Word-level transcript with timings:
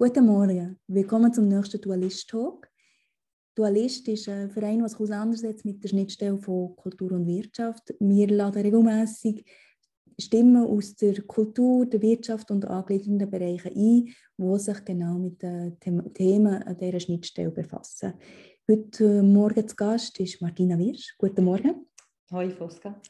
Guten 0.00 0.26
Morgen, 0.26 0.78
willkommen 0.86 1.32
zum 1.32 1.48
nächsten 1.48 1.80
Dualist-Talk. 1.80 2.68
Dualist 3.56 4.06
ist 4.06 4.28
ein 4.28 4.48
Verein, 4.48 4.78
der 4.78 4.88
sich 4.88 5.00
auseinandersetzt 5.00 5.64
mit 5.64 5.82
der 5.82 5.88
Schnittstelle 5.88 6.38
von 6.38 6.76
Kultur 6.76 7.10
und 7.10 7.26
Wirtschaft. 7.26 7.92
Wir 7.98 8.28
laden 8.28 8.62
regelmäßig 8.62 9.44
Stimmen 10.16 10.64
aus 10.64 10.94
der 10.94 11.20
Kultur, 11.22 11.84
der 11.84 12.00
Wirtschaft 12.00 12.48
und 12.52 12.64
angliedernden 12.66 13.28
Bereichen 13.28 13.72
ein, 13.74 14.14
die 14.36 14.58
sich 14.60 14.84
genau 14.84 15.14
mit 15.14 15.42
den 15.42 16.14
Themen 16.14 16.62
an 16.62 16.78
dieser 16.78 17.00
Schnittstelle 17.00 17.50
befassen. 17.50 18.14
Heute 18.70 19.20
Morgen 19.24 19.66
zu 19.66 19.74
Gast 19.74 20.20
ist 20.20 20.40
Martina 20.40 20.78
Wirsch. 20.78 21.16
Guten 21.18 21.44
Morgen. 21.44 21.86
Hallo 22.30 22.50
Fosca. 22.50 23.02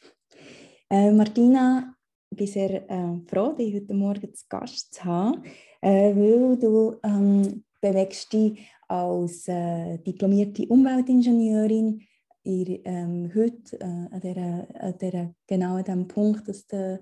Äh, 0.89 1.12
Martina, 1.12 1.95
ich 2.30 2.39
bin 2.39 2.46
sehr 2.46 2.91
äh, 2.91 3.20
froh, 3.27 3.52
dich 3.52 3.75
heute 3.75 3.93
Morgen 3.93 4.34
zu 4.34 4.46
Gast 4.48 4.95
zu 4.95 5.05
haben, 5.05 5.43
äh, 5.80 6.14
weil 6.14 6.56
du 6.58 6.96
ähm, 7.02 7.64
bewegst 7.80 8.32
dich 8.32 8.58
als 8.89 9.46
äh, 9.48 9.98
diplomierte 9.98 10.66
Umweltingenieurin 10.66 12.00
ihr, 12.44 12.80
ähm, 12.84 13.30
heute 13.34 13.79
äh, 13.80 13.84
an, 13.84 14.98
der, 15.00 15.34
genau 15.46 15.76
an 15.76 15.84
dem 15.84 16.08
Punkt, 16.08 16.48
dass 16.48 16.67
du 16.67 17.00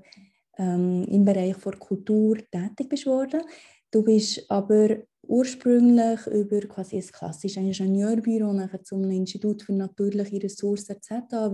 ähm, 0.58 1.04
im 1.04 1.24
Bereich 1.24 1.56
der 1.58 1.72
Kultur 1.72 2.36
tätig 2.50 2.88
bist 2.88 3.06
worden. 3.06 3.42
Du 3.90 4.02
bist 4.02 4.44
aber 4.50 4.96
ursprünglich 5.28 6.26
über 6.26 6.60
quasi 6.60 6.96
ein 6.96 7.06
klassisches 7.06 7.62
Ingenieurbüro 7.62 8.52
nachher 8.52 8.82
zum 8.82 9.04
Institut 9.10 9.62
für 9.62 9.72
natürliche 9.72 10.42
Ressourcen 10.42 10.96
ZAW 11.00 11.52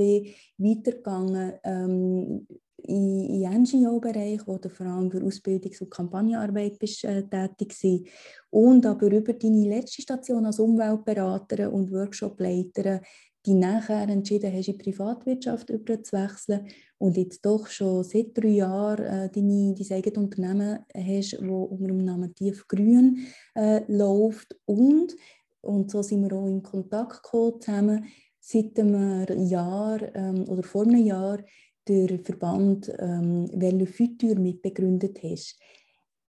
weitergegangen 0.59 1.52
ähm, 1.64 2.47
in, 2.84 3.42
in 3.42 3.62
NGO-Bereich, 3.62 4.41
du 4.45 4.68
vor 4.68 4.86
allem 4.86 5.10
für 5.10 5.22
Ausbildungs- 5.22 5.82
und 5.82 5.91
Kampagnenarbeit 5.91 6.78
bist, 6.78 7.05
äh, 7.05 7.22
tätig 7.22 7.74
warst. 7.82 8.05
Und 8.50 8.86
aber 8.86 9.10
über 9.10 9.32
deine 9.32 9.68
letzte 9.68 10.02
Station 10.02 10.46
als 10.46 10.58
Umweltberaterin 10.58 11.69
und 11.69 11.91
Workshopleiterin 11.92 13.00
die 13.44 13.55
nachher 13.55 14.08
entschieden 14.08 14.52
hast, 14.52 14.69
in 14.69 14.78
die 14.78 14.84
Privatwirtschaft 14.84 15.70
überzuwechseln 15.70 16.69
und 16.98 17.16
jetzt 17.16 17.44
doch 17.44 17.66
schon 17.66 18.05
seit 18.05 18.36
drei 18.39 18.48
Jahren 18.48 19.05
äh, 19.05 19.30
dein 19.30 19.74
eigenes 19.91 20.17
Unternehmen 20.17 20.78
hast, 20.94 21.33
das 21.33 21.41
unter 21.41 21.86
dem 21.86 22.05
Namen 22.05 22.34
Tiefgrün 22.34 23.27
äh, 23.55 23.83
läuft. 23.89 24.56
Und, 24.64 25.17
und 25.61 25.91
so 25.91 26.02
sind 26.02 26.22
wir 26.22 26.36
auch 26.36 26.46
in 26.46 26.62
Kontakt 26.62 27.24
gekommen 27.24 27.61
zusammen, 27.61 28.05
seit 28.39 28.78
einem 28.78 29.27
Jahr 29.46 30.00
ähm, 30.14 30.44
oder 30.48 30.62
vor 30.62 30.83
einem 30.83 31.05
Jahr 31.05 31.39
der 31.88 32.19
Verband 32.19 32.92
ähm, 32.98 33.48
Velo 33.52 33.86
Futur 33.86 34.36
mitbegründet 34.36 35.22
hast. 35.22 35.58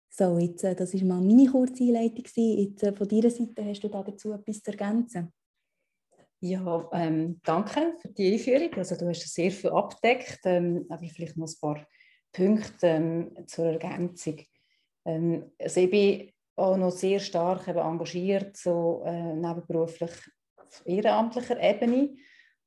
So, 0.09 0.37
jetzt, 0.37 0.63
äh, 0.63 0.75
das 0.75 0.93
war 0.93 1.03
mal 1.05 1.21
meine 1.21 1.49
kurze 1.49 1.83
Einleitung. 1.83 2.25
Jetzt, 2.35 2.83
äh, 2.83 2.93
von 2.93 3.07
deiner 3.07 3.29
Seite 3.29 3.65
hast 3.65 3.83
du 3.83 3.89
da 3.89 4.03
dazu 4.03 4.33
etwas 4.33 4.61
zu 4.61 4.71
ergänzen? 4.71 5.33
Ja, 6.39 6.89
ähm, 6.91 7.39
danke 7.43 7.95
für 8.01 8.09
die 8.09 8.33
Einführung. 8.33 8.73
Also 8.75 8.95
du 8.97 9.07
hast 9.07 9.33
sehr 9.33 9.49
viel 9.49 9.69
abdeckt, 9.69 10.39
ähm, 10.43 10.85
aber 10.89 11.05
vielleicht 11.07 11.37
noch 11.37 11.47
ein 11.47 11.59
paar 11.61 11.87
Punkte 12.33 12.87
ähm, 12.87 13.31
zur 13.47 13.65
Ergänzung. 13.67 14.39
Ähm, 15.05 15.51
also 15.57 15.79
ich 15.79 15.89
bin 15.89 16.31
auch 16.57 16.77
noch 16.77 16.91
sehr 16.91 17.19
stark 17.19 17.67
eben 17.67 17.79
engagiert, 17.79 18.57
so 18.57 19.03
äh, 19.05 19.33
nebenberuflich 19.33 20.11
auf 20.57 20.83
ehrenamtlicher 20.85 21.61
Ebene 21.61 22.15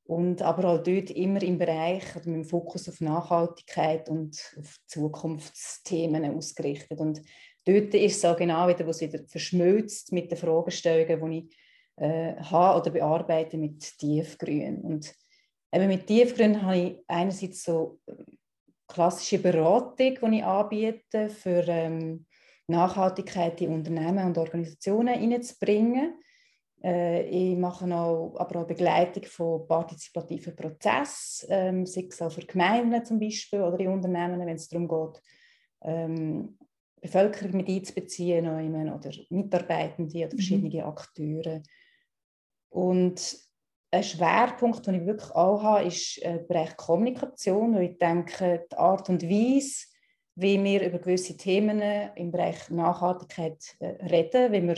und 0.07 0.41
aber 0.41 0.69
auch 0.69 0.83
dort 0.83 1.11
immer 1.11 1.41
im 1.43 1.57
Bereich 1.57 2.15
mit 2.15 2.25
dem 2.25 2.45
Fokus 2.45 2.87
auf 2.87 3.01
Nachhaltigkeit 3.01 4.07
und 4.09 4.39
auf 4.57 4.77
Zukunftsthemen 4.87 6.33
ausgerichtet. 6.33 6.99
Und 6.99 7.21
dort 7.65 7.93
ist 7.93 8.17
es 8.17 8.25
auch 8.25 8.37
genau 8.37 8.69
wieder, 8.69 8.85
wo 8.85 8.91
es 8.91 9.01
wieder 9.01 9.19
verschmilzt 9.27 10.13
mit 10.13 10.31
den 10.31 10.37
Fragestellungen, 10.37 11.31
die 11.31 11.37
ich 11.39 11.57
äh, 11.97 12.35
habe 12.37 12.79
oder 12.79 12.91
bearbeite 12.91 13.57
mit 13.57 13.97
Tiefgrün. 13.97 14.79
Und 14.81 15.13
eben 15.73 15.87
mit 15.87 16.07
Tiefgrün 16.07 16.61
habe 16.61 16.77
ich 16.77 17.03
einerseits 17.09 17.63
so 17.63 17.99
äh, 18.07 18.13
klassische 18.87 19.39
Beratung, 19.39 20.17
die 20.31 20.37
ich 20.37 20.43
anbiete, 20.45 21.27
für 21.27 21.65
ähm, 21.67 22.25
Nachhaltigkeit 22.67 23.59
in 23.59 23.73
Unternehmen 23.73 24.25
und 24.25 24.37
Organisationen 24.37 25.19
hineinzubringen. 25.19 26.13
Äh, 26.83 27.23
ich 27.23 27.57
mache 27.57 27.85
auch, 27.93 28.35
aber 28.37 28.61
auch 28.61 28.67
Begleitung 28.67 29.23
von 29.23 29.67
partizipativen 29.67 30.55
Prozessen, 30.55 31.47
ähm, 31.49 31.85
sei 31.85 32.07
es 32.09 32.21
auch 32.21 32.31
für 32.31 32.45
Gemeinden 32.45 33.03
zum 33.03 33.19
Beispiel 33.19 33.61
oder 33.61 33.79
in 33.79 33.89
Unternehmen, 33.89 34.39
wenn 34.39 34.55
es 34.55 34.69
darum 34.69 34.87
geht, 34.87 35.21
ähm, 35.81 36.57
Bevölkerung 37.01 37.57
mit 37.57 37.69
einzubeziehen 37.69 38.47
oder 38.47 39.11
Mitarbeitende 39.29 40.17
oder 40.19 40.27
mhm. 40.27 40.37
verschiedene 40.37 40.81
mhm. 40.81 40.89
Akteure. 40.89 41.61
Und 42.69 43.37
ein 43.89 44.03
Schwerpunkt, 44.03 44.85
den 44.85 44.95
ich 44.95 45.05
wirklich 45.05 45.31
auch 45.31 45.63
habe, 45.63 45.85
ist 45.85 46.21
äh, 46.21 46.37
der 46.37 46.43
Bereich 46.43 46.75
Kommunikation, 46.75 47.75
weil 47.75 47.91
ich 47.91 47.97
denke, 47.97 48.65
die 48.71 48.75
Art 48.75 49.09
und 49.09 49.23
Weise, 49.23 49.87
wie 50.35 50.63
wir 50.63 50.85
über 50.85 50.99
gewisse 50.99 51.37
Themen 51.37 51.81
im 52.15 52.31
Bereich 52.31 52.69
Nachhaltigkeit 52.69 53.75
äh, 53.79 54.05
reden, 54.05 54.51
wie 54.51 54.67
wir 54.67 54.77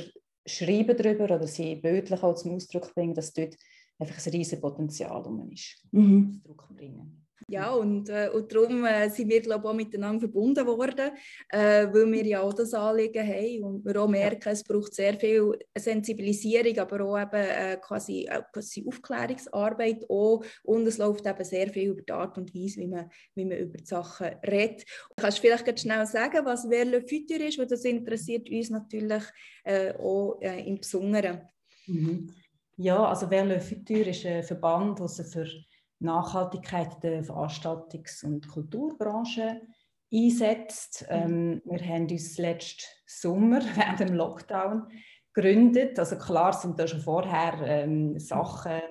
schreiben 0.50 0.98
darüber 0.98 1.26
oder 1.26 1.48
sie 1.48 1.76
bildlich 1.76 2.24
auch 2.24 2.36
zum 2.36 2.56
Ausdruck 2.56 2.94
bringen, 2.94 3.14
dass 3.14 3.34
dort 3.34 3.56
einfach 4.00 4.26
ein 4.26 4.32
riesiges 4.32 4.62
Potenzial 4.62 5.24
ist, 5.52 5.84
mhm. 5.92 6.42
Ausdruck 6.44 6.70
bringen. 6.76 7.19
Ja, 7.48 7.72
und, 7.72 8.10
äh, 8.10 8.30
und 8.34 8.54
darum 8.54 8.86
äh, 8.86 9.10
sind 9.10 9.30
wir 9.30 9.42
glaube 9.42 9.64
ich, 9.64 9.70
auch 9.70 9.74
miteinander 9.74 10.20
verbunden 10.20 10.66
worden, 10.68 11.12
äh, 11.50 11.88
weil 11.88 12.12
wir 12.12 12.26
ja 12.26 12.42
auch 12.42 12.54
das 12.54 12.74
Anliegen 12.74 13.26
haben 13.26 13.64
und 13.64 13.86
wir 13.86 14.02
auch 14.02 14.08
merken, 14.08 14.50
es 14.50 14.64
braucht 14.64 14.94
sehr 14.94 15.14
viel 15.20 15.58
Sensibilisierung, 15.76 16.78
aber 16.78 17.02
auch 17.06 17.20
eben, 17.20 17.50
äh, 17.50 17.78
quasi, 17.82 18.26
äh, 18.26 18.42
quasi 18.52 18.86
Aufklärungsarbeit 18.88 20.06
auch. 20.10 20.44
und 20.64 20.88
es 20.88 20.98
läuft 20.98 21.26
eben 21.26 21.44
sehr 21.44 21.70
viel 21.70 21.92
über 21.92 22.02
die 22.02 22.12
Art 22.12 22.38
und 22.38 22.54
Weise, 22.54 22.82
wie 22.82 22.88
man, 22.88 23.10
wie 23.36 23.46
man 23.46 23.58
über 23.58 23.78
die 23.78 23.86
Sachen 23.86 24.28
redet. 24.46 24.86
Kannst 25.16 25.38
du 25.38 25.42
vielleicht 25.42 25.66
ganz 25.66 25.82
schnell 25.82 26.06
sagen, 26.06 26.46
was 26.46 26.68
Vers 26.68 26.88
le 26.88 27.02
Futur 27.02 27.40
ist, 27.40 27.58
weil 27.58 27.68
das 27.68 27.86
interessiert 27.86 28.50
uns 28.50 28.70
natürlich 28.70 29.24
äh, 29.64 29.94
auch 29.94 30.40
im 30.42 30.78
Besonderen. 30.78 31.42
Mhm. 31.88 32.34
Ja, 32.78 33.04
also 33.06 33.28
Vers 33.28 33.48
le 33.48 33.60
Futur 33.60 34.08
ist 34.08 34.26
ein 34.26 34.44
Verband, 34.44 35.00
der 35.00 35.08
sich 35.08 35.28
für 35.28 35.48
Nachhaltigkeit 36.00 37.04
der 37.04 37.24
Veranstaltungs- 37.24 38.24
und 38.26 38.48
Kulturbranche 38.48 39.62
einsetzt. 40.14 41.06
Mhm. 41.10 41.16
Ähm, 41.16 41.62
wir 41.66 41.86
haben 41.86 42.08
uns 42.08 42.38
letzten 42.38 42.84
Sommer 43.06 43.62
während 43.76 44.00
dem 44.00 44.14
Lockdown 44.16 44.88
gegründet. 45.34 46.00
Also 46.00 46.18
klar 46.18 46.54
sind 46.54 46.80
da 46.80 46.88
schon 46.88 47.02
vorher 47.02 47.62
ähm, 47.66 48.20
Sachen 48.20 48.82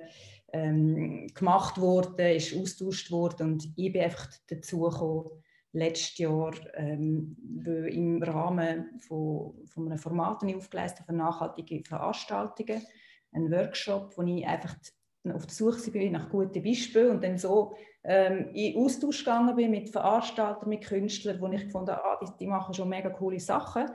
ähm, 0.52 1.26
gemacht 1.34 1.80
worden, 1.80 2.36
ist 2.36 2.56
austauscht 2.56 3.10
worden 3.10 3.52
und 3.52 3.68
ich 3.76 3.92
bin 3.92 4.02
einfach 4.02 4.28
dazu 4.46 4.80
gekommen, 4.80 5.30
letztes 5.72 6.18
Jahr 6.18 6.54
ähm, 6.74 7.36
im 7.66 8.22
Rahmen 8.22 8.98
von, 9.00 9.54
von 9.66 9.86
einem 9.86 9.98
Format, 9.98 10.42
das 10.42 10.48
ich 10.48 10.56
aufgeleistet 10.56 11.00
habe, 11.00 11.12
für 11.12 11.18
nachhaltige 11.18 11.84
Veranstaltungen, 11.84 12.82
einen 13.32 13.50
Workshop, 13.52 14.16
wo 14.16 14.22
ich 14.22 14.46
einfach 14.46 14.74
auf 15.32 15.46
der 15.46 15.54
Suche 15.54 15.90
bin 15.90 16.12
nach 16.12 16.30
guten 16.30 16.62
Beispielen 16.62 17.10
und 17.10 17.24
dann 17.24 17.38
so 17.38 17.74
ähm, 18.04 18.50
in 18.54 18.76
Austausch 18.76 19.18
gegangen 19.18 19.56
bin 19.56 19.70
mit 19.70 19.90
Veranstaltern, 19.90 20.68
mit 20.68 20.84
Künstlern, 20.84 21.40
wo 21.40 21.48
ich 21.48 21.64
gefunden 21.64 21.90
habe, 21.90 22.04
ah, 22.04 22.18
die, 22.22 22.30
die, 22.40 22.46
machen 22.46 22.74
schon 22.74 22.88
mega 22.88 23.10
coole 23.10 23.40
Sachen. 23.40 23.86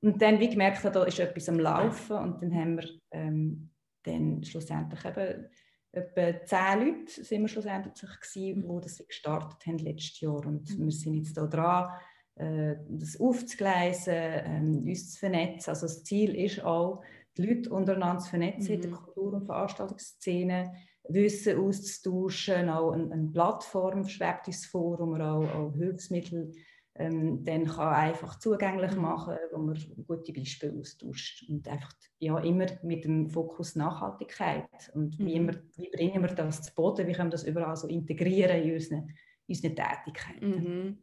Und 0.00 0.20
dann 0.20 0.38
wie 0.38 0.50
gemerkt 0.50 0.84
habe, 0.84 0.92
da 0.92 1.04
ist 1.04 1.18
etwas 1.18 1.48
am 1.48 1.58
Laufen 1.58 2.16
und 2.16 2.42
dann 2.42 2.54
haben 2.54 2.76
wir 2.76 2.88
ähm, 3.10 3.70
dann 4.02 4.44
schlussendlich 4.44 5.04
eben 5.04 5.46
etwa 5.92 6.44
zehn 6.44 6.80
Leute 6.80 7.24
sind 7.24 7.42
wir 7.42 7.48
schlussendlich 7.48 7.94
gewesen, 7.94 8.68
die 8.68 8.80
das 8.82 9.06
gestartet 9.06 9.66
haben 9.66 9.78
letztes 9.78 10.20
Jahr 10.20 10.46
und 10.46 10.78
wir 10.78 10.92
sind 10.92 11.14
jetzt 11.14 11.36
da 11.36 11.46
dran, 11.46 11.90
äh, 12.36 12.76
das 12.88 13.18
aufzugleisen, 13.18 14.14
ähm, 14.14 14.84
uns 14.86 15.12
zu 15.12 15.20
vernetzen. 15.20 15.70
Also 15.70 15.86
das 15.86 16.04
Ziel 16.04 16.34
ist 16.34 16.62
auch, 16.62 17.02
die 17.36 17.46
Leute 17.46 17.70
untereinander 17.70 18.22
zu 18.22 18.30
vernetzen 18.30 18.68
mhm. 18.68 18.74
in 18.74 18.80
der 18.82 18.90
mhm. 18.90 18.94
Kultur- 18.94 19.32
und 19.34 19.46
Veranstaltungsszene, 19.46 20.72
Wissen 21.08 21.58
auszutauschen, 21.58 22.68
auch 22.68 22.92
eine, 22.92 23.12
eine 23.12 23.28
Plattform 23.28 24.04
vor, 24.04 24.98
wo 24.98 25.06
man 25.06 25.22
auch, 25.22 25.54
auch 25.54 25.72
Hilfsmittel 25.74 26.52
ähm, 26.98 27.44
dann 27.44 27.66
kann 27.66 27.94
einfach 27.94 28.38
zugänglich 28.38 28.92
mhm. 28.92 29.02
machen 29.02 29.36
wo 29.52 29.58
man 29.58 29.78
gute 30.06 30.32
Beispiele 30.32 30.78
austauscht. 30.78 31.44
Und 31.48 31.68
einfach 31.68 31.92
ja, 32.18 32.38
immer 32.38 32.66
mit 32.82 33.04
dem 33.04 33.28
Fokus 33.28 33.76
Nachhaltigkeit. 33.76 34.68
Und 34.94 35.18
wie, 35.18 35.34
immer, 35.34 35.52
mhm. 35.52 35.70
wie 35.76 35.90
bringen 35.90 36.22
wir 36.22 36.34
das 36.34 36.62
zu 36.62 36.74
Boden, 36.74 37.06
wie 37.06 37.12
können 37.12 37.28
wir 37.28 37.32
das 37.32 37.44
überall 37.44 37.76
so 37.76 37.86
integrieren 37.88 38.62
in 38.62 38.74
unseren, 38.74 39.10
unseren 39.46 39.76
Tätigkeiten. 39.76 40.48
Mhm. 40.48 40.98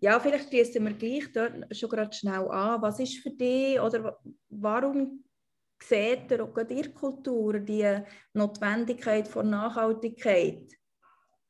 Ja, 0.00 0.18
vielleicht 0.20 0.48
schließen 0.48 0.84
wir 0.84 0.94
gleich 0.94 1.32
dort 1.32 1.76
schon 1.76 1.90
gerade 1.90 2.12
schnell 2.12 2.48
an. 2.48 2.82
Was 2.82 3.00
ist 3.00 3.18
für 3.18 3.30
dich 3.30 3.80
oder 3.80 4.18
warum 4.50 5.24
seht 5.82 6.30
ihr 6.30 6.44
auch 6.44 6.56
in 6.56 6.68
der 6.68 6.88
Kultur 6.90 7.58
die 7.60 8.02
Notwendigkeit 8.34 9.28
von 9.28 9.50
Nachhaltigkeit? 9.50 10.72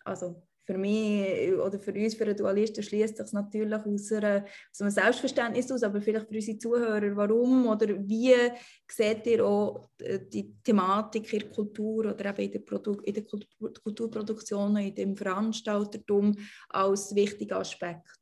Also 0.05 0.43
für 0.69 0.77
mich 0.77 1.55
oder 1.55 1.79
für 1.79 1.95
uns, 1.95 2.15
für 2.15 2.25
einen 2.25 2.37
Dualisten, 2.37 2.83
schließt 2.83 3.17
sich 3.17 3.33
natürlich 3.33 3.73
aus, 3.73 4.13
einer, 4.13 4.45
aus 4.71 4.81
einem 4.83 4.91
Selbstverständnis 4.91 5.73
aus, 5.73 5.83
aber 5.83 6.03
vielleicht 6.03 6.29
für 6.29 6.35
unsere 6.35 6.59
Zuhörer, 6.59 7.17
warum 7.17 7.69
oder 7.69 7.87
wie 8.07 8.35
seht 8.87 9.27
ihr 9.27 9.47
auch 9.47 9.89
die 9.99 10.55
Thematik 10.63 11.33
in 11.33 11.39
der 11.39 11.49
Kultur 11.49 12.13
oder 12.13 12.27
eben 12.27 12.43
in 12.43 12.53
der, 12.53 12.59
Produ 12.59 13.01
in 13.01 13.15
der 13.15 13.25
Kulturproduktion, 13.25 14.77
in 14.77 14.95
dem 14.95 15.17
Veranstaltertum 15.17 16.37
als 16.69 17.15
wichtigen 17.15 17.55
Aspekt? 17.55 18.19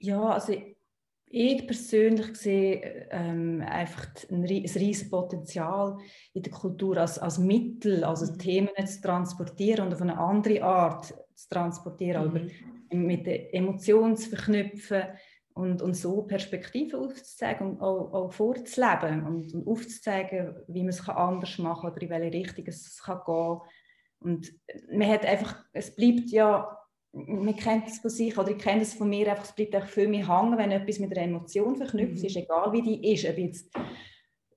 Ja, 0.00 0.20
also 0.30 0.54
ich 1.32 1.64
persönlich 1.64 2.36
sehe 2.36 3.08
ähm, 3.10 3.62
einfach 3.64 4.08
ein, 4.30 4.42
riesiges 4.44 5.08
Potenzial 5.08 5.96
in 6.32 6.42
der 6.42 6.52
Kultur 6.52 6.96
als, 6.96 7.20
als 7.20 7.38
Mittel, 7.38 8.02
also 8.02 8.32
mhm. 8.32 8.38
Themen 8.38 8.86
zu 8.86 9.00
transportieren 9.00 9.86
und 9.86 9.94
auf 9.94 10.02
eine 10.02 10.18
andere 10.18 10.62
Art 10.64 11.06
zu 11.06 11.48
transportieren, 11.48 12.22
mhm. 12.22 12.28
aber 12.28 12.96
mit 12.96 13.26
den 13.26 13.48
Emotionen 13.52 14.16
zu 14.16 14.30
verknüpfen 14.30 15.04
und, 15.54 15.82
und 15.82 15.94
so 15.94 16.22
Perspektiven 16.22 16.98
aufzuzeigen 16.98 17.70
und 17.70 17.80
auch, 17.80 18.12
auch 18.12 18.32
vorzuleben 18.32 19.24
und, 19.24 19.54
und 19.54 19.68
aufzuzeigen, 19.68 20.56
wie 20.66 20.80
man 20.82 20.88
es 20.88 21.08
anders 21.08 21.58
machen 21.58 21.82
kann 21.82 21.92
oder 21.92 22.02
in 22.02 22.10
welche 22.10 22.38
Richtung 22.38 22.66
es 22.66 23.00
kann 23.04 23.20
gehen 23.24 23.60
Und 24.18 24.52
man 24.92 25.08
hat 25.08 25.24
einfach, 25.24 25.64
es 25.72 25.94
bleibt 25.94 26.30
ja 26.30 26.76
man 27.12 27.56
kennt 27.56 27.88
es 27.88 27.98
von 27.98 28.10
sich 28.10 28.36
oder 28.38 28.50
ich 28.50 28.58
kenne 28.58 28.82
es 28.82 28.94
von 28.94 29.08
mir 29.08 29.30
einfach, 29.30 29.44
es 29.44 29.52
bleibt 29.52 29.74
auch 29.76 29.86
für 29.86 30.06
mich 30.06 30.28
hängen, 30.28 30.56
wenn 30.56 30.70
etwas 30.70 30.98
mit 30.98 31.16
einer 31.16 31.26
Emotion 31.26 31.76
verknüpft 31.76 32.20
mhm. 32.20 32.24
ist, 32.24 32.36
egal 32.36 32.72
wie 32.72 32.82
die 32.82 33.12
ist, 33.12 33.24
ob 33.24 33.36
ich 33.36 33.46
jetzt 33.46 33.70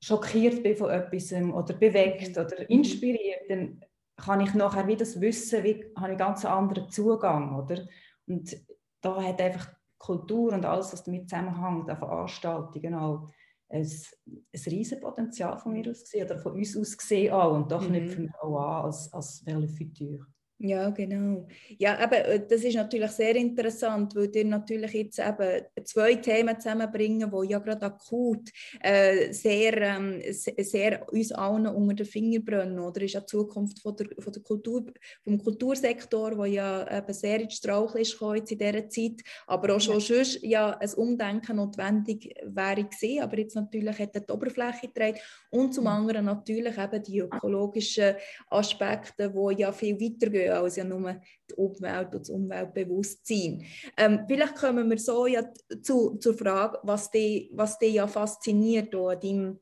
schockiert 0.01 0.61
bin 0.61 0.75
von 0.75 0.91
etwas 0.91 1.31
oder 1.33 1.73
bewegt 1.73 2.35
mhm. 2.35 2.44
oder 2.44 2.69
inspiriert, 2.69 3.50
dann 3.50 3.81
kann 4.17 4.41
ich 4.41 4.53
nachher 4.53 4.88
wieder 4.88 5.00
das 5.00 5.19
wissen, 5.19 5.63
wie 5.63 5.73
habe 5.73 5.85
ich 5.85 5.97
einen 5.97 6.17
ganz 6.17 6.45
anderen 6.45 6.89
Zugang, 6.89 7.57
oder? 7.59 7.88
Und 8.27 8.55
da 9.01 9.21
hat 9.21 9.41
einfach 9.41 9.73
Kultur 9.97 10.53
und 10.53 10.65
alles, 10.65 10.94
was 10.94 11.03
damit 11.03 11.29
zusammenhängt, 11.29 11.89
auch 11.89 11.97
Veranstaltungen 11.97 12.94
auch, 12.94 13.29
ein, 13.69 13.81
ein 13.81 14.61
riesen 14.67 15.01
Potenzial 15.01 15.57
von 15.57 15.73
mir 15.73 15.89
aus 15.89 16.01
gesehen 16.01 16.25
oder 16.25 16.38
von 16.38 16.51
uns 16.51 16.77
aus 16.77 16.95
gesehen 16.95 17.33
auch. 17.33 17.55
Und 17.55 17.71
da 17.71 17.79
mhm. 17.79 17.94
wir 17.94 18.29
auch 18.41 18.57
an 18.59 18.85
als, 18.85 19.11
als 19.11 19.39
Verle 19.39 19.67
Futur. 19.67 20.27
Ja, 20.65 20.92
genau. 20.92 21.45
Ja, 21.77 22.00
aber 22.00 22.24
äh, 22.25 22.48
das 22.48 22.63
ist 22.63 22.75
natürlich 22.75 23.12
sehr 23.12 23.36
interessant, 23.36 24.15
weil 24.15 24.33
ihr 24.33 24.45
natürlich 24.45 24.94
jetzt 24.94 25.19
eben 25.19 25.62
zwei 25.83 26.15
Themen 26.15 26.57
zusammenbringen, 26.57 27.30
die 27.30 27.50
ja 27.50 27.60
gerade 27.60 27.86
akut 27.88 28.50
äh, 28.80 29.33
sehr, 29.33 29.75
ähm, 29.81 30.21
sehr 30.31 31.06
uns 31.12 31.33
allen 31.33 31.68
unter 31.68 31.95
den 31.95 32.06
Finger 32.06 32.39
brennen. 32.39 32.80
Oder 32.80 33.01
ist 33.01 33.12
ja 33.12 33.19
die 33.19 33.25
Zukunft 33.25 33.81
von 33.81 33.98
der, 33.98 34.07
von 34.18 34.31
der 34.31 34.42
Kultur, 34.42 34.86
vom 35.25 35.38
Kultursektor, 35.38 36.33
der 36.33 36.45
ja 36.45 36.98
eben 36.98 37.13
sehr 37.13 37.42
ins 37.42 37.56
Strauch 37.56 37.95
ist 37.95 38.21
in 38.21 38.57
dieser 38.57 38.88
Zeit, 38.88 39.21
aber 39.48 39.75
auch 39.75 39.81
schon 39.81 40.00
ja. 40.00 40.00
sonst 40.00 40.44
ja 40.44 40.77
ein 40.77 40.94
Umdenken 40.94 41.57
notwendig 41.57 42.33
wäre 42.42 42.86
gewesen, 42.86 43.21
aber 43.21 43.38
jetzt 43.38 43.56
natürlich 43.56 44.00
hat 44.00 44.15
die 44.15 44.31
Oberfläche 44.31 44.88
getragen 44.88 45.19
und 45.53 45.71
zum 45.71 45.85
anderen 45.85 46.25
natürlich 46.25 46.77
eben 46.77 47.03
die 47.03 47.19
ökologischen 47.19 48.15
Aspekte, 48.50 49.29
die 49.29 49.61
ja 49.61 49.71
viel 49.71 50.00
weiter 50.00 50.29
gehen 50.31 50.51
als 50.51 50.77
ja 50.77 50.83
nur 50.83 51.21
die 51.50 51.53
Umwelt 51.53 52.13
und 52.15 52.21
das 52.21 52.29
Umweltbewusstsein. 52.29 53.63
Ähm, 53.95 54.21
vielleicht 54.27 54.55
kommen 54.55 54.89
wir 54.89 54.97
so 54.97 55.27
ja 55.27 55.44
zu, 55.81 56.15
zur 56.15 56.33
Frage, 56.33 56.79
was 56.81 57.11
dich 57.11 57.51
was 57.53 57.77
die 57.77 57.88
ja 57.88 58.07
fasziniert 58.07 58.95
an 58.95 59.19
deinem, 59.19 59.59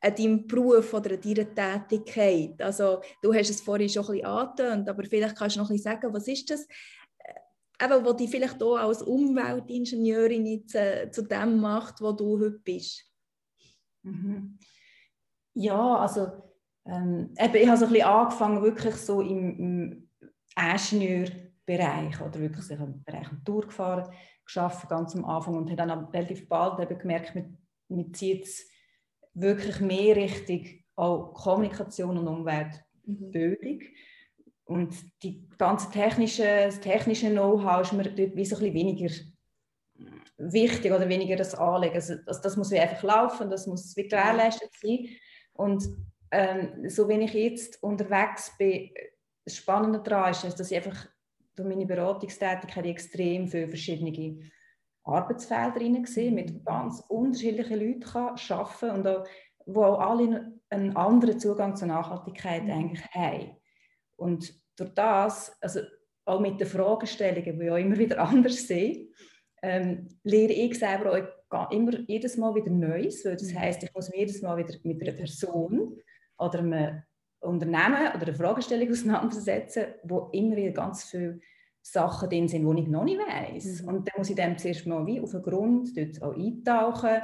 an 0.00 0.14
deinem 0.16 0.46
Beruf 0.46 0.92
oder 0.92 1.14
an 1.14 1.20
deiner 1.20 1.54
Tätigkeit. 1.54 2.60
Also, 2.60 3.00
du 3.22 3.32
hast 3.32 3.50
es 3.50 3.60
vorhin 3.60 3.88
schon 3.88 4.06
ein 4.06 4.12
bisschen 4.12 4.26
angetönt, 4.26 4.88
aber 4.88 5.04
vielleicht 5.04 5.36
kannst 5.36 5.54
du 5.54 5.60
noch 5.60 5.70
ein 5.70 5.76
bisschen 5.76 5.92
sagen, 5.92 6.12
was 6.12 6.26
ist 6.26 6.50
das, 6.50 6.66
äh, 7.18 7.84
eben, 7.84 8.04
was 8.04 8.16
dich 8.16 8.30
vielleicht 8.30 8.60
auch 8.60 8.76
als 8.76 9.02
Umweltingenieurin 9.02 10.46
jetzt, 10.46 10.74
äh, 10.74 11.08
zu 11.12 11.22
dem 11.22 11.60
macht, 11.60 12.00
wo 12.00 12.10
du 12.10 12.40
heute 12.40 12.60
bist? 12.64 13.04
Mhm. 14.02 14.58
Ja, 15.60 15.96
also 15.96 16.28
ähm, 16.86 17.34
eben, 17.36 17.56
ich 17.56 17.66
habe 17.66 17.76
so 17.76 17.86
ein 17.86 17.92
bisschen 17.92 18.06
angefangen, 18.06 18.62
wirklich 18.62 18.94
so 18.94 19.20
im, 19.20 19.58
im 19.58 20.08
Ingenieurbereich 20.56 22.20
oder 22.20 22.38
wirklich 22.38 22.64
sich 22.64 22.78
im 22.78 23.02
Bereich 23.02 23.26
Tour 23.44 23.62
gefahren, 23.62 24.08
geschafft 24.44 24.88
ganz 24.88 25.16
am 25.16 25.24
Anfang 25.24 25.56
und 25.56 25.68
habe 25.68 25.76
dann 25.76 25.90
relativ 25.90 26.48
bald 26.48 26.78
eben 26.78 26.96
gemerkt, 26.96 27.34
mit, 27.34 27.46
mit 27.88 28.16
zieht 28.16 28.44
es 28.44 28.70
wirklich 29.34 29.80
mehr 29.80 30.14
Richtung 30.14 30.64
auch 30.94 31.34
Kommunikation 31.34 32.18
und 32.18 32.28
Umweltbildung. 32.28 33.78
Mhm. 33.78 33.88
Und 34.64 34.94
die 35.24 35.48
ganze 35.58 35.90
technische, 35.90 36.66
das 36.66 36.78
technische 36.78 37.30
Know-how 37.30 37.82
ist 37.82 37.92
mir 37.94 38.04
dort 38.04 38.36
wie 38.36 38.44
so 38.44 38.54
ein 38.54 38.60
bisschen 38.60 38.74
weniger 38.74 39.12
wichtig 40.36 40.92
oder 40.92 41.08
weniger 41.08 41.34
das 41.34 41.56
Anlegen. 41.56 41.96
Also 41.96 42.14
das, 42.24 42.40
das 42.42 42.56
muss 42.56 42.70
wie 42.70 42.78
einfach 42.78 43.02
laufen, 43.02 43.50
das 43.50 43.66
muss 43.66 43.96
wie 43.96 44.04
gewährleistet 44.04 44.70
sein. 44.80 45.08
Und 45.58 45.88
ähm, 46.30 46.88
so 46.88 47.08
wenn 47.08 47.22
ich 47.22 47.34
jetzt 47.34 47.82
unterwegs 47.82 48.52
bin, 48.56 48.90
das 49.44 49.56
Spannende 49.56 50.00
daran 50.00 50.32
ist, 50.32 50.58
dass 50.58 50.70
ich 50.70 50.76
einfach 50.76 51.08
durch 51.56 51.68
meine 51.68 51.86
Beratungstätigkeit 51.86 52.86
extrem 52.86 53.48
viele 53.48 53.68
verschiedene 53.68 54.50
Arbeitsfelder 55.02 55.80
gesehen 56.00 56.34
mit 56.34 56.52
mhm. 56.52 56.64
ganz 56.64 57.02
unterschiedlichen 57.08 57.80
Leuten 57.80 58.00
kann 58.00 58.36
arbeiten 58.50 58.90
und 58.90 59.06
auch, 59.06 59.26
wo 59.66 59.84
auch 59.84 60.00
alle 60.00 60.52
einen 60.70 60.96
anderen 60.96 61.40
Zugang 61.40 61.74
zur 61.74 61.88
Nachhaltigkeit 61.88 62.64
mhm. 62.64 62.70
eigentlich 62.70 63.06
haben. 63.10 63.56
Und 64.16 64.54
durch 64.76 64.94
das, 64.94 65.56
also 65.60 65.80
auch 66.24 66.40
mit 66.40 66.60
den 66.60 66.68
Fragestellungen, 66.68 67.58
die 67.58 67.70
auch 67.70 67.76
immer 67.76 67.98
wieder 67.98 68.18
anders 68.28 68.66
sehe, 68.66 69.08
ähm, 69.62 70.08
lehre 70.22 70.52
ich 70.52 70.78
selber 70.78 71.12
auch 71.12 71.37
immer 71.70 71.98
jedes 72.06 72.36
Mal 72.36 72.54
wieder 72.54 72.70
Neues. 72.70 73.24
Weil 73.24 73.36
das 73.36 73.52
mhm. 73.52 73.58
heißt, 73.58 73.82
ich 73.82 73.94
muss 73.94 74.08
mich 74.10 74.20
jedes 74.20 74.42
Mal 74.42 74.56
wieder 74.56 74.74
mit 74.82 75.02
einer 75.02 75.16
Person 75.16 75.96
oder 76.38 76.58
einem 76.58 77.02
Unternehmen 77.40 78.12
oder 78.14 78.26
eine 78.26 78.34
Fragestellung 78.34 78.90
auseinandersetzen, 78.92 79.86
wo 80.04 80.30
immer 80.32 80.56
wieder 80.56 80.72
ganz 80.72 81.04
viele 81.04 81.40
Sachen 81.82 82.28
drin 82.28 82.48
sind, 82.48 82.68
die 82.68 82.82
ich 82.82 82.88
noch 82.88 83.04
nicht 83.04 83.18
weiß. 83.18 83.82
Mhm. 83.82 83.88
Und 83.88 84.08
dann 84.08 84.14
muss 84.18 84.30
ich 84.30 84.36
dem 84.36 84.58
zuerst 84.58 84.86
mal 84.86 85.06
wie 85.06 85.20
auf 85.20 85.30
den 85.30 85.42
Grund 85.42 85.96
dort 85.96 86.22
auch 86.22 86.36
eintauchen, 86.36 87.22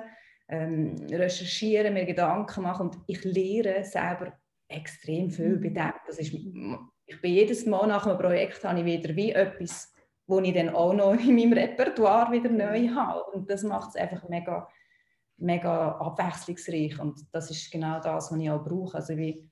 ähm, 0.48 0.96
recherchieren, 1.10 1.94
mir 1.94 2.04
Gedanken 2.04 2.62
machen 2.62 2.88
und 2.88 2.98
ich 3.06 3.24
lehre 3.24 3.84
selber 3.84 4.34
extrem 4.68 5.30
viel 5.30 5.56
mhm. 5.56 5.60
bei 5.60 5.68
dem. 5.68 5.92
Das 6.06 6.18
ist, 6.18 6.32
ich 6.32 7.20
bin 7.20 7.32
jedes 7.32 7.66
Mal 7.66 7.86
nach 7.86 8.06
einem 8.06 8.18
Projekt 8.18 8.62
habe 8.64 8.80
ich 8.80 8.84
wieder 8.84 9.14
wie 9.16 9.32
etwas, 9.32 9.93
wo 10.26 10.40
ich 10.40 10.54
dann 10.54 10.70
auch 10.70 10.94
noch 10.94 11.14
in 11.14 11.34
meinem 11.34 11.52
Repertoire 11.52 12.32
wieder 12.32 12.50
neu 12.50 12.88
habe. 12.88 13.24
Und 13.32 13.50
das 13.50 13.62
macht 13.62 13.90
es 13.90 13.96
einfach 13.96 14.28
mega, 14.28 14.68
mega 15.36 15.92
abwechslungsreich. 15.98 16.98
Und 16.98 17.20
das 17.32 17.50
ist 17.50 17.70
genau 17.70 18.00
das, 18.00 18.30
was 18.30 18.38
ich 18.38 18.50
auch 18.50 18.64
brauche. 18.64 18.96
Also 18.96 19.16
wie 19.16 19.48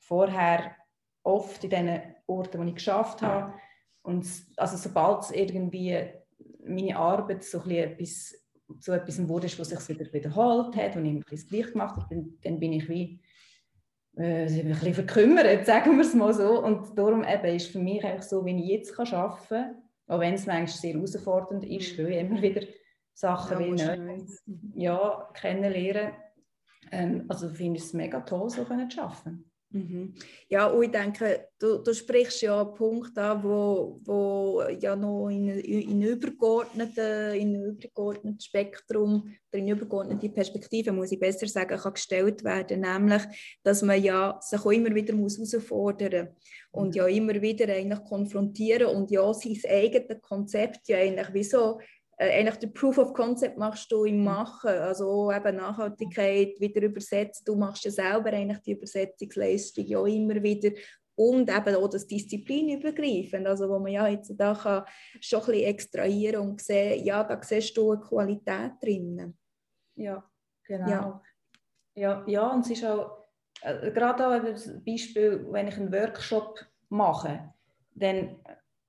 vorher 0.00 0.74
oft 1.22 1.64
in 1.64 1.70
den 1.70 2.00
Orten, 2.26 2.58
wo 2.58 2.64
ich 2.64 2.74
geschafft 2.74 3.22
habe. 3.22 3.54
Und 4.02 4.26
also 4.56 4.76
sobald 4.76 5.22
es 5.22 5.30
irgendwie 5.30 6.10
meine 6.64 6.96
Arbeit 6.96 7.44
so 7.44 7.58
etwas, 7.68 8.34
zu 8.80 8.92
etwas 8.92 9.28
wurde, 9.28 9.46
was 9.58 9.68
sich 9.68 9.88
wieder 9.88 10.12
wiederholt 10.12 10.76
hat 10.76 10.96
und 10.96 11.04
ich 11.04 11.12
ein 11.12 11.24
das 11.30 11.46
gleich 11.46 11.72
gemacht 11.72 11.96
habe, 11.96 12.14
dann, 12.14 12.38
dann 12.42 12.60
bin 12.60 12.72
ich 12.72 12.88
wie 12.88 13.20
äh, 14.16 14.46
ein 14.46 14.68
bisschen 14.68 14.94
verkümmert, 14.94 15.66
sagen 15.66 15.96
wir 15.96 16.04
es 16.04 16.14
mal 16.14 16.34
so. 16.34 16.62
Und 16.62 16.96
darum 16.98 17.24
eben 17.24 17.54
ist 17.54 17.68
für 17.68 17.78
mich 17.78 18.04
eigentlich 18.04 18.22
so, 18.22 18.44
wenn 18.44 18.58
ich 18.58 18.68
jetzt 18.68 18.98
arbeiten 18.98 19.46
kann, 19.48 19.82
auch 20.06 20.20
wenn 20.20 20.34
es 20.34 20.46
manchmal 20.46 20.68
sehr 20.68 20.94
herausfordernd 20.94 21.64
ist, 21.64 21.98
mhm. 21.98 22.04
weil 22.04 22.12
ich 22.12 22.18
immer 22.18 22.42
wieder 22.42 22.62
Sachen 23.12 23.60
ja, 23.60 23.66
wie 23.66 23.70
neu 23.70 24.18
ja, 24.74 25.30
kennenlernen. 25.34 26.12
Ähm, 26.92 27.24
also 27.28 27.48
finde 27.48 27.78
ich 27.78 27.84
es 27.84 27.92
mega 27.92 28.20
toll, 28.20 28.48
so 28.50 28.64
zu 28.64 28.72
arbeiten. 29.00 29.50
Mhm. 29.70 30.14
Ja, 30.48 30.66
und 30.68 30.84
ich 30.84 30.90
denke, 30.90 31.48
du, 31.58 31.78
du 31.78 31.92
sprichst 31.92 32.42
ja 32.42 32.60
einen 32.60 32.74
Punkt 32.74 33.18
an, 33.18 33.42
wo, 33.42 34.00
wo 34.04 34.62
ja 34.80 34.94
noch 34.94 35.28
in, 35.28 35.48
in, 35.48 36.02
übergeordneten, 36.02 37.34
in 37.34 37.54
übergeordnetes 37.56 38.44
Spektrum 38.44 39.34
oder 39.50 39.58
in 39.58 39.68
übergeordnete 39.68 40.28
Perspektive, 40.28 40.92
muss 40.92 41.10
ich 41.10 41.18
besser 41.18 41.48
sagen, 41.48 41.78
kann 41.78 41.94
gestellt 41.94 42.44
werden, 42.44 42.80
nämlich, 42.80 43.22
dass 43.64 43.82
man 43.82 44.02
ja 44.02 44.38
sich 44.40 44.60
auch 44.60 44.70
immer 44.70 44.94
wieder 44.94 45.14
muss 45.14 45.36
herausfordern 45.36 46.26
muss 46.26 46.36
und 46.70 46.94
ja 46.94 47.06
immer 47.06 47.40
wieder 47.42 47.68
eigentlich 47.72 48.04
konfrontieren 48.04 48.94
und 48.94 49.10
ja 49.10 49.32
sein 49.34 49.58
eigenes 49.68 50.22
Konzept 50.22 50.88
ja 50.88 50.98
eigentlich 50.98 51.34
wie 51.34 51.44
so 51.44 51.80
äh, 51.80 51.95
eigentlich 52.18 52.56
der 52.56 52.68
Proof 52.68 52.98
of 52.98 53.12
Concept 53.12 53.58
machst 53.58 53.90
du 53.92 54.04
im 54.04 54.18
mhm. 54.18 54.24
Machen, 54.24 54.70
also 54.70 55.30
eben 55.30 55.56
Nachhaltigkeit 55.56 56.58
wieder 56.58 56.82
übersetzt, 56.82 57.46
du 57.46 57.56
machst 57.56 57.84
ja 57.84 57.90
selber 57.90 58.32
eigentlich 58.32 58.60
die 58.60 58.72
Übersetzungsleistung 58.72 59.84
ja 59.84 60.04
immer 60.06 60.42
wieder 60.42 60.70
und 61.16 61.50
eben 61.50 61.76
auch 61.76 61.88
das 61.88 62.06
Disziplin 62.06 62.78
übergreifend, 62.78 63.46
also 63.46 63.68
wo 63.68 63.78
man 63.78 63.92
ja 63.92 64.06
jetzt 64.06 64.34
da 64.36 64.54
kann 64.54 64.84
schon 65.20 65.40
ein 65.40 65.46
bisschen 65.46 65.64
extrahieren 65.64 66.48
und 66.48 66.60
sehen, 66.60 67.04
ja, 67.04 67.24
da 67.24 67.42
siehst 67.42 67.76
du 67.76 67.92
eine 67.92 68.00
Qualität 68.00 68.72
drin. 68.82 69.36
Ja, 69.94 70.24
genau. 70.64 70.88
Ja, 70.88 71.22
ja, 71.94 72.24
ja 72.26 72.48
und 72.48 72.66
es 72.66 72.70
ist 72.70 72.84
auch, 72.84 73.26
äh, 73.62 73.90
gerade 73.90 74.26
auch 74.26 74.42
das 74.42 74.70
Beispiel, 74.84 75.46
wenn 75.50 75.68
ich 75.68 75.76
einen 75.76 75.92
Workshop 75.92 76.60
mache, 76.90 77.52
dann 77.94 78.36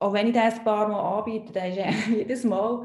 auch 0.00 0.12
wenn 0.12 0.28
ich 0.28 0.34
das 0.34 0.58
ein 0.58 0.64
paar 0.64 0.88
Mal 0.88 1.18
anbiete, 1.18 1.52
dann 1.52 1.70
ist 1.70 2.08
jedes 2.08 2.44
Mal 2.44 2.84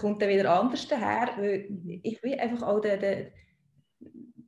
kommt 0.00 0.22
dann 0.22 0.28
wieder 0.28 0.58
anders 0.58 0.88
daher. 0.88 1.30
Weil 1.36 1.68
ich 2.02 2.22
will 2.22 2.38
einfach 2.38 2.66
auch 2.66 2.80
den, 2.80 3.00
den, 3.00 3.26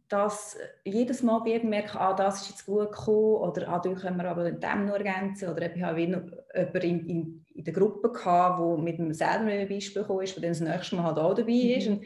dass 0.09 0.57
jedes 0.85 1.23
Mal 1.23 1.41
bei 1.41 1.59
merke, 1.63 2.01
ah, 2.01 2.15
das 2.15 2.43
ist 2.43 2.51
jetzt 2.51 2.67
gut 2.67 2.93
gekommen 2.93 3.37
oder 3.37 3.69
ah, 3.69 3.79
da 3.81 3.93
können 3.93 4.17
wir 4.17 4.31
aber 4.31 4.51
dem 4.51 4.87
noch 4.87 4.95
ergänzen 4.95 5.49
oder 5.51 5.75
ich 5.75 5.83
habe 5.83 6.07
noch 6.09 6.23
jemanden 6.55 6.83
in, 6.83 7.07
in, 7.09 7.45
in 7.55 7.65
der 7.65 7.75
Gruppe 7.75 8.13
gehabt, 8.13 8.61
der 8.61 8.79
mit 8.79 8.99
einem 8.99 9.13
selben 9.13 9.69
Beispiel 9.69 10.03
gekommen 10.03 10.23
ist, 10.23 10.41
der 10.41 10.49
das 10.49 10.61
nächste 10.61 10.97
Mal 10.97 11.05
halt 11.05 11.19
auch 11.19 11.35
dabei 11.35 11.53
ist. 11.53 11.89
Mhm. 11.89 11.95
Und, 11.95 12.05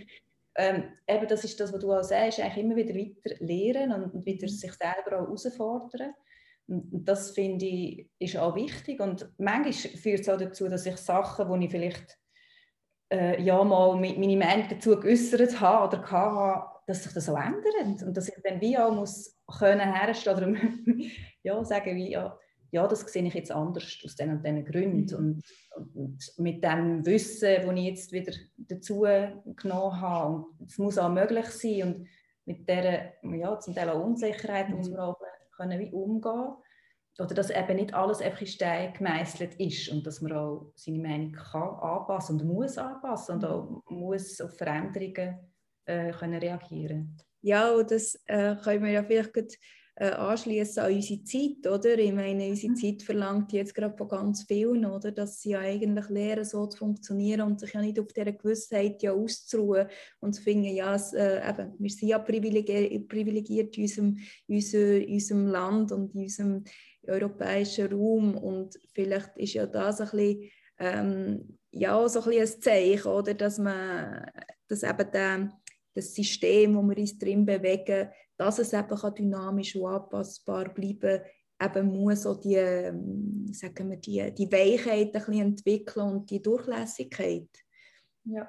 ähm, 0.57 0.83
eben 1.07 1.29
das 1.29 1.45
ist 1.45 1.61
das, 1.61 1.73
was 1.73 1.81
du 1.81 1.93
auch 1.93 2.02
sagst, 2.02 2.40
eigentlich 2.40 2.64
immer 2.64 2.76
wieder 2.76 2.95
weiter 2.95 3.37
lernen 3.38 4.02
und, 4.02 4.14
und 4.14 4.26
wieder 4.26 4.47
mhm. 4.47 4.49
sich 4.49 4.73
selber 4.73 5.21
auch 5.21 5.26
herausfordern. 5.26 6.14
Und 6.71 7.05
das 7.05 7.33
finde 7.33 7.67
ich 7.67 8.09
ist 8.19 8.37
auch 8.37 8.55
wichtig. 8.55 9.00
Und 9.00 9.29
manchmal 9.39 9.73
führt 9.73 10.21
es 10.21 10.29
auch 10.29 10.39
dazu, 10.39 10.69
dass 10.69 10.87
ich 10.87 10.97
Sachen, 10.97 11.49
wo 11.49 11.57
ich 11.57 11.71
vielleicht 11.71 12.17
äh, 13.12 13.43
ja 13.43 13.62
mal 13.65 13.97
mit 13.97 14.19
meine 14.19 14.37
Meinung 14.37 14.67
dazu 14.71 14.99
geäußert 14.99 15.61
habe 15.61 15.89
oder 15.89 16.11
habe, 16.11 16.81
dass 16.87 17.03
sich 17.03 17.12
das 17.12 17.29
auch 17.29 17.39
ändert. 17.39 18.07
Und 18.07 18.17
dass 18.17 18.29
ich 18.29 18.37
dann 18.45 18.61
wie 18.61 18.79
auch 18.79 18.95
muss 18.95 19.37
können 19.59 19.93
herstellen 19.93 20.37
oder 20.37 20.61
ja, 21.43 21.65
sagen, 21.65 21.97
wie, 21.97 22.12
ja, 22.12 22.39
ja, 22.73 22.87
das 22.87 23.00
sehe 23.00 23.27
ich 23.27 23.35
jetzt 23.35 23.50
anders 23.50 23.99
aus 24.05 24.15
diesen 24.15 24.37
und 24.37 24.47
diesen 24.47 24.65
Gründen. 24.65 25.15
Und, 25.17 25.43
und, 25.95 26.19
mit 26.39 26.62
dem 26.62 27.05
Wissen, 27.05 27.57
das 27.67 27.77
ich 27.77 27.85
jetzt 27.85 28.12
wieder 28.12 28.33
dazu 28.59 29.00
genommen 29.57 30.00
habe, 30.00 30.47
und 30.59 30.71
es 30.71 30.79
muss 30.79 30.99
auch 30.99 31.09
möglich 31.09 31.47
sein. 31.47 31.83
Und 31.83 32.09
mit 32.45 32.69
dieser 32.69 33.12
ja, 33.23 33.59
zum 33.59 33.75
Teil 33.75 33.91
auch 33.91 34.05
Unsicherheit 34.05 34.69
muss 34.69 34.89
man 34.89 35.00
auch 35.00 35.17
können 35.61 35.79
wie 35.79 35.93
umgehen 35.93 36.55
oder 37.19 37.35
dass 37.35 37.50
eben 37.50 37.76
nicht 37.76 37.93
alles 37.93 38.23
einfach 38.23 38.40
in 38.40 38.47
Stein 38.47 38.93
gemeißelt 38.95 39.55
ist 39.57 39.88
und 39.90 40.07
dass 40.07 40.21
man 40.21 40.33
auch 40.33 40.73
seine 40.75 41.00
Meinung 41.00 41.33
kann 41.33 41.62
anpassen 41.62 42.40
und 42.40 42.47
muss 42.47 42.79
anpassen 42.79 43.37
und 43.37 43.45
auch 43.45 43.83
muss 43.88 44.40
auf 44.40 44.57
Veränderungen 44.57 45.38
äh, 45.85 46.12
können 46.12 46.40
reagieren. 46.40 47.17
Ja, 47.43 47.73
und 47.73 47.90
das 47.90 48.14
äh, 48.26 48.57
können 48.57 48.85
wir 48.85 48.93
ja 48.93 49.02
vielleicht 49.02 49.35
gut, 49.35 49.52
äh, 49.97 50.11
anschließen 50.11 50.82
an 50.82 50.94
unsere 50.94 51.23
Zeit, 51.25 51.66
oder? 51.66 51.99
Ich 51.99 52.12
meine, 52.12 52.49
unsere 52.49 52.73
mhm. 52.73 52.76
Zeit 52.76 53.02
verlangt 53.02 53.52
jetzt 53.52 53.75
gerade 53.75 53.97
von 53.97 54.09
ganz 54.09 54.44
vielen, 54.44 54.87
oder? 54.87 55.12
Dass 55.12 55.42
sie 55.42 55.50
ja 55.50 55.61
eigentlich 55.61 56.09
lernen, 56.09 56.44
so 56.44 56.66
zu 56.66 56.78
funktionieren 56.78 57.42
und 57.42 57.61
sich 57.61 57.73
ja 57.73 57.80
nicht 57.80 57.99
auf 57.99 58.12
dieser 58.12 58.32
Gewissheit 58.32 59.02
ja 59.02 59.12
auszuruhen 59.12 59.88
und 60.20 60.32
zu 60.35 60.42
finden, 60.42 60.75
ja, 60.75 60.94
es, 60.94 61.12
äh, 61.12 61.40
eben, 61.49 61.75
wir 61.78 61.90
sind 61.90 62.09
ja 62.09 62.18
privilegiert, 62.18 63.09
privilegiert 63.09 63.76
in 63.76 63.82
unserem, 63.82 64.18
in 64.47 65.12
unserem 65.12 65.47
Land 65.47 65.92
und 65.92 66.14
in 66.14 66.23
unserem 66.23 66.64
europäischen 67.06 67.92
Raum 67.92 68.37
und 68.37 68.78
vielleicht 68.94 69.37
ist 69.37 69.54
ja 69.54 69.66
das 69.66 70.00
ein 70.00 70.11
bisschen, 70.11 70.50
ähm, 70.78 71.59
ja, 71.73 72.09
so 72.09 72.20
ein, 72.20 72.30
bisschen 72.30 72.56
ein 72.56 72.62
Zeichen, 72.62 73.09
oder? 73.09 73.35
Dass 73.35 73.59
man, 73.59 74.26
dass 74.66 74.82
eben 74.82 75.11
der, 75.12 75.59
das 75.94 76.14
System, 76.14 76.76
wo 76.76 76.82
wir 76.82 76.99
uns 76.99 77.18
drin 77.18 77.44
bewegen, 77.44 78.09
dass 78.40 78.59
es 78.59 78.73
eben 78.73 79.14
dynamisch 79.14 79.76
und 79.76 79.87
anpassbar 79.87 80.73
bleiben 80.73 81.20
eben 81.62 81.87
muss 81.88 82.25
auch 82.25 82.40
die, 82.40 82.54
ähm, 82.54 83.47
sagen 83.52 83.90
wir, 83.90 83.99
die, 83.99 84.32
die 84.32 84.50
Weichheit 84.50 85.09
ein 85.09 85.12
bisschen 85.12 85.40
entwickeln 85.40 86.06
und 86.06 86.30
die 86.30 86.40
Durchlässigkeit. 86.40 87.50
Ja. 88.25 88.49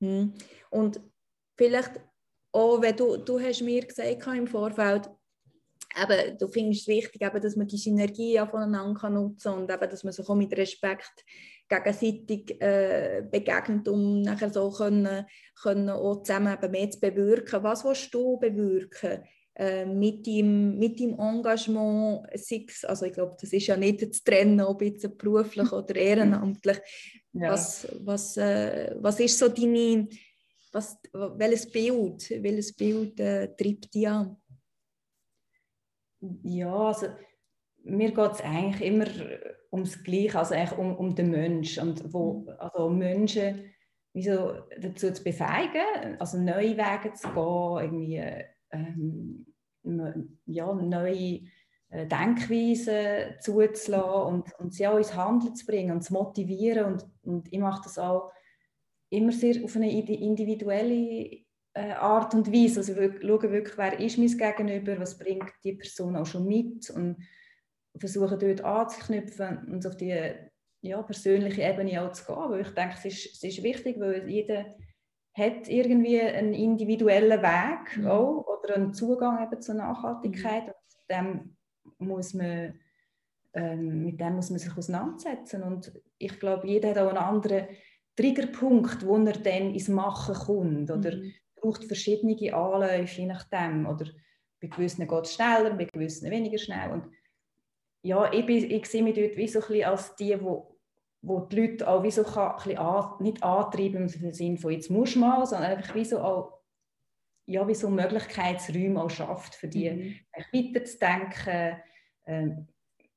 Hm. 0.00 0.32
Und 0.70 1.00
vielleicht 1.56 2.00
auch, 2.52 2.80
wenn 2.80 2.96
du, 2.96 3.16
du 3.16 3.40
hast 3.40 3.62
mir 3.62 3.84
gesagt 3.84 4.26
im 4.28 4.46
Vorfeld, 4.46 5.10
eben, 6.00 6.38
du 6.38 6.48
findest 6.48 6.82
es 6.82 6.88
wichtig, 6.88 7.22
eben, 7.22 7.40
dass 7.40 7.56
man 7.56 7.66
die 7.66 7.76
Synergie 7.76 8.38
voneinander 8.50 9.10
nutzen 9.10 9.52
kann 9.52 9.62
und 9.62 9.70
eben, 9.70 9.90
dass 9.90 10.04
man 10.04 10.12
sich 10.12 10.28
auch 10.28 10.34
mit 10.34 10.56
Respekt 10.56 11.24
gegenseitig 11.68 12.60
äh, 12.60 13.22
begegnet, 13.30 13.88
um 13.88 14.22
nachher 14.22 14.50
so 14.50 14.70
können, 14.70 15.24
können 15.60 15.88
auch 15.90 16.22
zusammen 16.22 16.54
eben 16.54 16.70
mehr 16.70 16.90
zu 16.90 17.00
bewirken. 17.00 17.62
Was 17.62 17.84
willst 17.84 18.12
du 18.12 18.38
bewirken 18.38 19.22
äh, 19.54 19.86
mit, 19.86 20.26
deinem, 20.26 20.78
mit 20.78 21.00
Engagement? 21.00 22.26
Also 22.84 23.06
ich 23.06 23.12
glaube, 23.12 23.36
das 23.40 23.52
ist 23.52 23.66
ja 23.66 23.76
nicht 23.76 24.14
zu 24.14 24.24
trennen, 24.24 24.60
ob 24.60 24.82
jetzt 24.82 25.16
beruflich 25.16 25.72
oder 25.72 25.96
ehrenamtlich. 25.96 26.78
Ja. 27.32 27.52
Was, 27.52 27.88
was, 28.00 28.36
äh, 28.36 28.94
was 28.98 29.18
ist 29.20 29.38
so 29.38 29.48
deine, 29.48 30.08
was, 30.72 30.98
welches 31.12 31.70
Bild, 31.70 32.28
welches 32.42 32.74
Bild 32.74 33.18
äh, 33.20 33.48
treibt 33.56 33.94
dich 33.94 34.08
an? 34.08 34.36
Ja, 36.42 36.88
also 36.88 37.08
mir 37.84 38.12
geht 38.12 38.32
es 38.32 38.40
eigentlich 38.42 38.82
immer 38.82 39.06
ums 39.72 40.02
Gleiche, 40.04 40.38
also 40.38 40.54
eigentlich 40.54 40.78
um, 40.78 40.96
um 40.96 41.14
den 41.14 41.30
Menschen 41.30 41.88
und 41.88 42.12
wo 42.12 42.40
mhm. 42.40 42.48
also 42.58 42.88
Menschen 42.88 43.72
wieso 44.14 44.52
dazu 44.78 45.12
zu 45.12 45.24
befähigen, 45.24 46.18
also 46.18 46.38
neue 46.38 46.76
Wege 46.76 47.14
zu 47.14 47.28
gehen, 47.28 48.02
irgendwie 48.02 48.22
ähm, 48.70 49.46
ja, 50.46 50.72
neue 50.72 51.40
äh, 51.88 52.06
Denkweisen 52.06 53.40
zuzulassen 53.40 54.34
und, 54.34 54.58
und 54.58 54.74
sie 54.74 54.86
auch 54.86 54.98
ins 54.98 55.16
Handeln 55.16 55.54
zu 55.54 55.66
bringen 55.66 55.92
und 55.92 56.02
zu 56.02 56.12
motivieren 56.12 56.92
und, 56.92 57.06
und 57.22 57.52
ich 57.52 57.58
mache 57.58 57.82
das 57.84 57.98
auch 57.98 58.30
immer 59.10 59.32
sehr 59.32 59.64
auf 59.64 59.76
eine 59.76 59.90
individuelle 59.90 60.94
äh, 60.94 61.44
Art 61.74 62.34
und 62.34 62.52
Weise. 62.52 62.80
Also 62.80 62.96
wir 62.96 63.20
schauen 63.20 63.52
wirklich, 63.52 63.78
wer 63.78 63.98
ist 63.98 64.18
mein 64.18 64.26
Gegenüber, 64.26 65.00
was 65.00 65.18
bringt 65.18 65.52
die 65.64 65.74
Person 65.74 66.16
auch 66.16 66.26
schon 66.26 66.46
mit 66.46 66.90
und 66.90 67.16
versuchen 67.96 68.38
dort 68.38 68.62
anzuknüpfen 68.62 69.66
und 69.70 69.86
auf 69.86 69.96
die 69.96 70.32
ja, 70.82 71.02
persönliche 71.02 71.62
Ebene 71.62 72.02
auch 72.02 72.12
zu 72.12 72.26
gehen. 72.26 72.50
Weil 72.50 72.60
ich 72.60 72.70
denke, 72.70 72.96
es 72.98 73.04
ist, 73.04 73.26
es 73.34 73.44
ist 73.44 73.62
wichtig, 73.62 73.98
weil 73.98 74.28
jeder 74.28 74.74
hat 75.34 75.68
irgendwie 75.68 76.20
einen 76.20 76.52
individuellen 76.52 77.40
Weg 77.40 77.96
mhm. 77.96 78.06
auch, 78.06 78.46
oder 78.46 78.74
einen 78.74 78.92
Zugang 78.92 79.42
eben 79.42 79.62
zur 79.62 79.76
Nachhaltigkeit. 79.76 80.66
Mhm. 80.66 80.72
Und 80.72 81.10
dem 81.10 81.56
muss 81.98 82.34
man, 82.34 82.78
ähm, 83.54 84.04
mit 84.04 84.20
dem 84.20 84.34
muss 84.34 84.50
man 84.50 84.58
sich 84.58 84.76
auseinandersetzen. 84.76 85.62
Und 85.62 85.92
ich 86.18 86.38
glaube, 86.38 86.66
jeder 86.66 86.90
hat 86.90 86.98
auch 86.98 87.08
einen 87.08 87.18
anderen 87.18 87.68
Triggerpunkt, 88.16 89.06
wo 89.06 89.16
er 89.16 89.32
dann 89.32 89.72
ins 89.72 89.88
Machen 89.88 90.34
kommt. 90.34 90.90
Oder 90.90 91.16
mhm 91.16 91.32
braucht 91.62 91.84
verschiedene 91.84 92.54
Anläufe, 92.54 93.20
je 93.20 93.26
nachdem. 93.26 93.86
Oder 93.86 94.06
bei 94.60 94.68
gewissen 94.68 95.08
geht 95.08 95.24
es 95.24 95.34
schneller, 95.34 95.74
bei 95.74 95.84
gewissen 95.84 96.30
weniger 96.30 96.58
schnell. 96.58 96.90
Und 96.90 97.06
ja, 98.04 98.32
ich, 98.32 98.44
bin, 98.44 98.70
ich 98.70 98.86
sehe 98.86 99.02
mich 99.02 99.14
dort 99.14 99.36
wie 99.36 99.48
so 99.48 99.60
ein 99.60 99.66
bisschen 99.66 99.84
als 99.84 100.16
die, 100.16 100.40
wo, 100.40 100.78
wo 101.22 101.40
die 101.40 101.56
Leute 101.56 101.88
auch 101.88 102.02
wie 102.02 102.10
so 102.10 102.24
kann, 102.24 102.58
ein 102.60 102.78
an, 102.78 103.22
nicht 103.22 103.42
antreiben 103.42 104.08
im 104.08 104.32
Sinne 104.32 104.58
von 104.58 104.72
jetzt 104.72 104.90
musst 104.90 105.14
du 105.14 105.20
mal, 105.20 105.46
sondern 105.46 105.70
einfach 105.70 105.94
wie 105.94 106.04
so 106.04 106.20
auch, 106.20 106.60
ja, 107.46 107.66
wie 107.66 107.74
so 107.74 107.90
Möglichkeitsräume 107.90 109.02
auch 109.02 109.10
schafft, 109.10 109.54
für 109.54 109.68
die 109.68 109.90
mhm. 109.90 110.14
weiterzudenken, 110.52 111.80
äh, 112.24 112.50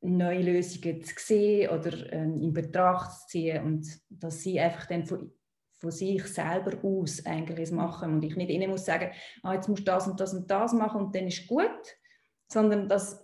neue 0.02 0.42
Lösungen 0.42 1.04
zu 1.04 1.16
sehen 1.18 1.70
oder 1.70 2.12
äh, 2.12 2.24
in 2.24 2.54
Betracht 2.54 3.12
zu 3.12 3.28
ziehen 3.28 3.64
und 3.64 3.88
dass 4.10 4.42
sie 4.42 4.60
einfach 4.60 4.86
dann 4.86 5.06
von 5.06 5.35
von 5.86 5.92
sich 5.92 6.26
selber 6.26 6.78
aus 6.84 7.24
eigentlich 7.26 7.72
machen 7.72 8.16
und 8.16 8.24
ich 8.24 8.36
nicht 8.36 8.50
ihnen 8.50 8.72
muss 8.72 8.86
sagen, 8.86 9.12
ah, 9.44 9.54
jetzt 9.54 9.70
musst 9.70 9.82
du 9.82 9.86
das 9.86 10.08
und 10.08 10.20
das 10.20 10.34
und 10.34 10.50
das 10.50 10.74
machen 10.74 11.02
und 11.02 11.16
dann 11.16 11.28
ist 11.28 11.46
gut, 11.48 11.98
sondern 12.52 12.90
dass 12.90 13.24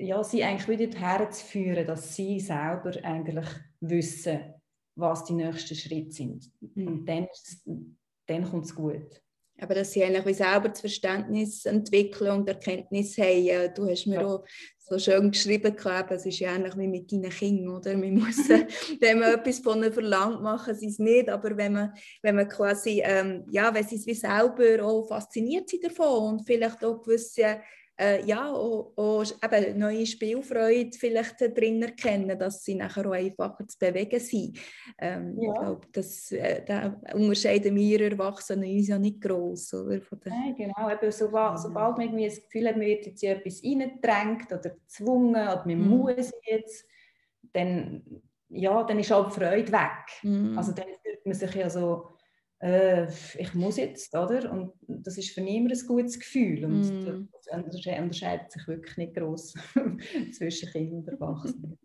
ja, 0.00 0.24
sie 0.24 0.42
eigentlich 0.42 0.80
wieder 0.80 0.98
herzuführen, 0.98 1.86
dass 1.86 2.16
sie 2.16 2.40
selber 2.40 2.92
eigentlich 3.04 3.46
wissen, 3.80 4.54
was 4.96 5.24
die 5.24 5.34
nächsten 5.34 5.76
Schritte 5.76 6.10
sind. 6.10 6.50
Mhm. 6.74 6.86
Und 6.88 7.06
dann, 7.06 7.28
dann 8.26 8.50
kommt 8.50 8.64
es 8.64 8.74
gut. 8.74 9.22
Aber 9.62 9.74
dass 9.74 9.92
sie 9.92 10.02
eigentlich 10.02 10.26
wie 10.26 10.34
selber 10.34 10.68
das 10.68 10.80
Verständnis 10.80 11.64
entwickeln 11.66 12.32
und 12.32 12.48
Erkenntnis 12.48 13.16
haben. 13.16 13.72
Du 13.74 13.88
hast 13.88 14.06
mir 14.06 14.20
ja. 14.20 14.26
auch 14.26 14.44
so 14.78 14.98
schön 14.98 15.30
geschrieben, 15.30 15.74
es 16.10 16.26
ist 16.26 16.40
ja 16.40 16.54
ähnlich 16.54 16.76
wie 16.76 16.88
mit 16.88 17.12
deinen 17.12 17.30
Kindern, 17.30 17.76
oder? 17.76 17.96
Man 17.96 18.14
muss, 18.14 18.48
wenn 19.00 19.20
man 19.20 19.34
etwas 19.34 19.60
von 19.60 19.78
ihnen 19.78 19.92
verlangt, 19.92 20.42
machen 20.42 20.74
sie 20.74 20.88
es 20.88 20.98
nicht, 20.98 21.28
aber 21.28 21.56
wenn 21.56 21.72
man, 21.74 21.94
wenn 22.22 22.34
man 22.34 22.48
quasi, 22.48 23.02
ähm, 23.04 23.44
ja, 23.50 23.72
wenn 23.72 23.86
sie 23.86 23.96
es 23.96 24.06
wie 24.06 24.14
selber 24.14 24.84
auch 24.84 25.06
fasziniert 25.06 25.68
sind 25.70 25.84
davon 25.84 26.34
und 26.34 26.46
vielleicht 26.46 26.84
auch 26.84 27.00
gewisse 27.00 27.60
äh, 28.02 28.24
ja, 28.24 28.50
auch, 28.50 28.92
auch 28.96 29.24
eben 29.44 29.78
neue 29.78 30.06
Spielfreude 30.06 30.90
vielleicht 30.98 31.40
drin 31.40 31.82
erkennen, 31.82 32.36
dass 32.38 32.64
sie 32.64 32.74
nachher 32.74 33.06
auch 33.06 33.12
einfacher 33.12 33.66
zu 33.68 33.78
bewegen 33.78 34.18
sind. 34.18 34.58
Ähm, 34.98 35.38
ja. 35.40 35.52
Ich 35.52 35.60
glaube, 35.60 35.86
das, 35.92 36.32
äh, 36.32 36.64
da 36.64 37.00
unterscheiden 37.14 37.76
wir 37.76 38.10
Erwachsenen 38.10 38.68
uns 38.70 38.88
ja 38.88 38.98
nicht 38.98 39.20
gross. 39.20 39.72
Oder? 39.74 40.00
Von 40.00 40.20
der 40.20 40.32
Nein, 40.32 40.54
genau. 40.56 40.90
Eben, 40.90 41.12
sobald, 41.12 41.60
sobald 41.60 41.96
man 41.96 42.06
irgendwie 42.06 42.26
das 42.26 42.42
Gefühl 42.42 42.68
hat, 42.68 42.76
man 42.76 42.86
wird 42.86 43.06
jetzt 43.06 43.22
in 43.22 43.30
etwas 43.30 43.62
reingedrängt 43.62 44.52
oder 44.52 44.70
gezwungen 44.70 45.30
oder 45.30 45.62
man 45.64 45.78
mhm. 45.78 45.88
muss 45.88 46.32
jetzt, 46.44 46.86
dann, 47.52 48.02
ja, 48.48 48.82
dann 48.82 48.98
ist 48.98 49.12
auch 49.12 49.28
die 49.28 49.40
Freude 49.40 49.70
weg. 49.70 50.22
Mhm. 50.22 50.58
Also 50.58 50.72
dann 50.72 50.86
fühlt 51.02 51.24
man 51.24 51.34
sich 51.34 51.54
ja 51.54 51.70
so 51.70 52.11
äh, 52.62 53.08
ich 53.38 53.54
muss 53.54 53.76
jetzt, 53.76 54.14
oder? 54.14 54.52
Und 54.52 54.72
das 54.86 55.18
ist 55.18 55.30
für 55.30 55.40
niemanden 55.40 55.78
ein 55.78 55.86
gutes 55.86 56.18
Gefühl. 56.18 56.64
Und 56.64 57.04
mm. 57.04 57.28
das 57.32 57.86
unterscheidet 57.98 58.52
sich 58.52 58.68
wirklich 58.68 58.96
nicht 58.96 59.14
groß 59.14 59.54
zwischen 60.32 60.70
Kindern 60.70 61.00
und 61.00 61.08
Erwachsenen. 61.08 61.78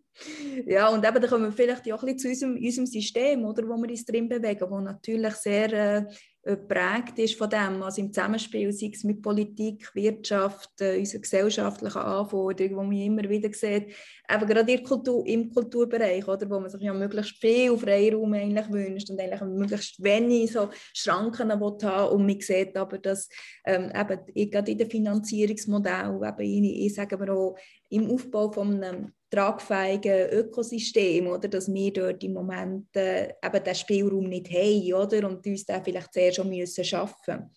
Ja, 0.66 0.88
und 0.88 1.06
eben, 1.06 1.20
da 1.20 1.28
kommen 1.28 1.44
wir 1.44 1.52
vielleicht 1.52 1.92
auch 1.92 2.02
ein 2.02 2.14
bisschen 2.14 2.18
zu 2.18 2.28
unserem, 2.28 2.56
unserem 2.56 2.86
System, 2.86 3.44
oder, 3.44 3.68
wo 3.68 3.76
wir 3.76 3.90
uns 3.90 4.04
drin 4.04 4.28
bewegen, 4.28 4.70
wo 4.70 4.80
natürlich 4.80 5.34
sehr 5.34 5.72
äh, 5.72 6.06
geprägt 6.42 7.18
ist 7.18 7.36
von 7.36 7.50
dem, 7.50 7.82
also 7.82 8.00
im 8.00 8.12
Zusammenspiel, 8.12 8.72
sei 8.72 8.90
es 8.92 9.04
mit 9.04 9.20
Politik, 9.20 9.94
Wirtschaft, 9.94 10.80
äh, 10.80 10.98
unseren 10.98 11.22
gesellschaftlichen 11.22 11.98
Anforderungen, 11.98 12.76
wo 12.76 12.82
man 12.82 12.92
immer 12.92 13.28
wieder 13.28 13.52
sieht, 13.52 13.88
eben 14.30 14.46
gerade 14.46 14.72
in 14.72 14.82
Kultur, 14.82 15.26
im 15.26 15.52
Kulturbereich, 15.52 16.26
oder, 16.26 16.48
wo 16.48 16.60
man 16.60 16.70
sich 16.70 16.80
ja 16.80 16.94
möglichst 16.94 17.36
viel 17.38 17.76
Freiraum 17.76 18.32
eigentlich 18.32 18.70
wünscht 18.70 19.10
und 19.10 19.20
eigentlich 19.20 19.40
möglichst 19.40 20.02
wenig 20.02 20.52
so 20.52 20.70
Schranken 20.94 21.52
haben 21.52 21.62
und 21.62 22.26
man 22.26 22.40
sieht 22.40 22.76
aber, 22.76 22.98
dass 22.98 23.28
ähm, 23.64 23.90
eben, 23.94 24.50
gerade 24.50 24.70
in 24.70 24.78
den 24.78 24.90
Finanzierungsmodellen, 24.90 26.22
eben, 26.22 26.64
ich, 26.64 26.86
ich 26.86 26.94
sage 26.94 27.16
aber 27.16 27.32
auch, 27.32 27.58
im 27.90 28.10
Aufbau 28.10 28.50
von 28.50 28.82
einem 28.82 29.12
tragfähigen 29.30 30.30
Ökosystem, 30.30 31.26
oder, 31.26 31.48
dass 31.48 31.72
wir 31.72 31.92
dort 31.92 32.22
im 32.24 32.32
Moment 32.32 32.94
äh, 32.96 33.34
eben 33.44 33.64
den 33.64 33.74
Spielraum 33.74 34.28
nicht 34.28 34.50
haben 34.50 34.94
oder, 34.94 35.28
und 35.28 35.46
uns 35.46 35.64
den 35.64 35.84
vielleicht 35.84 36.12
sehr 36.12 36.32
schon 36.32 36.48
müssen 36.48 36.84
schaffen 36.84 37.50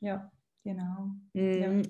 Ja, 0.00 0.30
genau. 0.62 1.10
Mm. 1.32 1.62
Ja. 1.62 1.82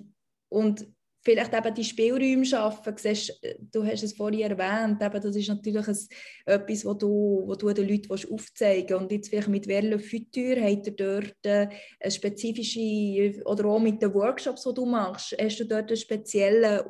Und 0.49 0.87
vielleicht 1.23 1.53
eben 1.53 1.73
die 1.73 1.83
Spielräume 1.83 2.45
schaffen, 2.45 2.95
siehst, 2.97 3.39
du 3.71 3.85
hast 3.85 4.03
es 4.03 4.13
vorhin 4.13 4.51
erwähnt, 4.51 5.01
eben, 5.01 5.21
das 5.21 5.35
ist 5.35 5.47
natürlich 5.47 5.87
ein, 5.87 5.97
etwas, 6.45 6.85
was 6.85 6.97
du, 6.97 7.43
wo 7.45 7.55
du 7.55 7.71
den 7.71 7.87
Leuten 7.87 8.11
aufzeigen 8.11 8.89
willst. 8.89 9.01
Und 9.01 9.11
jetzt 9.11 9.29
vielleicht 9.29 9.47
mit 9.47 9.65
Verle 9.65 9.99
Futur 9.99 10.55
habt 10.59 10.87
ihr 10.87 10.95
dort 10.95 11.45
äh, 11.45 11.69
eine 11.99 12.11
spezifische, 12.11 13.41
oder 13.45 13.65
auch 13.65 13.79
mit 13.79 14.01
den 14.01 14.13
Workshops, 14.13 14.63
die 14.63 14.73
du 14.73 14.85
machst, 14.85 15.35
hast 15.39 15.59
du 15.59 15.65
dort 15.65 15.89
einen 15.89 15.97
speziellen 15.97 16.81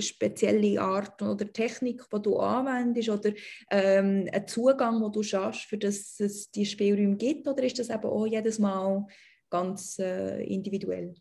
spezielle 0.00 0.80
Art 0.80 1.20
oder 1.22 1.52
Technik, 1.52 2.04
die 2.12 2.22
du 2.22 2.38
anwendest 2.38 3.08
oder 3.08 3.30
ähm, 3.70 4.28
einen 4.32 4.46
Zugang, 4.46 5.00
den 5.00 5.12
du 5.12 5.22
schaffst, 5.22 5.62
für 5.62 5.78
das 5.78 6.18
es 6.20 6.50
die 6.50 6.66
Spielräume 6.66 7.16
gibt? 7.16 7.46
Oder 7.48 7.62
ist 7.64 7.78
das 7.78 7.90
eben 7.90 8.04
auch 8.04 8.26
jedes 8.26 8.58
Mal 8.58 9.06
ganz 9.50 9.98
äh, 9.98 10.42
individuell? 10.44 11.14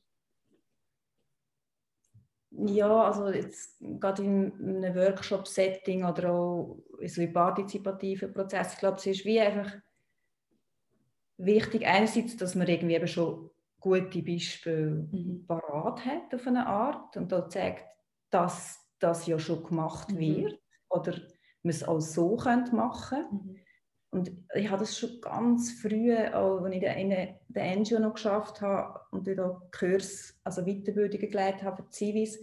Ja, 2.51 3.03
also 3.03 3.29
jetzt 3.29 3.77
gerade 3.79 4.23
in 4.23 4.53
einem 4.59 4.95
Workshop-Setting 4.95 6.03
oder 6.05 6.31
auch 6.31 6.79
in 6.99 7.07
so 7.07 7.21
einem 7.21 7.33
partizipativen 7.33 8.33
Prozess, 8.33 8.73
ich 8.73 8.79
glaube, 8.79 8.97
es 8.97 9.05
ist 9.05 9.25
wie 9.25 9.39
einfach 9.39 9.73
wichtig, 11.37 11.85
einerseits, 11.85 12.35
dass 12.37 12.55
man 12.55 12.67
irgendwie 12.67 12.95
eben 12.95 13.07
schon 13.07 13.51
gute 13.79 14.23
Beispiele 14.23 15.07
mhm. 15.11 15.45
parat 15.47 16.03
hat 16.05 16.33
auf 16.33 16.47
eine 16.47 16.65
Art 16.65 17.15
und 17.15 17.31
da 17.31 17.47
zeigt, 17.47 17.85
dass 18.29 18.79
das 18.99 19.27
ja 19.27 19.39
schon 19.39 19.63
gemacht 19.63 20.11
mhm. 20.11 20.19
wird 20.19 20.59
oder 20.89 21.13
man 21.63 21.71
es 21.71 21.83
auch 21.83 21.99
so 21.99 22.37
könnte 22.37 22.75
machen 22.75 23.25
mhm. 23.31 23.59
Und 24.09 24.31
ich 24.55 24.69
habe 24.69 24.79
das 24.79 24.97
schon 24.97 25.19
ganz 25.21 25.73
früh, 25.81 26.15
auch 26.15 26.63
als 26.63 26.75
ich 26.75 26.81
in 26.81 27.09
der 27.49 27.75
NGO 27.75 27.99
noch 27.99 28.13
geschafft 28.13 28.61
habe 28.61 28.99
und 29.11 29.27
dort 29.27 29.71
Kurs, 29.71 30.39
also 30.43 30.63
Weiterbildungen 30.63 31.29
geleitet 31.29 31.63
habe 31.63 31.83
für 31.83 31.89
Zivis, 31.89 32.39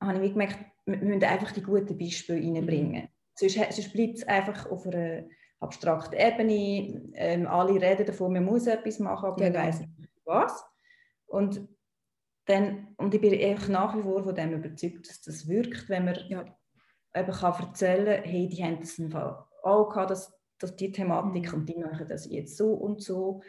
habe 0.00 0.24
ich 0.24 0.32
gemerkt, 0.32 0.58
wir 0.86 0.96
müssen 0.96 1.22
einfach 1.22 1.52
die 1.52 1.62
guten 1.62 1.98
Beispiele 1.98 2.40
reinbringen. 2.40 3.02
Mhm. 3.02 3.08
Sonst, 3.34 3.54
sonst 3.54 3.92
bleibt 3.92 4.18
es 4.18 4.28
einfach 4.28 4.70
auf 4.70 4.86
einer 4.86 5.24
abstrakten 5.60 6.18
Ebene. 6.18 7.12
Ähm, 7.14 7.46
alle 7.46 7.80
reden 7.80 8.06
davon, 8.06 8.32
man 8.32 8.44
muss 8.44 8.66
etwas 8.66 8.98
machen, 8.98 9.26
aber 9.26 9.36
genau. 9.36 9.58
man 9.58 9.68
weiß 9.68 9.80
nicht 9.80 9.90
was. 10.24 10.64
Und 11.26 11.68
dann, 12.46 12.88
und 12.96 13.14
ich 13.14 13.20
bin 13.20 13.32
echt 13.32 13.68
nach 13.68 13.96
wie 13.96 14.02
vor 14.02 14.22
von 14.22 14.34
dem 14.34 14.52
überzeugt, 14.52 15.08
dass 15.08 15.20
das 15.22 15.48
wirkt, 15.48 15.88
wenn 15.88 16.04
man 16.04 16.16
ja. 16.28 16.44
eben 17.14 17.32
kann 17.32 17.60
erzählen 17.60 18.22
kann, 18.22 18.30
hey, 18.30 18.48
die 18.48 18.62
haben 18.62 18.80
das 18.80 18.98
im 18.98 19.10
Fall 19.10 19.44
auch 19.62 19.88
gehabt, 19.88 20.10
dass, 20.10 20.32
dass 20.58 20.76
die 20.76 20.92
Thematik 20.92 21.52
mhm. 21.52 21.58
und 21.58 21.68
die 21.68 21.78
machen 21.78 22.06
das 22.08 22.30
jetzt 22.30 22.56
so 22.56 22.74
und 22.74 23.02
so. 23.02 23.40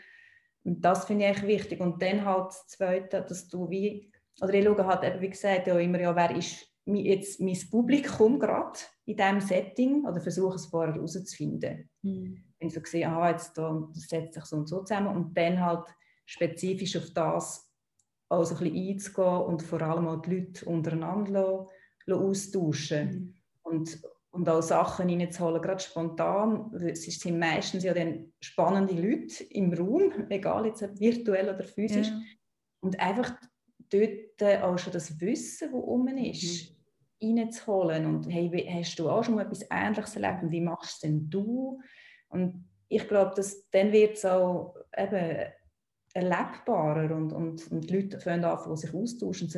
Und 0.64 0.84
das 0.84 1.06
finde 1.06 1.26
ich 1.26 1.32
echt 1.32 1.48
wichtig. 1.48 1.80
Und 1.80 2.02
dann 2.02 2.26
halt 2.26 2.48
das 2.48 2.68
Zweite, 2.68 3.22
dass 3.22 3.48
du 3.50 3.70
wie, 3.70 4.12
oder 4.42 4.54
ich 4.54 4.66
schaue 4.66 4.86
halt 4.86 5.04
eben, 5.04 5.22
wie 5.22 5.30
gesagt, 5.30 5.68
ja 5.68 5.78
immer, 5.78 6.00
ja, 6.00 6.16
wer 6.16 6.36
ist 6.36 6.66
jetzt 6.86 7.42
mein 7.42 7.58
Publikum 7.70 8.40
gerade 8.40 8.80
in 9.06 9.18
diesem 9.18 9.42
Setting 9.42 10.06
oder 10.06 10.22
versuche 10.22 10.56
es 10.56 10.68
vorher 10.68 10.94
herauszufinden. 10.94 11.90
Mhm. 12.02 12.44
Wenn 12.60 12.68
ich 12.68 12.74
so 12.74 12.82
sehe, 12.84 13.08
aha, 13.08 13.32
jetzt 13.32 13.58
da, 13.58 13.88
das 13.94 14.04
setzt 14.04 14.36
sich 14.36 14.46
so 14.46 14.58
und 14.58 14.68
so 14.68 14.82
zusammen 14.82 15.16
und 15.16 15.38
dann 15.38 15.60
halt 15.60 15.86
spezifisch 16.26 16.96
auf 16.96 17.12
das 17.14 17.65
also 18.38 18.56
ein 18.56 18.64
bisschen 18.72 18.90
einzugehen 18.90 19.42
und 19.42 19.62
vor 19.64 19.82
allem 19.82 20.08
auch 20.08 20.22
die 20.22 20.36
Leute 20.36 20.66
untereinander 20.66 21.68
austauschen. 22.10 23.10
Mhm. 23.10 23.36
Und, 23.64 24.00
und 24.32 24.50
auch 24.50 24.62
Sachen 24.62 25.10
reinzuholen, 25.10 25.62
gerade 25.62 25.84
spontan. 25.84 26.72
Es 26.76 27.04
sind 27.04 27.40
meistens 27.40 27.84
ja 27.84 27.94
dann 27.94 28.32
spannende 28.40 28.94
Leute 28.94 29.44
im 29.46 29.74
Raum, 29.74 30.12
egal 30.30 30.68
jetzt 30.68 30.84
ob 30.84 31.00
virtuell 31.00 31.50
oder 31.50 31.64
physisch. 31.64 32.08
Ja. 32.08 32.22
Und 32.82 33.00
einfach 33.00 33.34
dort 33.90 34.64
auch 34.64 34.78
schon 34.78 34.94
das 34.94 35.20
Wissen, 35.20 35.72
das 35.72 35.82
um 35.82 36.08
ist, 36.08 36.76
mhm. 37.22 37.38
reinzuholen. 37.40 38.06
Und 38.06 38.30
hey, 38.30 38.50
hast 38.68 39.00
du 39.00 39.10
auch 39.10 39.24
schon 39.24 39.36
mal 39.36 39.46
etwas 39.46 39.66
Ähnliches 39.72 40.16
erlebt? 40.16 40.44
Und 40.44 40.52
wie 40.52 40.62
machst 40.62 40.94
es 40.96 41.00
denn 41.00 41.30
du? 41.30 41.80
Und 42.30 42.66
ich 42.88 43.08
glaube, 43.08 43.34
dass 43.36 43.70
dann 43.72 43.92
wird 43.92 44.18
es 44.18 44.26
auch 44.26 44.76
eben 44.96 45.52
erlebbarer 46.16 47.14
und, 47.14 47.34
und, 47.34 47.72
und 47.72 47.90
die 47.90 47.96
Leute 47.96 48.20
fangen 48.20 48.46
an, 48.46 48.78
sich 48.78 48.94
austauschen 48.94 49.50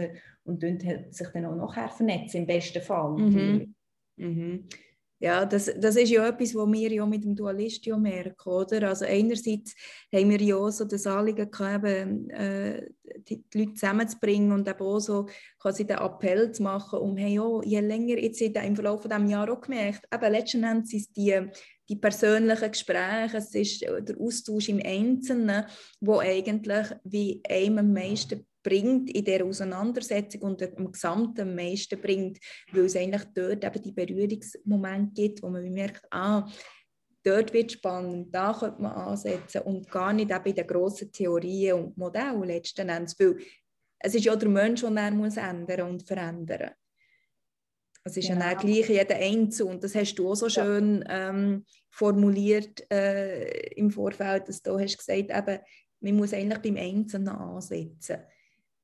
und, 0.44 0.64
und 0.64 0.82
sich 1.12 1.28
dann 1.34 1.46
auch 1.46 1.56
nachher 1.56 1.90
vernetzen, 1.90 2.42
im 2.42 2.48
besten 2.48 2.82
Fall. 2.82 3.12
Mhm. 3.12 3.76
Mhm. 4.18 4.68
Ja, 5.20 5.46
das, 5.46 5.72
das 5.80 5.96
ist 5.96 6.12
ja 6.12 6.28
etwas, 6.28 6.54
was 6.54 6.72
wir 6.72 6.92
ja 6.92 7.06
mit 7.06 7.24
dem 7.24 7.36
Dualist 7.36 7.86
ja 7.88 7.98
merken, 7.98 8.50
oder? 8.50 8.90
Also 8.90 9.06
einerseits 9.06 9.76
haben 10.14 10.30
wir 10.30 10.42
ja 10.42 10.72
so 10.72 10.86
das 10.86 11.08
Anliegen 11.08 11.50
gehabt, 11.50 11.86
eben, 11.88 12.30
äh, 12.30 12.88
die, 13.28 13.44
die, 13.50 13.58
Leute 13.58 13.74
zusammenzubringen 13.74 14.52
und 14.52 14.68
eben 14.68 14.80
auch 14.80 15.00
so 15.00 15.28
quasi 15.60 15.88
den 15.88 15.98
Appell 15.98 16.52
zu 16.52 16.62
machen, 16.62 17.00
um, 17.00 17.18
hey, 17.18 17.34
ja, 17.36 17.62
je 17.64 17.80
länger, 17.80 18.18
jetzt 18.18 18.42
im 18.42 18.76
Verlauf 18.76 19.08
dieses 19.08 19.32
Jahres 19.32 19.56
auch 19.56 19.62
gemerkt, 19.62 20.08
eben 20.12 20.32
letzten 20.32 20.64
Endes 20.64 20.94
ist 20.94 21.18
die 21.18 21.50
die 21.90 21.96
persönlichen 21.96 22.72
Gespräche, 22.72 23.38
es 23.38 23.54
ist 23.56 23.82
der 23.82 24.20
Austausch 24.20 24.70
im 24.70 24.82
Einzelnen, 24.84 25.66
wo 26.02 26.20
eigentlich 26.20 26.88
wie 27.04 27.42
einem 27.48 27.80
am 27.80 27.94
meisten 27.94 28.46
bringt 28.64 29.10
in 29.10 29.24
der 29.24 29.46
Auseinandersetzung 29.46 30.42
und 30.42 30.62
im 30.62 30.92
Gesamten 30.92 31.42
am 31.42 31.56
meisten 31.56 32.02
bringt, 32.02 32.40
weil 32.74 32.86
es 32.86 32.98
eigentlich 32.98 33.24
dort 33.34 33.64
eben 33.64 33.82
die 33.82 33.94
Berührungsmomente 33.94 35.14
gibt, 35.14 35.42
wo 35.42 35.50
man 35.50 35.64
merkt, 35.72 36.06
ah, 36.12 36.46
dort 37.24 37.54
wird 37.54 37.72
spannend, 37.72 38.34
da 38.34 38.54
könnte 38.54 38.82
man 38.82 38.92
ansetzen 38.92 39.62
und 39.62 39.90
gar 39.90 40.12
nicht 40.12 40.32
eben 40.32 40.46
in 40.46 40.56
den 40.56 40.68
grossen 40.68 41.12
Theorien 41.12 41.76
und 41.76 41.98
Modellen 41.98 42.44
letzten 42.44 42.90
Endes, 42.90 43.18
weil 43.20 43.38
es 44.00 44.16
ist 44.16 44.26
ja 44.26 44.36
der 44.36 44.50
Mensch, 44.50 44.82
der 44.82 44.92
er 44.92 45.12
muss 45.12 45.38
ändern 45.38 45.90
und 45.90 46.06
verändern 46.06 46.72
es 48.08 48.18
ist 48.18 48.28
genau. 48.28 48.42
ja 48.42 48.54
dann 48.54 48.58
gleich 48.58 48.90
jeder 48.90 49.16
Einzel 49.16 49.68
und 49.68 49.84
das 49.84 49.96
hast 49.96 50.16
du 50.16 50.30
auch 50.30 50.36
so 50.36 50.50
schön 50.50 51.04
ähm, 51.10 51.66
formuliert 51.90 52.90
äh, 52.92 53.74
im 53.74 53.92
Vorfeld, 53.92 54.48
dass 54.48 54.62
du 54.62 54.80
hast 54.80 54.98
gesagt, 54.98 55.30
eben, 55.30 55.60
man 56.00 56.16
muss 56.16 56.34
eigentlich 56.34 56.60
beim 56.60 56.78
Einzelnen 56.78 57.30
ansetzen. 57.30 58.18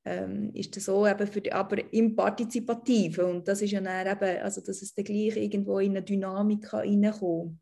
Ähm, 0.05 0.51
ist 0.53 0.75
das 0.75 0.85
so 0.85 1.07
eben 1.07 1.25
für 1.27 1.39
die, 1.39 1.53
aber 1.53 1.93
im 1.93 2.13
Partizipativen 2.13 3.25
und 3.25 3.47
das 3.47 3.61
ist 3.61 3.71
ja 3.71 3.79
dann 3.79 4.05
eben, 4.05 4.41
also 4.41 4.59
dass 4.59 4.81
es 4.81 4.93
dann 4.93 5.05
gleich 5.05 5.37
irgendwo 5.37 5.79
in 5.79 5.91
eine 5.91 6.03
Dynamik 6.03 6.73
reinkommt. 6.73 7.57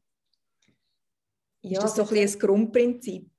Ja, 1.61 1.83
ist 1.83 1.83
das 1.83 1.95
so 1.95 2.15
ein, 2.15 2.17
ein 2.17 2.39
Grundprinzip? 2.39 3.29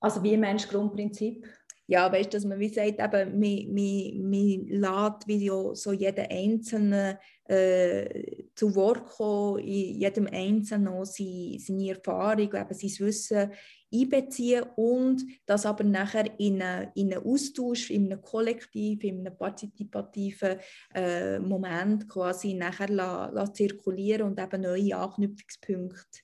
Also 0.00 0.22
wie 0.22 0.34
ein 0.34 0.40
Mensch 0.40 0.68
Grundprinzip? 0.68 1.48
Ja, 1.86 2.10
weißt, 2.10 2.32
dass 2.32 2.44
man 2.44 2.58
wie 2.58 2.68
sagt, 2.68 3.00
eben, 3.00 3.40
man, 3.40 4.30
man, 4.30 4.66
lässt 4.66 5.26
wie 5.26 5.48
so 5.74 5.92
jeden 5.92 6.26
Einzelnen 6.30 7.18
äh, 7.44 8.44
zu 8.54 8.74
Wort 8.74 9.04
kommen, 9.04 9.58
in 9.58 10.00
jedem 10.00 10.26
Einzelnen 10.26 11.04
seine, 11.04 11.58
seine 11.58 11.90
Erfahrung, 11.90 12.54
eben 12.54 12.74
sein 12.74 13.06
Wissen 13.06 13.50
einbeziehen 13.92 14.64
und 14.76 15.22
das 15.44 15.66
aber 15.66 15.84
nachher 15.84 16.38
in 16.38 16.62
einen, 16.62 16.90
in 16.94 17.12
einen 17.12 17.26
Austausch, 17.26 17.90
in 17.90 18.06
einem 18.06 18.22
Kollektiv, 18.22 19.04
in 19.04 19.26
einem 19.26 19.36
partizipativen 19.36 20.58
äh, 20.94 21.38
Moment 21.40 22.08
quasi 22.08 22.54
nachher 22.54 22.88
la, 22.88 23.26
la 23.26 23.52
zirkulieren 23.52 24.28
und 24.28 24.40
eben 24.40 24.62
neue 24.62 24.96
Anknüpfungspunkte 24.96 26.20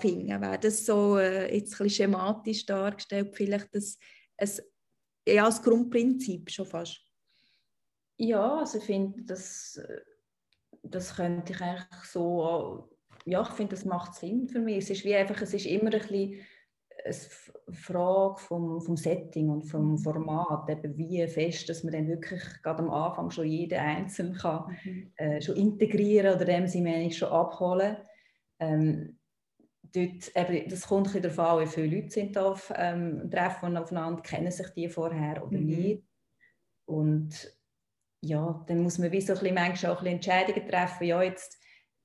finden. 0.00 0.40
Wäre 0.40 0.58
das 0.58 0.84
so 0.84 1.16
äh, 1.16 1.54
jetzt 1.54 1.72
ein 1.72 1.84
bisschen 1.84 1.90
schematisch 1.90 2.66
dargestellt, 2.66 3.30
vielleicht 3.34 3.74
dass 3.74 3.98
es 4.36 4.62
ja, 5.26 5.44
als 5.44 5.62
Grundprinzip 5.62 6.50
schon 6.50 6.66
fast. 6.66 7.00
Ja, 8.16 8.58
also 8.58 8.78
ich 8.78 8.84
finde, 8.84 9.22
das, 9.24 9.80
das 10.82 11.16
könnte 11.16 11.52
ich 11.52 11.60
eigentlich 11.60 12.04
so, 12.04 12.88
ja, 13.24 13.42
ich 13.42 13.48
finde, 13.48 13.74
das 13.74 13.84
macht 13.84 14.14
Sinn 14.14 14.48
für 14.48 14.60
mich. 14.60 14.78
Es 14.78 14.90
ist 14.90 15.04
wie 15.04 15.14
einfach, 15.14 15.40
es 15.42 15.54
ist 15.54 15.66
immer 15.66 15.92
ein 15.92 15.98
bisschen 15.98 16.40
eine 17.04 17.14
Frage 17.74 18.40
vom, 18.40 18.80
vom 18.80 18.96
Setting 18.96 19.48
und 19.48 19.64
vom 19.64 19.98
Format, 19.98 20.68
eben 20.68 20.96
wie 20.96 21.26
fest, 21.26 21.68
dass 21.68 21.82
man 21.82 21.92
dann 21.92 22.08
wirklich 22.08 22.42
gerade 22.62 22.82
am 22.82 22.90
Anfang 22.90 23.30
schon 23.30 23.46
jeden 23.46 23.78
Einzelnen 23.78 24.34
kann, 24.34 24.76
mhm. 24.84 25.12
äh, 25.16 25.40
schon 25.40 25.56
integrieren 25.56 26.36
oder 26.36 26.44
dem 26.44 26.66
sie 26.66 27.10
schon 27.10 27.28
abholen. 27.28 27.96
Ähm, 28.60 29.18
dort, 29.94 30.36
eben, 30.36 30.68
das 30.68 30.86
kommt 30.86 31.14
ein 31.14 31.22
darauf 31.22 31.38
an, 31.38 31.60
wie 31.60 31.66
viele 31.66 31.96
Leute 31.96 32.10
sind 32.10 32.36
auf 32.38 32.72
ähm, 32.76 33.30
Treffen 33.30 33.76
aufeinander, 33.76 34.22
kennen 34.22 34.50
sich 34.50 34.68
die 34.70 34.88
vorher 34.88 35.44
oder 35.44 35.58
mhm. 35.58 35.66
nicht. 35.66 36.02
Und 36.86 37.56
ja, 38.20 38.64
dann 38.66 38.82
muss 38.82 38.98
man 38.98 39.12
wie 39.12 39.20
so 39.20 39.32
ein 39.32 39.38
bisschen, 39.38 39.54
manchmal 39.54 39.92
auch 39.92 39.98
ein 39.98 40.04
bisschen 40.04 40.16
Entscheidungen 40.16 40.68
treffen, 40.68 41.04
ja 41.04 41.22
jetzt 41.22 41.62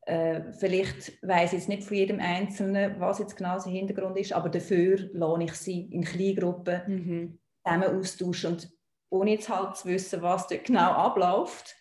äh, 0.07 0.53
vielleicht 0.53 1.21
weiß 1.21 1.51
ich 1.51 1.59
jetzt 1.59 1.67
nicht 1.67 1.83
von 1.83 1.97
jedem 1.97 2.19
Einzelnen, 2.21 2.97
was 2.97 3.19
jetzt 3.19 3.35
genau 3.35 3.59
sein 3.59 3.73
Hintergrund 3.73 4.17
ist, 4.17 4.31
aber 4.31 4.47
dafür 4.47 4.97
lohne 5.11 5.45
ich 5.45 5.53
sie 5.53 5.81
in 5.81 6.03
Kleingruppen 6.03 6.81
mhm. 6.87 7.39
zusammen 7.65 7.99
austauschen 7.99 8.53
und 8.53 8.71
ohne 9.09 9.31
jetzt 9.31 9.49
halt 9.49 9.75
zu 9.75 9.89
wissen, 9.89 10.21
was 10.21 10.47
dort 10.47 10.63
genau 10.63 10.91
abläuft. 10.91 11.75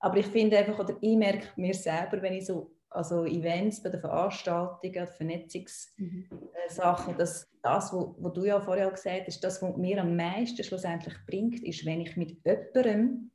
Aber 0.00 0.16
ich 0.16 0.26
finde 0.26 0.58
einfach, 0.58 0.78
oder 0.78 0.96
ich 1.00 1.16
merke 1.16 1.48
mir 1.54 1.72
selber, 1.72 2.20
wenn 2.20 2.34
ich 2.34 2.46
so 2.46 2.72
also 2.90 3.24
Events 3.24 3.82
bei 3.82 3.90
den 3.90 4.00
Veranstaltungen, 4.00 5.06
Vernetzungssachen, 5.06 7.14
mhm. 7.14 7.18
dass 7.18 7.50
das, 7.62 7.92
was 7.92 8.32
du 8.32 8.44
ja 8.44 8.60
vorher 8.60 8.88
auch 8.88 8.94
gesagt 8.94 9.26
hast, 9.26 9.44
das, 9.44 9.62
was 9.62 9.76
mir 9.76 10.00
am 10.00 10.16
meisten 10.16 10.64
schlussendlich 10.64 11.14
bringt, 11.26 11.62
ist, 11.62 11.84
wenn 11.84 12.00
ich 12.00 12.16
mit 12.16 12.38
jemandem 12.44 13.30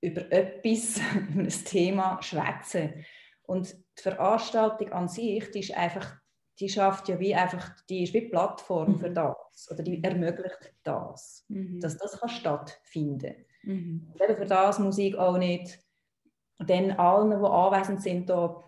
über 0.00 0.30
etwas, 0.30 0.98
über 1.30 1.42
ein 1.42 1.48
Thema 1.48 2.22
schwätze. 2.22 2.94
Und 3.44 3.74
die 3.98 4.02
Veranstaltung 4.02 4.92
an 4.92 5.08
sich, 5.08 5.50
die 5.52 5.60
ist 5.60 5.76
einfach, 5.76 6.16
die 6.58 6.68
schafft 6.68 7.08
ja 7.08 7.18
wie 7.20 7.34
einfach, 7.34 7.70
die 7.88 8.02
ist 8.02 8.14
wie 8.14 8.28
Plattform 8.28 8.92
mhm. 8.92 8.98
für 8.98 9.10
das 9.10 9.68
oder 9.70 9.82
die 9.82 10.02
ermöglicht 10.02 10.74
das, 10.82 11.44
mhm. 11.48 11.80
dass 11.80 11.96
das 11.96 12.20
kann 12.20 12.28
stattfinden. 12.28 13.34
Mhm. 13.62 14.10
Und 14.12 14.20
eben 14.20 14.36
für 14.36 14.46
das 14.46 14.78
muss 14.78 14.98
ich 14.98 15.16
auch 15.16 15.38
nicht 15.38 15.78
dann 16.58 16.92
allen, 16.92 17.30
die 17.30 17.46
anwesend 17.46 18.02
sind, 18.02 18.30
da, 18.30 18.64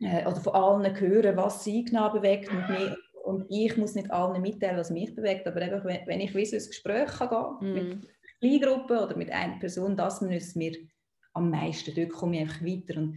äh, 0.00 0.26
oder 0.26 0.36
von 0.36 0.54
allen 0.54 1.00
hören, 1.00 1.36
was 1.36 1.64
sie 1.64 1.84
genau 1.84 2.10
bewegt 2.10 2.50
und, 2.50 2.68
mich, 2.68 2.96
und 3.24 3.46
ich 3.48 3.76
muss 3.76 3.94
nicht 3.94 4.10
allen 4.10 4.42
mitteilen, 4.42 4.76
was 4.76 4.90
mich 4.90 5.14
bewegt, 5.14 5.46
aber 5.46 5.60
einfach, 5.62 5.84
wenn, 5.84 6.06
wenn 6.06 6.20
ich 6.20 6.34
weiß, 6.34 6.52
ins 6.52 6.68
Gespräch 6.68 7.08
kann 7.08 7.58
gehen, 7.60 7.74
mit 7.74 7.84
mhm. 7.84 8.08
Kleingruppen 8.40 8.98
oder 8.98 9.16
mit 9.16 9.30
einer 9.30 9.58
Person, 9.58 9.96
das 9.96 10.20
nützt 10.20 10.56
mir 10.56 10.76
am 11.32 11.50
meisten. 11.50 11.94
Dort 11.94 12.10
komme 12.10 12.36
ich 12.36 12.42
einfach 12.42 12.62
weiter 12.62 13.00
und 13.00 13.16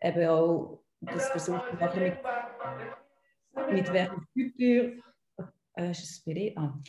eben 0.00 0.28
auch 0.28 0.82
das 1.02 1.30
versucht 1.30 1.80
man 1.80 1.98
mit, 1.98 2.16
mit 3.72 3.92
welchem 3.92 4.26
Futur, 4.32 4.92
äh, 5.74 5.90
ist 5.90 6.24
es 6.26 6.56
ah. 6.56 6.80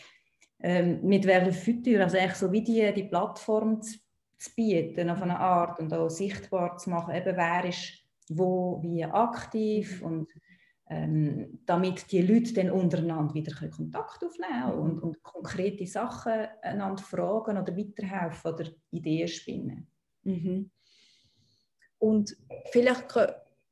ähm, 0.62 1.02
mit 1.04 1.26
welchem 1.26 1.54
Futur, 1.54 2.02
also 2.02 2.18
eigentlich 2.18 2.36
so 2.36 2.52
wie 2.52 2.64
die, 2.64 2.94
die 2.94 3.06
Plattform 3.06 3.82
zu, 3.82 3.98
zu 4.44 4.52
bieten, 4.56 5.10
auf 5.10 5.22
eine 5.22 5.40
Art 5.40 5.80
und 5.80 5.94
auch 5.94 6.10
sichtbar 6.10 6.78
zu 6.78 6.90
machen, 6.90 7.16
eben 7.16 7.36
wer 7.36 7.66
ist 7.66 8.04
wo 8.30 8.82
wie 8.82 9.04
aktiv 9.04 10.02
mhm. 10.02 10.08
und 10.08 10.34
ähm, 10.90 11.60
damit 11.66 12.12
die 12.12 12.22
Leute 12.22 12.54
dann 12.54 12.72
untereinander 12.72 13.34
wieder 13.34 13.56
Kontakt 13.70 14.24
aufnehmen 14.24 14.74
und, 14.80 15.00
und 15.00 15.24
konkrete 15.24 15.86
Sachen 15.88 16.48
einander 16.62 17.02
fragen 17.02 17.58
oder 17.58 17.76
weiterhelfen 17.76 18.54
oder 18.54 18.66
Ideen 18.92 19.28
spinnen. 19.28 19.88
Mhm. 20.24 20.70
Und 22.00 22.36
vielleicht 22.72 23.06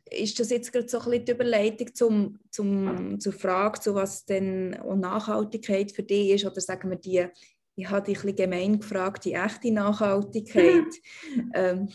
ist 0.09 0.39
das 0.39 0.49
jetzt 0.49 0.71
gerade 0.71 0.87
so 0.87 0.99
ein 0.99 1.05
bisschen 1.05 1.25
die 1.25 1.31
Überleitung 1.31 1.93
zum, 1.93 2.39
zum, 2.49 3.19
zur 3.19 3.33
Frage, 3.33 3.79
zu 3.79 3.93
was 3.93 4.25
denn 4.25 4.71
Nachhaltigkeit 4.71 5.91
für 5.91 6.03
dich 6.03 6.31
ist, 6.31 6.45
oder 6.45 6.61
sagen 6.61 6.89
wir 6.89 6.97
die, 6.97 7.27
ich 7.75 7.89
habe 7.89 8.05
dich 8.05 8.17
ein 8.17 8.21
bisschen 8.21 8.51
gemein 8.51 8.79
gefragt, 8.79 9.25
die 9.25 9.33
echte 9.33 9.71
Nachhaltigkeit. 9.71 10.93
ähm, 11.53 11.89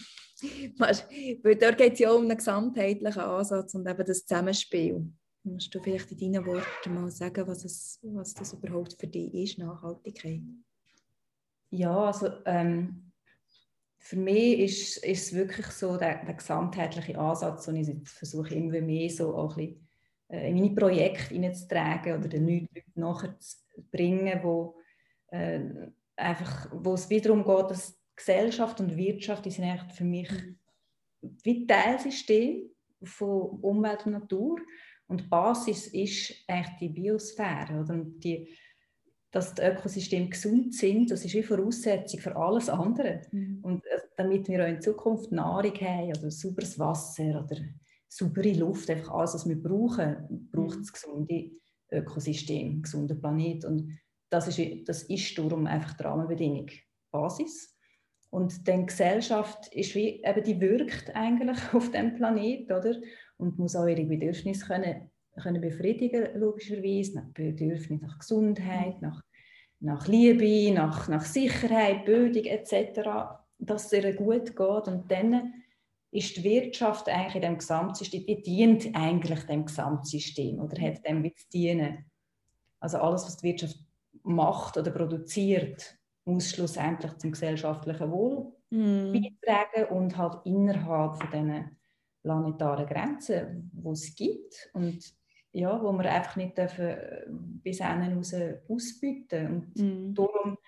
weil 1.42 1.56
dort 1.56 1.78
geht 1.78 1.94
es 1.94 1.98
ja 2.00 2.10
um 2.12 2.24
einen 2.24 2.36
gesamtheitlichen 2.36 3.22
Ansatz 3.22 3.74
und 3.74 3.88
eben 3.88 4.04
das 4.04 4.26
Zusammenspiel. 4.26 5.06
Musst 5.44 5.74
du 5.74 5.80
vielleicht 5.80 6.10
in 6.12 6.32
deinen 6.32 6.46
Worten 6.46 6.94
mal 6.94 7.10
sagen, 7.10 7.46
was, 7.46 7.64
es, 7.64 8.00
was 8.02 8.34
das 8.34 8.52
überhaupt 8.52 8.96
für 8.98 9.06
dich 9.06 9.32
ist, 9.32 9.58
Nachhaltigkeit? 9.58 10.42
Ja, 11.70 12.06
also 12.06 12.28
ähm, 12.44 13.12
für 13.98 14.16
mich 14.16 14.58
ist, 14.60 14.96
ist 15.04 15.26
es 15.26 15.34
wirklich 15.34 15.66
so 15.66 15.96
der, 15.96 16.24
der 16.24 16.34
gesamtheitliche 16.34 17.18
Ansatz, 17.18 17.66
den 17.66 17.76
ich 17.76 18.08
versuche 18.08 18.54
immer 18.54 18.80
mehr 18.80 19.10
so 19.10 19.34
auch 19.34 19.56
ein 19.56 19.66
bisschen, 19.66 19.88
äh, 20.28 20.50
in 20.50 20.56
meine 20.56 20.74
Projekte 20.74 21.34
hineinzutragen 21.34 22.18
oder 22.18 22.28
den 22.28 22.48
Leuten 22.48 22.84
nachher 22.94 23.38
zu 23.38 23.56
bringen, 23.90 24.40
wo, 24.42 24.76
äh, 25.28 25.60
einfach, 26.16 26.70
wo 26.72 26.94
es 26.94 27.10
wiederum 27.10 27.44
geht, 27.44 27.70
dass 27.70 27.98
Gesellschaft 28.14 28.80
und 28.80 28.96
Wirtschaft 28.96 29.44
die 29.44 29.50
sind 29.50 29.64
eigentlich 29.64 29.94
für 29.94 30.04
mich 30.04 30.30
wie 31.20 31.66
Teilsystem 31.66 32.70
von 33.02 33.60
Umwelt 33.60 34.06
und 34.06 34.12
Natur 34.12 34.58
und 35.08 35.22
die 35.22 35.28
Basis 35.28 35.88
ist 35.88 36.34
eigentlich 36.48 36.76
die 36.80 36.88
Biosphäre 36.88 37.80
oder? 37.80 37.94
Und 37.94 38.20
die, 38.20 38.48
dass 39.30 39.54
die 39.54 39.62
Ökosysteme 39.62 40.28
gesund 40.28 40.74
sind, 40.74 41.10
das 41.10 41.24
ist 41.24 41.34
wie 41.34 41.42
Voraussetzung 41.42 42.20
für 42.20 42.34
alles 42.36 42.68
andere. 42.68 43.22
Mhm. 43.30 43.58
Und 43.62 43.84
äh, 43.86 44.00
damit 44.16 44.48
wir 44.48 44.64
auch 44.64 44.68
in 44.68 44.80
Zukunft 44.80 45.30
Nahrung 45.32 45.74
haben 45.74 46.08
oder 46.08 46.30
sauberes 46.30 46.78
Wasser 46.78 47.44
oder 47.44 47.60
saubere 48.08 48.52
Luft, 48.54 48.88
einfach 48.90 49.12
alles, 49.12 49.34
was 49.34 49.48
wir 49.48 49.62
brauchen, 49.62 50.48
braucht 50.50 50.80
es 50.80 50.88
mhm. 50.88 50.92
gesunde 50.92 51.50
Ökosystem, 51.92 52.82
gesunden 52.82 53.20
Planet. 53.20 53.64
Und 53.64 53.92
das 54.30 54.48
ist, 54.48 54.88
das 54.88 55.04
ist 55.04 55.38
darum 55.38 55.66
einfach 55.66 55.94
die 55.96 56.02
Rahmenbedingung, 56.02 56.70
Basis. 57.10 57.76
Und 58.30 58.66
die 58.66 58.86
Gesellschaft 58.86 59.68
ist 59.74 59.94
wie, 59.94 60.22
eben, 60.24 60.44
die 60.44 60.60
wirkt 60.60 61.14
eigentlich 61.14 61.58
auf 61.72 61.90
dem 61.90 62.14
Planet, 62.14 62.70
oder? 62.70 62.96
Und 63.38 63.58
muss 63.58 63.76
auch 63.76 63.86
ihre 63.86 64.04
Bedürfnisse 64.04 64.66
können, 64.66 65.10
können 65.40 65.60
befriedigen, 65.60 66.40
logischerweise, 66.40 67.16
nach 67.16 67.28
Bedürfnis 67.32 68.00
nach 68.00 68.18
Gesundheit, 68.18 69.00
nach 69.00 69.22
nach 69.80 70.08
Liebe, 70.08 70.72
nach, 70.74 71.08
nach 71.08 71.24
Sicherheit, 71.24 72.04
Bildung 72.04 72.44
etc., 72.44 73.00
dass 73.58 73.92
es 73.92 74.04
ihr 74.04 74.14
gut 74.14 74.56
geht. 74.56 74.88
Und 74.88 75.10
dann 75.10 75.54
ist 76.10 76.36
die 76.36 76.44
Wirtschaft 76.44 77.08
eigentlich 77.08 77.36
in 77.36 77.42
dem 77.42 77.58
Gesamtsystem, 77.58 78.26
die 78.26 78.42
dient 78.42 78.94
eigentlich 78.94 79.40
dem 79.44 79.66
Gesamtsystem 79.66 80.60
oder 80.60 80.80
hat 80.80 81.06
dem 81.06 81.24
zu 81.24 81.48
dienen. 81.52 82.10
Also 82.80 82.98
alles, 82.98 83.24
was 83.26 83.36
die 83.38 83.48
Wirtschaft 83.48 83.76
macht 84.26 84.76
oder 84.76 84.90
produziert, 84.90 85.96
muss 86.24 86.50
schlussendlich 86.50 87.16
zum 87.18 87.32
gesellschaftlichen 87.32 88.10
Wohl 88.10 88.52
mm. 88.70 89.12
beitragen 89.12 89.96
und 89.96 90.16
halt 90.16 90.44
innerhalb 90.44 91.16
von 91.16 91.30
diesen 91.30 91.76
planetaren 92.22 92.86
Grenzen, 92.86 93.70
die 93.72 93.88
es 93.88 94.14
gibt. 94.16 94.70
Und 94.74 95.14
ja, 95.52 95.80
wo 95.82 95.92
wir 95.92 96.12
einfach 96.12 96.36
nicht 96.36 96.58
dürfen, 96.58 96.86
äh, 96.86 97.24
bis 97.28 97.78
hinten 97.78 98.16
raus 98.16 98.34
ausbieten. 98.68 99.46
Und 99.46 99.76
mm. 99.76 100.14
darum, 100.14 100.58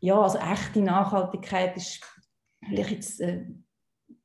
ja, 0.00 0.20
also 0.20 0.38
echte 0.38 0.80
Nachhaltigkeit 0.80 1.76
ist 1.76 2.04
vielleicht 2.64 2.90
jetzt, 2.90 3.20
äh, 3.20 3.44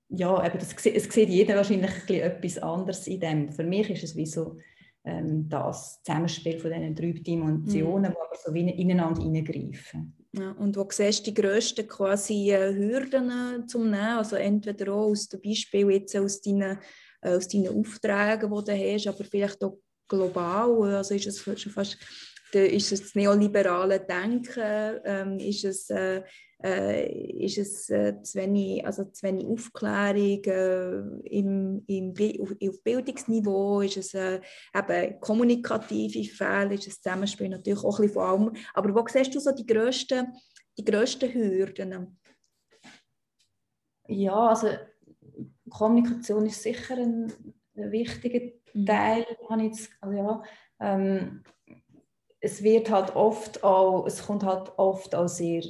ja, 0.09 0.45
eben 0.45 0.59
das, 0.59 0.73
es 0.85 1.03
sieht 1.05 1.29
jeder 1.29 1.55
wahrscheinlich 1.55 1.91
ein 2.09 2.15
etwas 2.15 2.57
anderes 2.59 3.07
in 3.07 3.19
dem. 3.19 3.51
Für 3.51 3.63
mich 3.63 3.89
ist 3.89 4.03
es 4.03 4.15
wie 4.15 4.25
so 4.25 4.57
ähm, 5.03 5.49
das 5.49 6.01
Zusammenspiel 6.03 6.59
von 6.59 6.71
diesen 6.71 6.95
drei 6.95 7.11
Dimensionen, 7.11 8.11
mm. 8.11 8.13
die 8.13 8.19
aber 8.19 8.37
so 8.43 8.53
wie 8.53 8.69
ineinander 8.69 9.21
hineingreifen. 9.21 10.15
Ja, 10.33 10.51
und 10.51 10.77
wo 10.77 10.87
siehst 10.89 11.27
du 11.27 11.31
die 11.31 11.41
grössten 11.41 11.87
quasi 11.87 12.51
äh, 12.51 12.73
Hürden 12.73 13.29
äh, 13.29 13.65
zum 13.65 13.83
Nehmen? 13.83 14.17
Also 14.17 14.37
entweder 14.37 14.93
auch 14.93 15.09
aus 15.09 15.27
dem 15.27 15.41
Beispiel 15.41 15.91
jetzt 15.91 16.15
aus 16.15 16.41
deinen 16.41 16.77
äh, 17.21 17.35
aus 17.35 17.47
deinen 17.47 17.67
Aufträgen, 17.67 18.49
die 18.49 18.71
du 18.71 18.93
hast, 18.93 19.07
aber 19.07 19.23
vielleicht 19.25 19.63
auch 19.63 19.77
global. 20.07 20.95
Also 20.95 21.15
ist 21.15 21.27
es 21.27 21.41
schon 21.41 21.71
fast 21.71 21.97
ist 22.53 22.91
es 22.91 23.01
das 23.01 23.15
neoliberale 23.15 24.01
Denken, 24.01 24.99
ähm, 25.05 25.39
ist 25.39 25.63
es, 25.63 25.89
äh, 26.63 27.11
ist 27.45 27.57
es 27.57 27.89
äh, 27.89 28.21
zu, 28.21 28.39
wenig, 28.39 28.85
also 28.85 29.05
zu 29.05 29.23
wenig 29.25 29.47
Aufklärung 29.47 30.43
äh, 30.45 31.27
im, 31.27 31.83
im, 31.87 32.13
auf, 32.41 32.51
auf 32.51 32.83
Bildungsniveau, 32.83 33.81
ist 33.81 33.97
es 33.97 34.13
äh, 34.13 34.39
eben 34.75 35.19
kommunikative 35.19 36.23
Fehler, 36.23 36.71
ist 36.71 36.87
es 36.87 37.01
Zusammenspiel 37.01 37.49
natürlich 37.49 37.83
auch 37.83 37.99
ein 37.99 38.03
bisschen 38.03 38.13
von 38.13 38.23
allem. 38.23 38.55
Aber 38.73 38.93
wo 38.93 39.07
siehst 39.07 39.33
du 39.33 39.39
so 39.39 39.51
die 39.51 39.65
grössten, 39.65 40.27
die 40.77 40.85
grössten 40.85 41.33
Hürden? 41.33 42.19
Ja, 44.07 44.49
also 44.49 44.67
Kommunikation 45.69 46.45
ist 46.45 46.61
sicher 46.61 46.97
ein 46.97 47.31
wichtiger 47.73 48.51
mhm. 48.73 48.85
Teil. 48.85 49.25
Mhm. 49.49 49.73
Also 50.01 50.17
ja, 50.17 50.43
ähm, 50.79 51.43
es 52.39 52.63
wird 52.63 52.89
halt 52.89 53.15
oft 53.15 53.63
auch, 53.63 54.05
es 54.05 54.25
kommt 54.25 54.43
halt 54.43 54.71
oft 54.77 55.15
auch 55.15 55.27
sehr, 55.27 55.63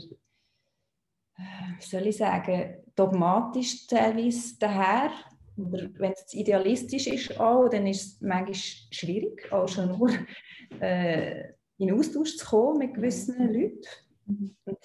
wie 1.82 1.88
soll 1.88 2.08
ich 2.08 2.17
sagen, 2.17 2.76
dogmatisch 2.96 3.88
teilweise 3.88 4.58
daher. 4.60 5.12
wenn 5.56 6.13
es 6.13 6.34
idealistisch 6.34 7.08
ist, 7.08 7.39
auch, 7.39 7.67
dann 7.70 7.86
ist 7.86 8.06
es 8.06 8.22
manchmal 8.22 8.56
schwierig, 8.56 9.52
auch 9.52 9.67
schon 9.67 9.89
nur 9.89 10.10
äh, 10.80 11.54
in 11.78 11.91
Austausch 11.94 12.38
zu 12.38 12.46
kommen 12.46 12.80
mit 12.80 12.94
gewissen. 12.94 13.54
Leuten. 13.54 13.82
Mhm. 14.26 14.56
Und 14.65 14.78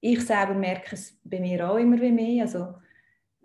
ich 0.00 0.24
selber 0.24 0.54
merke 0.54 0.94
es 0.94 1.18
bei 1.24 1.40
mir 1.40 1.68
auch 1.68 1.76
immer 1.76 2.00
wie 2.00 2.12
mehr. 2.12 2.44
Also, 2.44 2.74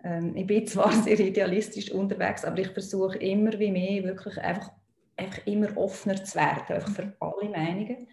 ähm, 0.04 0.36
ich 0.36 0.46
bin 0.46 0.66
zwar 0.66 0.92
sehr 1.02 1.18
idealistisch 1.18 1.90
unterwegs, 1.90 2.44
aber 2.44 2.58
ich 2.58 2.68
versuche 2.68 3.18
immer 3.18 3.58
wie 3.58 3.70
mehr 3.70 4.04
wirklich 4.04 4.38
einfach, 4.38 4.70
einfach 5.16 5.46
immer 5.46 5.76
offener 5.76 6.22
zu 6.24 6.36
werden, 6.36 6.76
einfach 6.76 6.94
für 6.94 7.16
alle 7.20 7.50
Meinungen. 7.50 8.08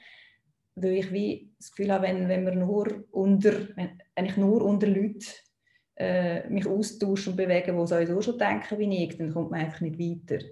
Weil 0.75 0.93
ich 0.93 1.11
wie 1.11 1.51
das 1.57 1.71
Gefühl 1.71 1.91
habe, 1.91 2.07
wenn, 2.07 2.29
wenn, 2.29 2.45
wir 2.45 2.55
nur 2.55 3.03
unter, 3.11 3.51
wenn, 3.75 4.01
wenn 4.19 4.25
ich 4.25 4.35
nur 4.35 4.61
unter 4.63 4.85
Leuten 4.85 5.23
äh, 5.95 6.47
mich 6.49 6.67
austausche 6.67 7.29
und 7.29 7.37
bewege, 7.37 7.71
die 7.71 7.87
sowieso 7.87 8.21
schon 8.21 8.37
denken 8.37 8.77
wie 8.77 9.05
ich, 9.05 9.17
dann 9.17 9.31
kommt 9.31 9.51
man 9.51 9.61
einfach 9.61 9.79
nicht 9.79 9.97
weiter. 9.97 10.43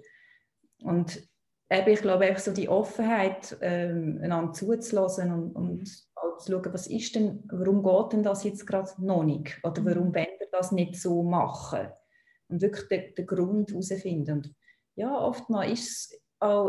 Und 0.82 1.22
eben, 1.68 1.88
ich 1.90 2.00
glaube, 2.00 2.24
einfach 2.24 2.40
so 2.40 2.52
die 2.52 2.70
Offenheit, 2.70 3.58
ähm, 3.60 4.20
einander 4.22 4.54
zuzulassen 4.54 5.30
und, 5.32 5.52
und 5.54 6.06
auch 6.14 6.38
zu 6.38 6.52
schauen, 6.52 6.72
was 6.72 6.86
ist 6.86 7.14
denn, 7.14 7.44
warum 7.50 7.82
geht 7.82 8.14
denn 8.14 8.22
das 8.22 8.42
jetzt 8.44 8.66
gerade 8.66 8.90
noch 9.04 9.22
nicht? 9.22 9.58
Oder 9.62 9.84
warum 9.84 10.08
mhm. 10.08 10.14
wollen 10.14 10.38
wir 10.38 10.48
das 10.50 10.72
nicht 10.72 10.96
so 10.96 11.22
machen? 11.22 11.88
Und 12.48 12.62
wirklich 12.62 12.88
den, 12.88 13.14
den 13.16 13.26
Grund 13.26 13.70
herausfinden. 13.70 14.38
Und 14.38 14.54
ja, 14.94 15.14
oftmals 15.14 16.18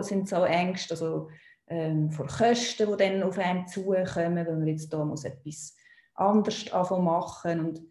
sind 0.02 0.24
es 0.24 0.34
auch 0.34 0.46
Ängste, 0.46 0.96
also 0.96 1.30
ähm, 1.68 2.12
vor 2.12 2.28
Kosten, 2.28 2.92
die 2.92 2.98
dann 2.98 3.24
auf 3.24 3.38
einen 3.38 3.68
zukommen, 3.68 4.36
wenn 4.36 4.60
man 4.60 4.68
jetzt 4.68 4.92
da 4.92 5.06
muss 5.06 5.24
etwas 5.24 5.79
anderes 6.20 6.72
machen 6.72 7.60
und 7.60 7.82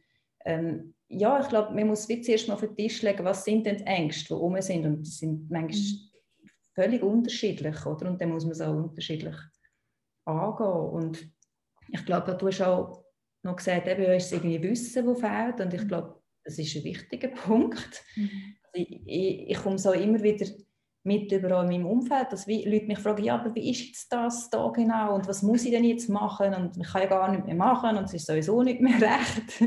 ähm, 0.44 0.94
ja, 1.08 1.40
ich 1.40 1.48
glaube, 1.48 1.74
man 1.74 1.88
muss 1.88 2.06
zuerst 2.06 2.48
mal 2.48 2.54
auf 2.54 2.60
den 2.60 2.76
Tisch 2.76 3.02
legen, 3.02 3.24
was 3.24 3.44
sind 3.44 3.64
denn 3.64 3.78
die 3.78 3.84
Ängste, 3.86 4.28
die 4.28 4.34
rum 4.34 4.60
sind 4.60 4.84
und 4.84 5.02
die 5.02 5.10
sind 5.10 5.50
manchmal 5.50 5.80
mhm. 5.80 6.50
völlig 6.74 7.02
unterschiedlich, 7.02 7.86
oder? 7.86 8.10
Und 8.10 8.20
dann 8.20 8.30
muss 8.30 8.44
man 8.44 8.52
es 8.52 8.60
auch 8.60 8.74
unterschiedlich 8.74 9.36
angehen 10.26 10.66
und 10.66 11.30
ich 11.90 12.04
glaube, 12.04 12.36
du 12.36 12.46
hast 12.46 12.60
auch 12.60 13.04
noch 13.42 13.56
gesagt, 13.56 13.88
eben, 13.88 14.02
ist 14.02 14.26
es 14.26 14.32
irgendwie 14.32 14.62
Wissen, 14.62 15.06
das 15.06 15.20
fehlt. 15.20 15.60
Und 15.60 15.74
ich 15.74 15.82
mhm. 15.82 15.88
glaube, 15.88 16.22
das 16.44 16.58
ist 16.58 16.76
ein 16.76 16.84
wichtiger 16.84 17.28
Punkt. 17.46 18.04
Mhm. 18.16 18.30
Ich, 18.74 18.90
ich, 19.06 19.50
ich, 19.50 19.56
komme 19.56 19.78
so 19.78 19.92
immer 19.92 20.22
wieder 20.22 20.46
mit 21.04 21.32
überall 21.32 21.64
in 21.64 21.70
meinem 21.70 21.90
Umfeld, 21.90 22.32
dass 22.32 22.46
Leute 22.46 22.86
mich 22.86 22.98
fragen, 22.98 23.24
ja, 23.24 23.36
aber 23.36 23.54
wie 23.54 23.70
ist 23.70 23.86
jetzt 23.86 24.12
das 24.12 24.50
da 24.50 24.68
genau 24.68 25.14
und 25.14 25.26
was 25.28 25.42
muss 25.42 25.64
ich 25.64 25.70
denn 25.70 25.84
jetzt 25.84 26.08
machen 26.08 26.54
und 26.54 26.76
ich 26.76 26.86
kann 26.86 27.02
ja 27.02 27.08
gar 27.08 27.30
nicht 27.30 27.46
mehr 27.46 27.54
machen 27.54 27.96
und 27.96 28.04
es 28.04 28.14
ist 28.14 28.26
sowieso 28.26 28.62
nicht 28.62 28.80
mehr 28.80 29.00
recht. 29.00 29.62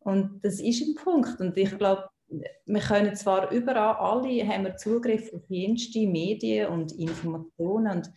Und 0.00 0.44
das 0.44 0.60
ist 0.60 0.82
ein 0.86 0.94
Punkt. 0.94 1.40
Und 1.40 1.56
ich 1.56 1.76
glaube, 1.78 2.08
wir 2.28 2.80
können 2.80 3.16
zwar 3.16 3.50
überall, 3.50 3.96
alle 3.96 4.46
haben 4.46 4.64
wir 4.64 4.76
Zugriff 4.76 5.32
auf 5.32 5.42
jenste 5.48 6.06
Medien 6.06 6.68
und 6.68 6.92
Informationen 6.92 7.98
und 7.98 8.12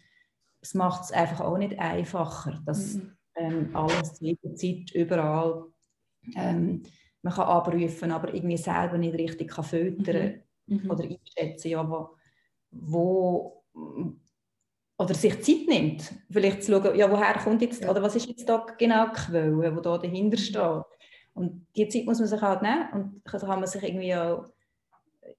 es 0.61 0.73
macht 0.73 1.05
es 1.05 1.11
einfach 1.11 1.41
auch 1.41 1.57
nicht 1.57 1.77
einfacher, 1.79 2.61
dass 2.65 2.95
mhm. 2.95 3.17
ähm, 3.35 3.69
alles 3.75 4.19
jederzeit 4.19 4.91
überall 4.93 5.65
ähm, 6.35 6.83
man 7.21 7.33
kann 7.33 7.47
abrufen, 7.47 8.11
aber 8.11 8.33
irgendwie 8.33 8.57
selber 8.57 8.97
nicht 8.97 9.15
richtig 9.15 9.49
kann 9.49 9.63
filtern 9.63 10.41
mhm. 10.65 10.83
mhm. 10.83 10.91
oder 10.91 11.03
einschätzen, 11.03 11.69
ja, 11.69 11.89
wo, 11.89 12.16
wo, 12.71 13.63
oder 14.97 15.13
sich 15.13 15.41
Zeit 15.41 15.67
nimmt, 15.67 16.13
vielleicht 16.29 16.63
zu 16.63 16.71
schauen, 16.71 16.95
ja, 16.95 17.09
woher 17.11 17.37
kommt 17.37 17.61
jetzt, 17.61 17.83
ja. 17.83 17.89
oder 17.89 18.01
was 18.01 18.15
ist 18.15 18.27
jetzt 18.27 18.47
da 18.47 18.65
genau 18.77 19.07
die 19.07 19.13
Quelle, 19.13 19.71
die 19.71 19.81
da 19.81 19.97
dahinter 19.97 20.37
mhm. 20.37 20.41
steht. 20.41 20.83
Und 21.33 21.67
die 21.75 21.87
Zeit 21.87 22.05
muss 22.05 22.19
man 22.19 22.27
sich 22.27 22.41
halt 22.41 22.63
nehmen 22.63 22.89
und 22.93 23.21
dann 23.23 23.41
kann 23.41 23.59
man 23.59 23.67
sich 23.67 23.83
irgendwie 23.83 24.15
auch 24.15 24.45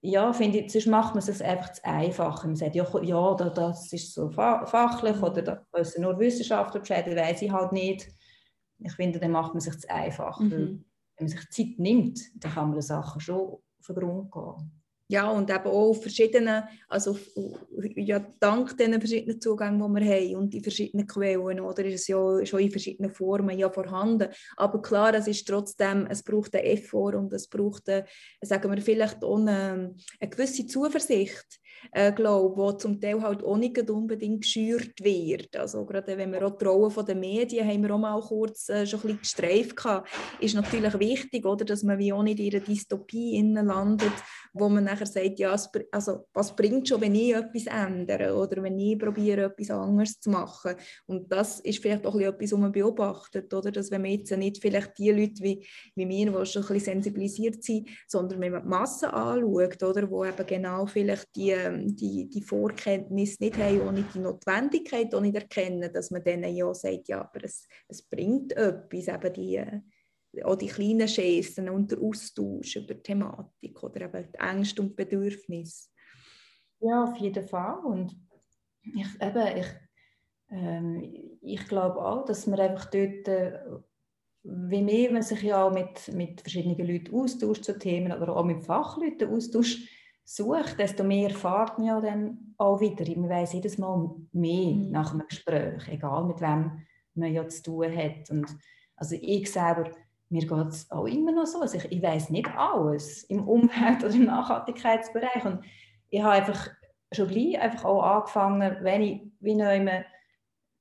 ja, 0.01 0.33
finde 0.33 0.59
ich, 0.59 0.73
sonst 0.73 0.87
macht 0.87 1.15
man 1.15 1.25
es 1.27 1.43
einfach 1.43 1.73
zu 1.73 1.85
einfach. 1.85 2.45
Man 2.45 2.57
sagt, 2.57 2.75
ja, 2.75 2.87
ja 3.03 3.35
das 3.35 3.93
ist 3.93 4.15
so 4.15 4.31
fachlich 4.31 5.21
oder 5.23 5.43
da 5.43 5.67
müssen 5.77 6.03
nur 6.03 6.19
Wissenschaftler 6.19 6.81
Bescheid, 6.81 7.07
weiß 7.07 7.43
ich 7.43 7.51
halt 7.51 7.73
nicht. 7.73 8.09
Ich 8.81 8.93
finde, 8.93 9.19
dann 9.19 9.33
macht 9.33 9.55
man 9.55 9.61
sich 9.61 9.79
zu 9.79 9.91
einfach. 9.91 10.39
Mhm. 10.41 10.85
Wenn 11.17 11.27
man 11.27 11.29
sich 11.29 11.51
Zeit 11.51 11.79
nimmt, 11.79 12.21
dann 12.37 12.53
kann 12.53 12.69
man 12.69 12.75
den 12.75 12.83
Sachen 12.83 13.21
schon 13.21 13.37
auf 13.41 13.87
den 13.87 13.97
Grund 13.97 14.31
gehen. 14.31 14.83
Ja, 15.11 15.31
und 15.31 15.49
eben 15.49 15.65
auch 15.65 15.95
verschiedene, 15.95 16.69
also 16.87 17.19
ja, 17.97 18.19
dank 18.41 18.77
den 18.77 18.93
verschiedenen 19.01 19.41
Zugängen, 19.41 19.79
die 19.79 20.01
wir 20.01 20.15
haben 20.15 20.37
und 20.37 20.53
die 20.53 20.61
verschiedenen 20.61 21.07
Quellen, 21.07 21.61
oder 21.61 21.83
ist 21.87 22.03
es 22.03 22.09
ja 22.09 22.45
schon 22.45 22.61
in 22.61 22.71
verschiedenen 22.71 23.11
Formen 23.11 23.59
ja 23.59 23.71
vorhanden. 23.71 24.29
Aber 24.59 24.83
klar, 24.83 25.15
es 25.15 25.27
ist 25.27 25.49
trotzdem, 25.49 26.07
es 26.11 26.23
braucht 26.23 26.55
einen 26.55 26.67
Effort 26.67 27.15
und 27.15 27.33
es 27.33 27.49
braucht, 27.49 27.89
eine, 27.89 28.05
sagen 28.43 28.71
wir, 28.71 28.83
vielleicht 28.83 29.25
auch 29.25 29.39
eine, 29.39 29.95
eine 30.21 30.31
gewisse 30.31 30.67
Zuversicht, 30.67 31.59
äh, 31.93 32.13
glaube 32.13 32.73
die 32.73 32.79
zum 32.79 33.01
Teil 33.01 33.23
halt 33.23 33.43
auch 33.43 33.57
nicht 33.57 33.91
unbedingt 33.91 34.43
geschürt 34.43 35.03
wird. 35.03 35.57
Also 35.57 35.85
gerade 35.85 36.17
wenn 36.17 36.33
wir 36.33 36.47
auch 36.47 36.57
die 36.59 36.65
Rolle 36.65 37.05
der 37.05 37.15
Medien 37.15 37.67
haben 37.67 37.83
wir 37.83 37.95
auch 37.95 37.99
mal 37.99 38.21
kurz 38.21 38.69
äh, 38.69 38.87
schon 38.87 39.01
ein 39.05 39.19
gestreift 39.19 39.77
gehabt, 39.77 40.09
ist 40.41 40.55
natürlich 40.55 40.99
wichtig, 40.99 41.47
oder, 41.47 41.65
dass 41.65 41.83
man 41.83 41.99
wie 41.99 42.13
auch 42.13 42.23
nicht 42.23 42.41
in 42.41 42.55
einer 42.55 42.65
Dystopie 42.65 43.41
landet, 43.41 44.13
wo 44.53 44.69
man 44.69 44.85
nachher 44.85 45.07
sagt, 45.07 45.39
ja, 45.39 45.57
also, 45.93 46.27
was 46.33 46.55
bringt 46.55 46.89
schon, 46.89 47.01
wenn 47.01 47.15
ich 47.15 47.35
etwas 47.35 47.67
ändere 47.67 48.35
oder 48.35 48.63
wenn 48.63 48.79
ich 48.79 48.99
probiere, 48.99 49.45
etwas 49.45 49.71
anderes 49.71 50.21
zu 50.21 50.31
machen. 50.31 50.75
Und 51.07 51.31
das 51.31 51.61
ist 51.61 51.81
vielleicht 51.81 52.07
auch 52.07 52.19
etwas, 52.19 52.53
was 52.53 52.59
man 52.59 52.73
beobachtet, 52.73 53.53
oder? 53.53 53.71
dass 53.71 53.91
wenn 53.91 54.03
man 54.03 54.11
jetzt 54.11 54.37
nicht 54.37 54.61
vielleicht 54.61 54.99
die 54.99 55.11
Leute 55.11 55.43
wie, 55.43 55.67
wie 55.95 56.07
mir, 56.07 56.27
die 56.27 56.47
schon 56.47 56.63
ein 56.63 56.69
bisschen 56.69 56.81
sensibilisiert 56.81 57.63
sind, 57.63 57.89
sondern 58.07 58.41
wenn 58.41 58.53
man 58.53 58.63
die 58.63 58.69
Masse 58.69 59.13
anschaut, 59.13 59.83
oder, 59.83 60.11
wo 60.11 60.25
eben 60.25 60.47
genau 60.47 60.87
vielleicht 60.87 61.35
die, 61.37 61.55
die, 61.71 62.29
die 62.29 62.43
Vorkenntnis 62.43 63.39
nicht 63.41 63.57
haben, 63.57 63.89
ohne 63.89 64.05
die 64.15 64.19
Notwendigkeit 64.19 65.15
auch 65.15 65.21
nicht 65.21 65.37
erkennen, 65.37 65.93
dass 65.93 66.11
man 66.11 66.25
denen 66.25 66.55
ja 66.55 66.73
sagt, 66.75 67.09
ja, 67.09 67.21
aber 67.21 67.45
es, 67.45 67.67
es 67.89 68.03
bringt 68.03 68.53
etwas, 68.53 69.09
eben 69.09 69.33
die 69.35 69.65
auch 70.45 70.57
die 70.57 70.67
kleinen 70.67 71.07
Gesten 71.07 71.69
und 71.69 71.91
der 71.91 72.01
Austausch 72.01 72.77
über 72.77 72.95
die 72.95 73.03
Thematik 73.03 73.83
oder 73.83 74.03
eben 74.03 74.31
die 74.33 74.39
Ängste 74.39 74.83
und 74.83 74.95
Bedürfnisse. 74.95 75.89
Ja, 76.81 77.05
auf 77.05 77.17
jeden 77.17 77.47
Fall. 77.47 77.79
Und 77.85 78.17
ich, 78.83 79.07
eben, 79.21 79.57
ich, 79.57 79.67
ähm, 80.51 81.39
ich 81.41 81.67
glaube 81.67 82.05
auch, 82.05 82.25
dass 82.25 82.47
man 82.47 82.61
einfach 82.61 82.87
dort, 82.87 83.27
äh, 83.29 83.61
wie 84.45 84.83
mehr 84.83 85.11
man 85.13 85.23
sich 85.23 85.43
ja 85.43 85.65
auch 85.65 85.73
mit, 85.73 86.13
mit 86.15 86.41
verschiedenen 86.41 86.87
Leuten 86.87 87.15
austauscht 87.15 87.65
zu 87.65 87.79
Themen 87.79 88.13
oder 88.13 88.37
auch 88.37 88.45
mit 88.45 88.65
Fachleuten 88.65 89.31
austauscht, 89.31 89.89
sucht, 90.29 90.79
desto 90.79 91.05
mehr 91.05 91.31
erfahrt 91.31 91.79
man 91.79 91.87
ja 91.87 92.01
dann 92.01 92.55
auch 92.59 92.81
wieder. 92.81 93.05
Man 93.19 93.31
weiß 93.31 93.55
jedes 93.55 93.79
Mal 93.79 94.11
mehr 94.33 94.75
mhm. 94.75 94.91
nach 94.91 95.13
einem 95.13 95.27
Gespräch, 95.27 95.89
egal 95.89 96.25
mit 96.25 96.41
wem 96.41 96.83
man 97.15 97.33
ja 97.33 97.49
zu 97.49 97.63
tun 97.63 97.97
hat. 97.97 98.31
Und 98.31 98.47
also 98.97 99.17
ich 99.21 99.51
selber 99.51 99.91
mir 100.31 100.47
geht 100.47 100.69
es 100.69 100.91
auch 100.91 101.07
immer 101.07 101.33
noch 101.33 101.47
so. 101.47 101.61
Also 101.61 101.79
ich, 101.79 101.91
ich 101.91 102.03
weiß 102.03 102.31
nicht 102.31 102.49
alles 102.55 103.25
im 103.25 103.49
Umwelt- 103.49 104.05
oder 104.05 104.15
im 104.15 104.27
Nachhaltigkeitsbereich. 104.27 105.45
Und 105.45 105.65
ich 106.11 106.23
habe 106.23 106.35
einfach 106.35 106.69
schon 107.13 107.29
gleich 107.29 107.59
einfach 107.59 107.85
auch 107.87 108.03
angefangen, 108.03 108.77
wenn 108.83 109.03
ich 109.03 109.23
wie 109.41 109.55
noch 109.55 109.73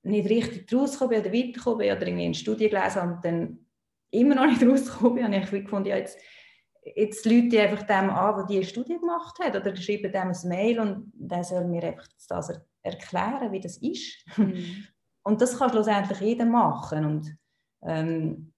nicht 0.03 0.29
richtig 0.29 0.73
rausgekommen 0.73 1.21
oder 1.21 1.33
weitergekommen 1.33 1.77
oder 1.77 2.07
irgendwie 2.07 2.25
eine 2.25 2.33
Studie 2.33 2.69
gelesen 2.69 3.01
habe 3.01 3.13
und 3.13 3.25
dann 3.25 3.65
immer 4.12 4.36
noch 4.36 4.47
nicht 4.47 4.62
rausgekommen 4.67 5.15
bin, 5.15 5.25
habe 5.25 5.57
ich 5.57 5.63
gefunden, 5.63 5.88
ja, 5.88 5.97
jetzt, 5.97 6.19
jetzt 6.95 7.26
Leute 7.26 7.50
die 7.50 7.60
einfach 7.60 7.84
dem 7.84 8.10
an, 8.10 8.36
der 8.38 8.45
diese 8.45 8.69
Studie 8.69 8.97
gemacht 8.97 9.38
hat 9.39 9.56
oder 9.56 9.76
schreiben 9.76 10.12
dem 10.12 10.32
ein 10.32 10.47
Mail 10.47 10.80
und 10.80 11.12
der 11.13 11.43
soll 11.43 11.65
mir 11.65 11.84
einfach 11.84 12.08
das 12.30 12.52
erklären, 12.84 13.52
wie 13.52 13.60
das 13.60 13.78
ist. 13.78 14.26
Mhm. 14.38 14.86
Und 15.23 15.41
das 15.41 15.58
kann 15.58 15.69
schlussendlich 15.69 16.19
jeder 16.21 16.45
machen. 16.45 17.06
Und 17.06 17.38
ähm, 17.84 18.54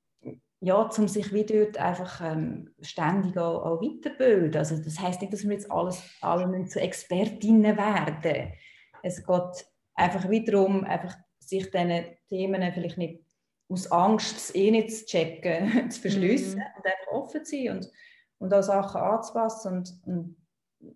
ja, 0.62 0.76
um 0.76 1.08
sich 1.08 1.34
wie 1.34 1.46
dort 1.46 1.78
einfach 1.78 2.22
ähm, 2.22 2.70
ständig 2.82 3.38
auch, 3.38 3.66
auch 3.66 3.82
weiterbilden. 3.82 4.58
Also 4.58 4.78
das 4.78 5.00
heißt 5.00 5.22
nicht, 5.22 5.34
dass 5.34 5.44
wir 5.44 5.54
jetzt 5.54 5.72
alles, 5.72 6.04
alle 6.22 6.66
zu 6.66 6.80
Expertinnen 6.80 7.78
werden. 7.78 8.54
Es 9.02 9.26
geht 9.26 9.68
einfach 9.96 10.30
wiederum, 10.30 10.84
einfach 10.84 11.16
sich 11.40 11.72
diesen 11.72 12.04
Themen 12.28 12.74
vielleicht 12.74 12.98
nicht 12.98 13.24
aus 13.70 13.92
Angst, 13.92 14.36
es 14.36 14.56
eh 14.56 14.72
nicht 14.72 14.92
zu 14.92 15.06
checken, 15.06 15.90
zu 15.92 16.02
verschliessen 16.02 16.60
mm. 16.60 16.78
und 16.78 16.86
einfach 16.86 17.12
offen 17.12 17.46
zu 17.46 17.56
sein 17.56 17.78
und, 17.78 17.92
und 18.40 18.54
auch 18.54 18.64
Sachen 18.64 19.02
anzupassen 19.02 19.78
und, 19.78 20.02
und 20.06 20.36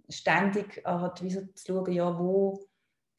ständig 0.09 0.81
halt 0.85 1.21
wie 1.23 1.29
so 1.29 1.41
zu 1.53 1.73
schauen, 1.73 1.91
ja, 1.91 2.17
wo 2.17 2.59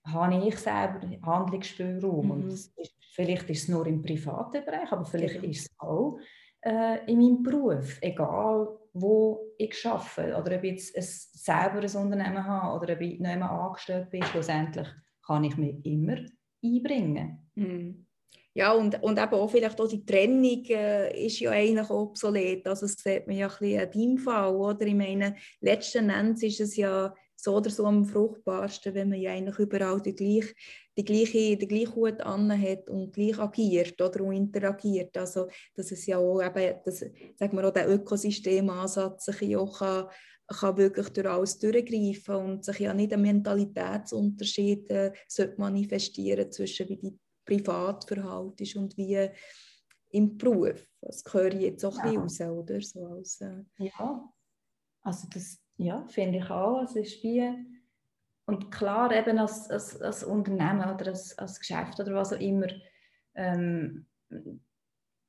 habe 0.06 0.46
ich 0.46 0.58
selber 0.58 1.00
Handlungsspielraum. 1.22 2.28
Mm. 2.28 2.30
Und 2.30 2.52
ist, 2.52 2.74
vielleicht 3.14 3.48
ist 3.50 3.64
es 3.64 3.68
nur 3.68 3.86
im 3.86 4.02
privaten 4.02 4.64
Bereich, 4.64 4.90
aber 4.92 5.04
vielleicht 5.04 5.40
genau. 5.40 5.48
ist 5.48 5.70
es 5.70 5.78
auch 5.78 6.18
äh, 6.62 7.10
in 7.10 7.18
meinem 7.18 7.42
Beruf, 7.42 7.98
egal 8.00 8.68
wo 8.92 9.40
ich 9.58 9.86
arbeite 9.86 10.36
oder 10.36 10.56
ob 10.56 10.64
ich 10.64 10.72
jetzt 10.72 10.96
ein, 10.96 11.02
selber 11.02 11.80
ein 11.80 12.04
Unternehmen 12.04 12.44
habe 12.44 12.80
oder 12.80 12.94
ob 12.94 13.00
ich 13.00 13.18
noch 13.18 13.30
einmal 13.30 13.66
angestellt 13.66 14.10
bin, 14.10 14.22
schlussendlich 14.22 14.88
kann 15.26 15.44
ich 15.44 15.56
mich 15.56 15.84
immer 15.84 16.16
einbringen. 16.62 17.50
Mm. 17.54 18.06
Ja, 18.56 18.72
und, 18.72 19.02
und 19.02 19.18
eben 19.18 19.34
auch 19.34 19.50
vielleicht 19.50 19.80
auch 19.80 19.88
die 19.88 20.06
Trennung 20.06 20.64
äh, 20.66 21.26
ist 21.26 21.40
ja 21.40 21.50
eigentlich 21.50 21.90
obsolet. 21.90 22.64
Also 22.68 22.86
das 22.86 22.94
sieht 22.94 23.26
man 23.26 23.36
ja 23.36 23.48
ein 23.48 23.58
bisschen 23.58 23.80
in 23.80 23.90
deinem 23.90 24.18
Fall, 24.18 24.54
oder? 24.54 24.86
Ich 24.86 24.94
meine, 24.94 25.34
letzten 25.60 26.08
Endes 26.08 26.44
ist 26.44 26.60
es 26.60 26.76
ja 26.76 27.12
so 27.36 27.56
oder 27.56 27.70
so 27.70 27.84
am 27.84 28.04
fruchtbarsten, 28.04 28.94
wenn 28.94 29.08
man 29.08 29.20
ja 29.20 29.32
eigentlich 29.32 29.58
überall 29.58 30.00
die 30.00 30.14
gleiche, 30.14 30.54
die 30.96 31.04
gleiche, 31.04 31.56
den 31.56 31.68
gleichen 31.68 31.94
Hut 31.96 32.24
hat 32.24 32.88
und 32.88 33.12
gleich 33.12 33.38
agiert 33.40 34.00
oder 34.00 34.22
und 34.22 34.34
interagiert. 34.34 35.16
Also 35.16 35.48
dass 35.74 35.90
es 35.90 36.06
ja 36.06 36.18
auch 36.18 36.40
eben, 36.40 36.78
das, 36.84 37.00
sagen 37.36 37.56
wir 37.56 37.66
auch 37.66 37.72
der 37.72 37.90
Ökosystemansatz 37.90 39.24
sich 39.24 39.56
auch 39.56 39.78
kann, 39.78 40.06
kann 40.46 40.76
wirklich 40.76 41.08
durch 41.08 41.26
alles 41.26 41.58
durchgreifen 41.58 42.36
und 42.36 42.64
sich 42.64 42.78
ja 42.78 42.94
nicht 42.94 43.12
ein 43.12 43.22
Mentalitätsunterschied 43.22 44.90
äh, 44.90 45.12
manifestieren 45.56 46.52
zwischen 46.52 46.88
wie 46.88 46.96
die 46.96 47.18
Privatverhalten 47.44 48.64
ist 48.64 48.76
und 48.76 48.96
wie 48.96 49.28
im 50.10 50.38
Beruf. 50.38 50.86
Das 51.00 51.24
gehört 51.24 51.54
jetzt 51.54 51.84
auch 51.84 51.98
ein 51.98 52.22
bisschen 52.22 52.48
raus, 52.48 52.62
oder? 52.62 52.80
So 52.80 53.06
als, 53.06 53.40
äh 53.40 53.64
ja, 53.78 54.32
also 55.02 55.28
das 55.32 55.58
ja, 55.76 56.06
finde 56.08 56.38
ich 56.38 56.50
auch. 56.50 56.82
Es 56.82 56.94
ist 56.94 57.22
wie, 57.22 57.52
und 58.46 58.70
klar, 58.70 59.12
eben 59.12 59.38
als, 59.38 59.68
als, 59.70 60.00
als 60.00 60.22
Unternehmen 60.24 60.88
oder 60.94 61.08
als, 61.08 61.36
als 61.38 61.58
Geschäft 61.58 61.98
oder 61.98 62.14
was 62.14 62.32
auch 62.32 62.40
immer, 62.40 62.68
ähm, 63.34 64.06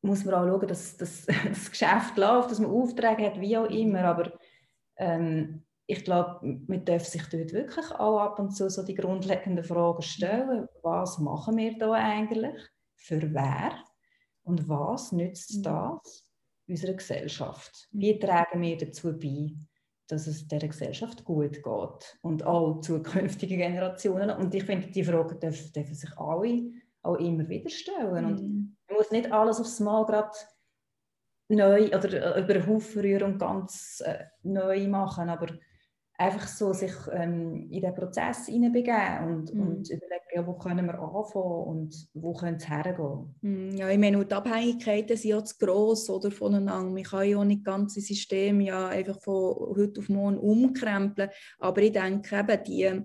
muss 0.01 0.23
man 0.23 0.35
auch 0.35 0.47
schauen, 0.47 0.67
dass, 0.67 0.97
dass 0.97 1.25
das 1.47 1.71
Geschäft 1.71 2.17
läuft, 2.17 2.51
dass 2.51 2.59
man 2.59 2.71
Aufträge 2.71 3.25
hat, 3.25 3.41
wie 3.41 3.57
auch 3.57 3.69
immer. 3.69 4.03
Aber 4.03 4.31
ähm, 4.97 5.63
ich 5.87 6.03
glaube, 6.03 6.59
man 6.67 6.83
darf 6.83 7.05
sich 7.05 7.23
dort 7.23 7.53
wirklich 7.53 7.91
auch 7.91 8.19
ab 8.19 8.39
und 8.39 8.51
zu 8.51 8.69
so 8.69 8.83
die 8.83 8.95
grundlegenden 8.95 9.63
Fragen 9.63 10.01
stellen. 10.01 10.67
Was 10.81 11.19
machen 11.19 11.57
wir 11.57 11.77
da 11.77 11.91
eigentlich? 11.91 12.59
Für 12.95 13.21
wer? 13.33 13.71
Und 14.43 14.67
was 14.67 15.11
nützt 15.11 15.57
mhm. 15.57 15.63
das 15.63 16.27
unserer 16.67 16.93
Gesellschaft? 16.93 17.87
Wie 17.91 18.15
mhm. 18.15 18.19
tragen 18.19 18.61
wir 18.61 18.77
dazu 18.77 19.17
bei, 19.17 19.51
dass 20.07 20.27
es 20.27 20.47
der 20.47 20.67
Gesellschaft 20.67 21.23
gut 21.23 21.63
geht 21.63 22.17
und 22.21 22.43
auch 22.43 22.81
zukünftige 22.81 23.57
Generationen? 23.57 24.31
Und 24.31 24.55
ich 24.55 24.63
finde, 24.63 24.87
die 24.87 25.03
Fragen 25.03 25.39
dürfen, 25.39 25.71
dürfen 25.71 25.95
sich 25.95 26.17
alle 26.17 26.71
auch 27.03 27.15
immer 27.15 27.47
wieder 27.47 27.69
stellen. 27.69 28.25
Und 28.25 28.41
mhm. 28.41 28.75
man 28.87 28.97
muss 28.97 29.11
nicht 29.11 29.31
alles 29.31 29.59
aufs 29.59 29.79
Mal 29.79 30.03
gerade 30.05 30.31
neu 31.47 31.87
oder 31.89 32.35
äh, 32.35 32.41
über 32.41 32.53
den 32.53 32.67
Haufen 32.67 33.01
rühren 33.01 33.33
und 33.33 33.39
ganz 33.39 34.01
äh, 34.03 34.25
neu 34.41 34.87
machen, 34.87 35.29
aber 35.29 35.47
einfach 36.17 36.47
so 36.47 36.71
sich 36.71 36.93
ähm, 37.11 37.69
in 37.69 37.81
den 37.81 37.93
Prozess 37.93 38.45
hineinbegeben 38.45 39.27
und, 39.27 39.53
mm. 39.53 39.59
und 39.59 39.89
überlegen, 39.89 40.25
ja, 40.33 40.47
wo 40.47 40.53
können 40.53 40.85
wir 40.85 40.97
anfangen 40.97 41.67
und 41.67 42.07
wo 42.13 42.33
können 42.33 42.57
es 42.57 42.69
hergehen. 42.69 43.35
Mm, 43.41 43.75
ja, 43.75 43.89
ich 43.89 43.97
meine, 43.97 44.25
die 44.25 44.33
Abhängigkeiten 44.33 45.17
sind 45.17 45.31
ja 45.31 45.43
zu 45.43 45.55
gross 45.57 46.09
oder, 46.09 46.31
voneinander. 46.31 46.91
Man 46.91 47.03
kann 47.03 47.27
ja 47.27 47.37
auch 47.37 47.43
nicht 47.43 47.65
das 47.65 47.73
ganze 47.73 48.01
System 48.01 48.61
ja 48.61 48.87
einfach 48.87 49.21
von 49.21 49.55
heute 49.75 49.99
auf 49.99 50.09
morgen 50.09 50.37
umkrempeln, 50.37 51.29
aber 51.59 51.81
ich 51.81 51.91
denke 51.91 52.39
eben, 52.39 52.63
die, 52.63 53.01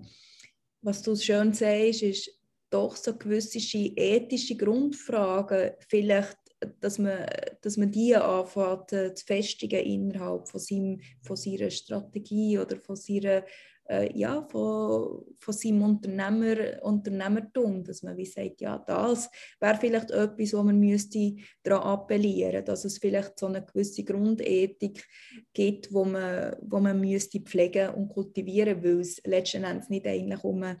was 0.81 1.01
du 1.01 1.15
schön 1.15 1.53
sagst, 1.53 2.03
ist 2.03 2.31
doch 2.69 2.95
so 2.95 3.17
gewisse 3.17 3.59
ethische 3.59 4.55
Grundfragen 4.55 5.71
vielleicht 5.89 6.37
dass 6.79 6.99
man, 6.99 7.25
dass 7.61 7.77
man 7.77 7.91
die 7.91 8.15
anfängt 8.15 8.93
äh, 8.93 9.13
zu 9.13 9.25
festigen 9.25 9.79
innerhalb 9.79 10.47
von, 10.47 10.59
seinem, 10.59 11.01
von 11.21 11.35
seiner 11.35 11.69
Strategie 11.69 12.59
oder 12.59 12.77
von, 12.77 12.95
seiner, 12.95 13.43
äh, 13.89 14.15
ja, 14.17 14.41
von, 14.49 15.23
von 15.39 15.53
seinem 15.53 15.83
Unternehmer, 15.83 16.83
Unternehmertum, 16.83 17.83
dass 17.83 18.03
man 18.03 18.17
wie 18.17 18.25
sagt, 18.25 18.61
ja, 18.61 18.77
das 18.79 19.29
wäre 19.59 19.77
vielleicht 19.77 20.11
etwas, 20.11 20.53
wo 20.53 20.63
man 20.63 20.79
müsste 20.79 21.35
daran 21.63 21.83
appellieren, 21.83 22.65
dass 22.65 22.85
es 22.85 22.97
vielleicht 22.97 23.39
so 23.39 23.47
eine 23.47 23.65
gewisse 23.65 24.03
Grundethik 24.03 25.07
gibt, 25.53 25.91
wo 25.93 26.05
man, 26.05 26.55
wo 26.61 26.79
man 26.79 26.99
müsste 26.99 27.39
pflegen 27.39 27.89
und 27.89 28.09
kultivieren, 28.09 28.83
weil 28.83 28.99
es 28.99 29.21
letzten 29.25 29.63
Endes 29.63 29.89
nicht 29.89 30.07
eigentlich 30.07 30.43
um 30.43 30.63
einen 30.63 30.79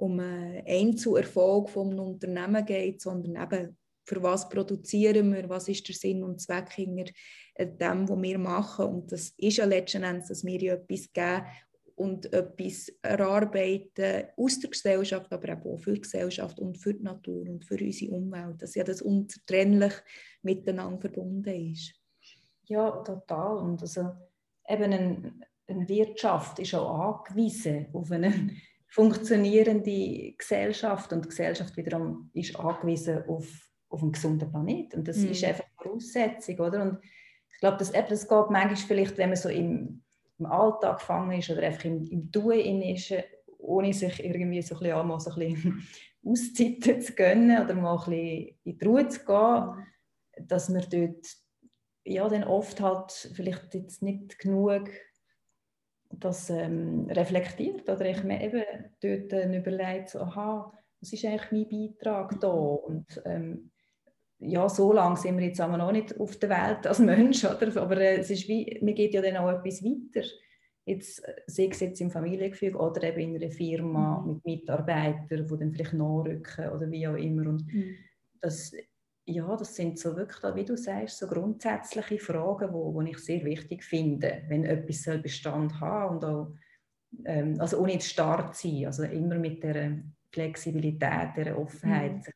um 0.00 0.18
einen 0.18 0.66
Einzelerfolg 0.66 1.68
vom 1.68 1.98
Unternehmen 1.98 2.64
geht, 2.64 3.02
sondern 3.02 3.42
eben 3.42 3.76
für 4.04 4.22
was 4.22 4.48
produzieren 4.48 5.34
wir, 5.34 5.48
was 5.48 5.68
ist 5.68 5.86
der 5.88 5.94
Sinn 5.94 6.22
und 6.22 6.40
Zweck 6.40 6.72
hinter 6.72 7.12
äh, 7.54 7.66
dem, 7.66 8.08
was 8.08 8.22
wir 8.22 8.38
machen. 8.38 8.86
Und 8.86 9.12
das 9.12 9.30
ist 9.36 9.58
ja 9.58 9.64
letzten 9.64 10.02
Endes, 10.02 10.28
dass 10.28 10.44
wir 10.44 10.60
ja 10.60 10.74
etwas 10.74 11.12
geben 11.12 11.46
und 12.00 12.32
etwas 12.32 12.90
erarbeiten 13.02 14.28
aus 14.36 14.58
der 14.58 14.70
Gesellschaft, 14.70 15.30
aber 15.32 15.52
auch 15.52 15.78
für 15.78 15.92
die 15.92 16.00
Gesellschaft 16.00 16.58
und 16.58 16.78
für 16.78 16.94
die 16.94 17.02
Natur 17.02 17.46
und 17.48 17.64
für 17.66 17.78
unsere 17.78 18.12
Umwelt, 18.12 18.62
dass 18.62 18.74
ja 18.74 18.84
das 18.84 19.02
unzertrennlich 19.02 19.92
miteinander 20.42 20.98
verbunden 20.98 21.72
ist. 21.72 21.94
Ja, 22.64 22.90
total. 23.02 23.58
Und 23.58 23.82
also 23.82 24.12
eben 24.66 24.84
eine, 24.84 25.34
eine 25.66 25.88
Wirtschaft 25.88 26.58
ist 26.58 26.74
auch 26.74 27.24
angewiesen 27.28 27.88
auf 27.92 28.10
eine 28.10 28.50
funktionierende 28.88 30.32
Gesellschaft 30.32 31.12
und 31.12 31.24
die 31.24 31.28
Gesellschaft 31.28 31.76
wiederum 31.76 32.30
ist 32.32 32.56
angewiesen 32.56 33.24
auf 33.28 33.69
auf 33.90 34.02
einem 34.02 34.12
gesunden 34.12 34.50
Planet. 34.50 34.94
Und 34.94 35.06
das 35.06 35.18
mhm. 35.18 35.30
ist 35.30 35.44
einfach 35.44 35.64
Voraussetzung, 35.76 36.58
oder? 36.60 36.82
Und 36.82 36.98
ich 37.52 37.58
glaube, 37.60 37.76
das, 37.76 37.92
das 37.92 38.28
geht 38.28 38.50
manchmal 38.50 38.76
vielleicht, 38.76 39.18
wenn 39.18 39.30
man 39.30 39.36
so 39.36 39.48
im, 39.48 40.02
im 40.38 40.46
Alltag 40.46 40.98
gefangen 40.98 41.38
ist 41.38 41.50
oder 41.50 41.62
einfach 41.62 41.84
im, 41.84 42.06
im 42.06 42.32
Tun 42.32 42.82
ist, 42.82 43.12
ohne 43.58 43.92
sich 43.92 44.24
irgendwie 44.24 44.62
so 44.62 44.76
ein 44.76 44.80
bisschen, 44.80 45.06
mal 45.06 45.20
so 45.20 45.30
ein 45.32 45.38
bisschen 45.38 45.86
Auszeiten 46.24 47.02
zu 47.02 47.12
gönnen 47.14 47.62
oder 47.62 47.74
mal 47.74 47.92
ein 47.92 47.98
bisschen 47.98 48.58
in 48.64 48.78
die 48.78 48.84
Ruhe 48.84 49.08
zu 49.08 49.24
gehen, 49.24 49.86
dass 50.46 50.68
man 50.68 50.84
dort 50.90 51.26
ja, 52.04 52.28
dann 52.28 52.44
oft 52.44 52.80
halt 52.80 53.12
vielleicht 53.34 53.74
jetzt 53.74 54.02
nicht 54.02 54.38
genug 54.38 54.88
das 56.12 56.50
ähm, 56.50 57.06
reflektiert 57.08 57.88
oder 57.88 58.04
ich 58.04 58.24
mir 58.24 58.42
eben 58.42 58.64
dort 59.00 59.32
äh, 59.32 59.56
überlegt, 59.56 60.10
so, 60.10 60.20
aha, 60.20 60.72
was 61.00 61.12
ist 61.12 61.24
eigentlich 61.24 61.52
mein 61.52 61.68
Beitrag 61.68 62.40
da 62.40 62.48
und 62.48 63.22
ähm, 63.24 63.70
ja, 64.40 64.68
so 64.68 64.92
lange 64.92 65.16
sind 65.16 65.38
wir 65.38 65.46
jetzt 65.46 65.60
aber 65.60 65.76
noch 65.76 65.92
nicht 65.92 66.18
auf 66.18 66.36
der 66.36 66.48
Welt 66.48 66.86
als 66.86 66.98
Mensch, 66.98 67.44
oder? 67.44 67.80
aber 67.80 67.98
äh, 67.98 68.18
es 68.18 68.30
ist 68.30 68.48
wie, 68.48 68.78
mir 68.82 68.94
geht 68.94 69.14
ja 69.14 69.20
dann 69.20 69.36
auch 69.36 69.50
etwas 69.50 69.84
weiter. 69.84 70.26
Jetzt, 70.86 71.22
äh, 71.28 71.34
sei 71.46 71.68
es 71.70 71.80
jetzt 71.80 72.00
im 72.00 72.10
Familiengefüge 72.10 72.78
oder 72.78 73.02
eben 73.02 73.20
in 73.20 73.36
einer 73.36 73.52
Firma 73.52 74.20
mhm. 74.20 74.32
mit 74.32 74.44
Mitarbeitern, 74.44 75.46
die 75.46 75.58
dann 75.58 75.72
vielleicht 75.72 75.92
nachrücken 75.92 76.70
oder 76.70 76.90
wie 76.90 77.06
auch 77.06 77.16
immer. 77.16 77.50
Und 77.50 77.66
mhm. 77.72 77.96
das, 78.40 78.72
ja, 79.26 79.56
das 79.56 79.76
sind 79.76 79.98
so 79.98 80.16
wirklich, 80.16 80.54
wie 80.54 80.64
du 80.64 80.76
sagst, 80.76 81.18
so 81.18 81.26
grundsätzliche 81.26 82.18
Fragen, 82.18 82.68
die 82.68 82.74
wo, 82.74 82.94
wo 82.94 83.02
ich 83.02 83.18
sehr 83.18 83.44
wichtig 83.44 83.84
finde, 83.84 84.42
wenn 84.48 84.64
etwas 84.64 85.02
soll 85.02 85.18
Bestand 85.18 85.78
haben 85.80 86.16
und 86.16 86.24
auch, 86.24 86.54
ähm, 87.26 87.56
also 87.60 87.78
ohne 87.78 87.98
zu 87.98 88.08
stark 88.08 88.54
zu 88.54 88.68
sein, 88.68 88.86
also 88.86 89.02
immer 89.02 89.34
mit 89.34 89.62
der 89.62 90.02
Flexibilität, 90.32 91.36
der 91.36 91.58
Offenheit, 91.58 92.14
mhm 92.14 92.22
sich 92.22 92.34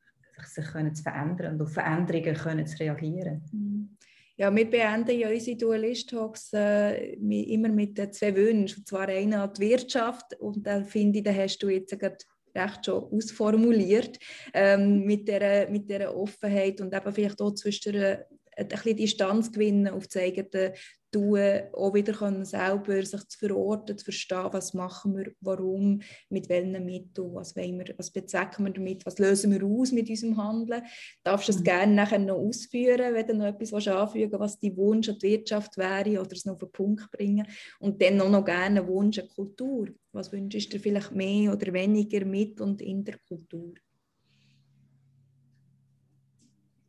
können 0.72 0.94
zu 0.94 1.02
verändern 1.02 1.54
und 1.54 1.62
auf 1.62 1.72
Veränderungen 1.72 2.34
können 2.34 2.66
zu 2.66 2.78
reagieren. 2.78 3.42
Mhm. 3.52 3.96
Ja, 4.36 4.54
wir 4.54 4.68
beenden 4.68 5.16
ja 5.16 5.28
unsere 5.30 5.56
Dualist-Talks 5.56 6.52
äh, 6.54 7.12
immer 7.14 7.68
mit 7.68 7.96
den 7.96 8.12
zwei 8.12 8.34
Wünschen. 8.34 8.78
Und 8.78 8.88
zwar 8.88 9.08
einer 9.08 9.44
an 9.44 9.52
die 9.54 9.60
Wirtschaft 9.60 10.34
und 10.40 10.66
dann 10.66 10.84
finde 10.84 11.18
ich, 11.18 11.24
da 11.24 11.32
hast 11.32 11.58
du 11.58 11.68
jetzt 11.68 11.96
gerade 11.96 12.18
recht 12.52 12.84
schon 12.84 13.04
ausformuliert, 13.04 14.18
ähm, 14.52 15.04
mit, 15.04 15.28
dieser, 15.28 15.68
mit 15.70 15.88
dieser 15.88 16.16
Offenheit 16.16 16.80
und 16.80 16.92
eben 16.92 17.12
vielleicht 17.12 17.40
auch 17.40 17.54
zwischen 17.54 17.92
der 17.92 18.26
ein 18.56 18.68
bisschen 18.68 18.96
Distanz 18.96 19.50
gewinnen 19.50 19.88
auf 19.88 20.06
das 20.06 20.22
eigene 20.22 20.74
tun, 21.14 21.60
auch 21.72 21.94
wieder 21.94 22.12
können 22.12 22.44
selber 22.44 23.04
sich 23.04 23.28
zu 23.28 23.38
verorten, 23.38 23.96
zu 23.96 24.04
verstehen, 24.04 24.48
was 24.50 24.74
machen 24.74 25.16
wir, 25.16 25.32
warum, 25.40 26.00
mit 26.28 26.48
welchen 26.48 26.84
Mitteln, 26.84 27.34
was, 27.34 27.56
wollen 27.56 27.78
wir, 27.78 27.94
was 27.96 28.10
bezwecken 28.10 28.66
wir 28.66 28.72
damit, 28.72 29.06
was 29.06 29.18
lösen 29.18 29.52
wir 29.52 29.64
aus 29.64 29.92
mit 29.92 30.08
unserem 30.08 30.36
Handeln. 30.36 30.82
Darfst 31.22 31.48
du 31.48 31.52
es 31.52 31.60
mhm. 31.60 31.64
gerne 31.64 31.94
nachher 31.94 32.18
noch 32.18 32.36
ausführen, 32.36 33.14
wenn 33.14 33.26
du 33.26 33.34
noch 33.34 33.46
etwas 33.46 33.86
anfügen 33.86 34.32
willst, 34.32 34.40
was 34.40 34.60
dein 34.60 34.76
Wunsch 34.76 35.08
an 35.08 35.18
die 35.18 35.28
Wirtschaft 35.28 35.76
wäre 35.76 36.20
oder 36.20 36.32
es 36.32 36.44
noch 36.44 36.54
auf 36.54 36.60
den 36.60 36.72
Punkt 36.72 37.10
bringen 37.10 37.46
und 37.80 38.00
dann 38.02 38.16
noch, 38.16 38.28
noch 38.28 38.44
gerne 38.44 38.80
einen 38.80 38.88
Wunsch 38.88 39.18
an 39.18 39.28
Kultur. 39.28 39.88
Was 40.12 40.32
wünschst 40.32 40.72
du 40.72 40.76
dir 40.76 40.80
vielleicht 40.80 41.12
mehr 41.12 41.52
oder 41.52 41.72
weniger 41.72 42.24
mit 42.24 42.60
und 42.60 42.80
in 42.80 43.04
der 43.04 43.18
Kultur? 43.26 43.74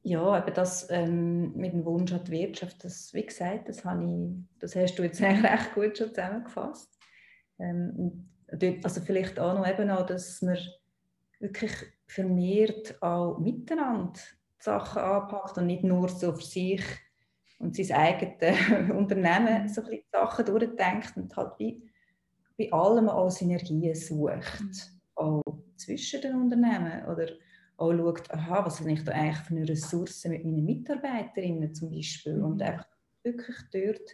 Ja, 0.05 0.37
eben 0.37 0.53
das 0.53 0.87
ähm, 0.91 1.51
mit 1.55 1.73
dem 1.73 1.83
Wunsch 1.83 2.13
an 2.13 2.23
die 2.23 2.31
Wirtschaft, 2.31 2.83
das, 2.83 3.11
wie 3.15 3.25
gesagt, 3.25 3.67
das, 3.69 3.83
habe 3.83 4.03
ich, 4.03 4.59
das 4.59 4.75
hast 4.75 4.99
du 4.99 5.03
jetzt 5.03 5.21
eigentlich 5.23 5.51
recht 5.51 5.73
gut 5.73 5.97
schon 5.97 6.09
zusammengefasst. 6.09 6.99
Ähm, 7.57 8.29
also 8.83 9.01
vielleicht 9.01 9.39
auch 9.39 9.55
noch 9.55 9.67
eben 9.67 9.89
auch, 9.89 10.05
dass 10.05 10.43
man 10.43 10.59
wirklich 11.39 11.71
vermehrt 12.05 13.01
auch 13.01 13.39
miteinander 13.39 14.19
Sachen 14.59 15.01
anpackt 15.01 15.57
und 15.57 15.65
nicht 15.65 15.83
nur 15.83 16.07
so 16.07 16.33
für 16.33 16.45
sich 16.45 16.83
und 17.57 17.75
sein 17.75 17.97
eigenes 17.97 18.91
Unternehmen 18.95 19.67
so 19.69 19.81
ein 19.81 19.87
bisschen 19.87 20.05
Sachen 20.11 20.45
durchdenkt 20.45 21.17
und 21.17 21.35
halt 21.35 21.57
bei, 21.57 21.81
bei 22.59 22.71
allem 22.71 23.09
auch 23.09 23.31
Synergien 23.31 23.95
sucht, 23.95 24.61
mhm. 24.61 24.71
auch 25.15 25.41
zwischen 25.77 26.21
den 26.21 26.35
Unternehmen 26.35 27.05
oder 27.07 27.27
auch 27.77 27.93
schaut, 27.93 28.31
aha, 28.31 28.65
was 28.65 28.79
habe 28.79 28.91
ich 28.91 29.03
da 29.03 29.11
eigentlich 29.11 29.37
für 29.37 29.55
eine 29.55 29.67
Ressource 29.67 30.25
mit 30.25 30.45
meinen 30.45 30.65
Mitarbeiterinnen 30.65 31.73
zum 31.73 31.89
Beispiel 31.89 32.37
mhm. 32.37 32.45
und 32.45 32.61
einfach 32.61 32.87
wirklich 33.23 33.57
dort 33.71 34.09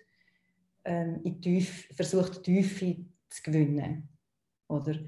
ähm, 0.85 1.21
in 1.23 1.41
Tief, 1.41 1.87
versucht, 1.93 2.43
Tiefe 2.43 3.05
zu 3.29 3.43
gewinnen. 3.43 4.09
Oder? 4.67 4.99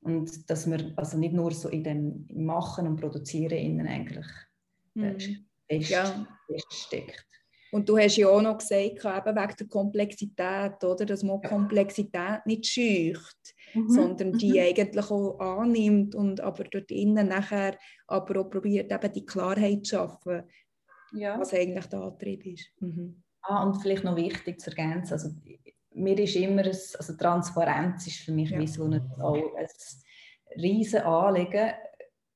Und 0.00 0.50
dass 0.50 0.66
man 0.66 0.92
also 0.96 1.18
nicht 1.18 1.34
nur 1.34 1.52
so 1.52 1.68
in 1.68 1.84
dem 1.84 2.26
Machen 2.32 2.86
und 2.86 3.00
Produzieren 3.00 3.58
innen 3.58 3.86
eigentlich 3.86 4.26
äh, 4.96 5.12
mhm. 5.12 5.46
fest, 5.68 5.90
ja. 5.90 6.26
feststeckt. 6.46 7.25
Und 7.72 7.88
du 7.88 7.98
hast 7.98 8.16
ja 8.16 8.28
auch 8.28 8.40
noch 8.40 8.58
gesagt, 8.58 9.04
eben 9.04 9.36
wegen 9.36 9.56
der 9.58 9.66
Komplexität, 9.68 10.84
oder? 10.84 11.04
dass 11.04 11.22
man 11.22 11.42
Komplexität 11.42 12.46
nicht 12.46 12.66
scheucht, 12.66 13.54
mhm. 13.74 13.90
sondern 13.90 14.32
die 14.38 14.52
mhm. 14.52 14.58
eigentlich 14.60 15.10
auch 15.10 15.38
annimmt 15.38 16.14
und 16.14 16.40
aber 16.40 16.64
dort 16.64 16.90
innen 16.90 17.28
nachher 17.28 17.76
aber 18.06 18.40
auch 18.40 18.50
probiert, 18.50 18.92
eben 18.92 19.12
die 19.12 19.26
Klarheit 19.26 19.84
zu 19.84 19.96
schaffen, 19.96 20.42
ja. 21.12 21.38
was 21.38 21.52
eigentlich 21.54 21.86
der 21.86 22.00
Antrieb 22.00 22.46
ist. 22.46 22.70
Mhm. 22.80 23.22
Ah, 23.42 23.64
und 23.64 23.80
vielleicht 23.80 24.04
noch 24.04 24.16
wichtig 24.16 24.60
zu 24.60 24.70
ergänzen, 24.70 25.12
also 25.12 25.30
mir 25.96 26.18
ist 26.18 26.36
immer, 26.36 26.62
ein, 26.62 26.68
also 26.68 27.16
Transparenz 27.16 28.06
ist 28.06 28.20
für 28.20 28.32
mich 28.32 28.50
ja. 28.50 28.58
wie 28.58 28.66
so 28.66 28.84
ein, 28.84 28.94
ein 28.94 29.68
riesen 30.56 31.00
Anliegen, 31.00 31.70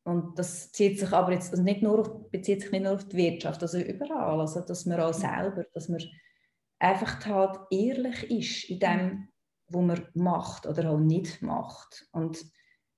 und 0.04 0.38
das 0.38 0.72
zieht 0.72 0.98
sich 0.98 1.12
aber 1.12 1.32
jetzt 1.32 1.50
also 1.52 1.62
nicht 1.62 1.82
nur 1.82 2.00
auf, 2.00 2.30
bezieht 2.30 2.62
sich 2.62 2.72
nicht 2.72 2.84
nur 2.84 2.94
auf 2.94 3.04
die 3.08 3.16
Wirtschaft, 3.16 3.62
also 3.62 3.78
überall. 3.78 4.40
Also 4.40 4.60
dass 4.60 4.86
man 4.86 5.00
auch 5.00 5.12
selber, 5.12 5.64
dass 5.74 5.88
man 5.88 6.02
einfach 6.78 7.24
halt 7.26 7.58
ehrlich 7.70 8.30
ist 8.30 8.70
in 8.70 8.78
dem, 8.80 9.28
was 9.68 9.82
man 9.82 10.06
macht 10.14 10.66
oder 10.66 10.90
auch 10.90 10.98
nicht 10.98 11.42
macht. 11.42 12.08
Und 12.12 12.38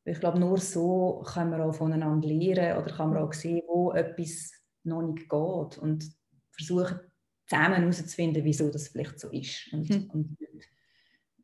ich 0.04 0.20
glaube, 0.20 0.38
nur 0.38 0.58
so 0.58 1.24
kann 1.26 1.50
man 1.50 1.60
auch 1.60 1.74
voneinander 1.74 2.28
lernen 2.28 2.82
oder 2.82 2.94
kann 2.94 3.10
man 3.10 3.22
auch 3.22 3.32
sehen, 3.32 3.62
wo 3.66 3.92
etwas 3.92 4.52
noch 4.84 5.02
nicht 5.02 5.28
geht 5.28 5.78
und 5.78 6.04
versuchen 6.50 7.00
zusammen 7.46 7.74
herauszufinden, 7.74 8.44
wieso 8.44 8.70
das 8.70 8.88
vielleicht 8.88 9.20
so 9.20 9.28
ist 9.30 9.72
und, 9.72 9.88
hm. 9.88 10.10
und 10.10 10.36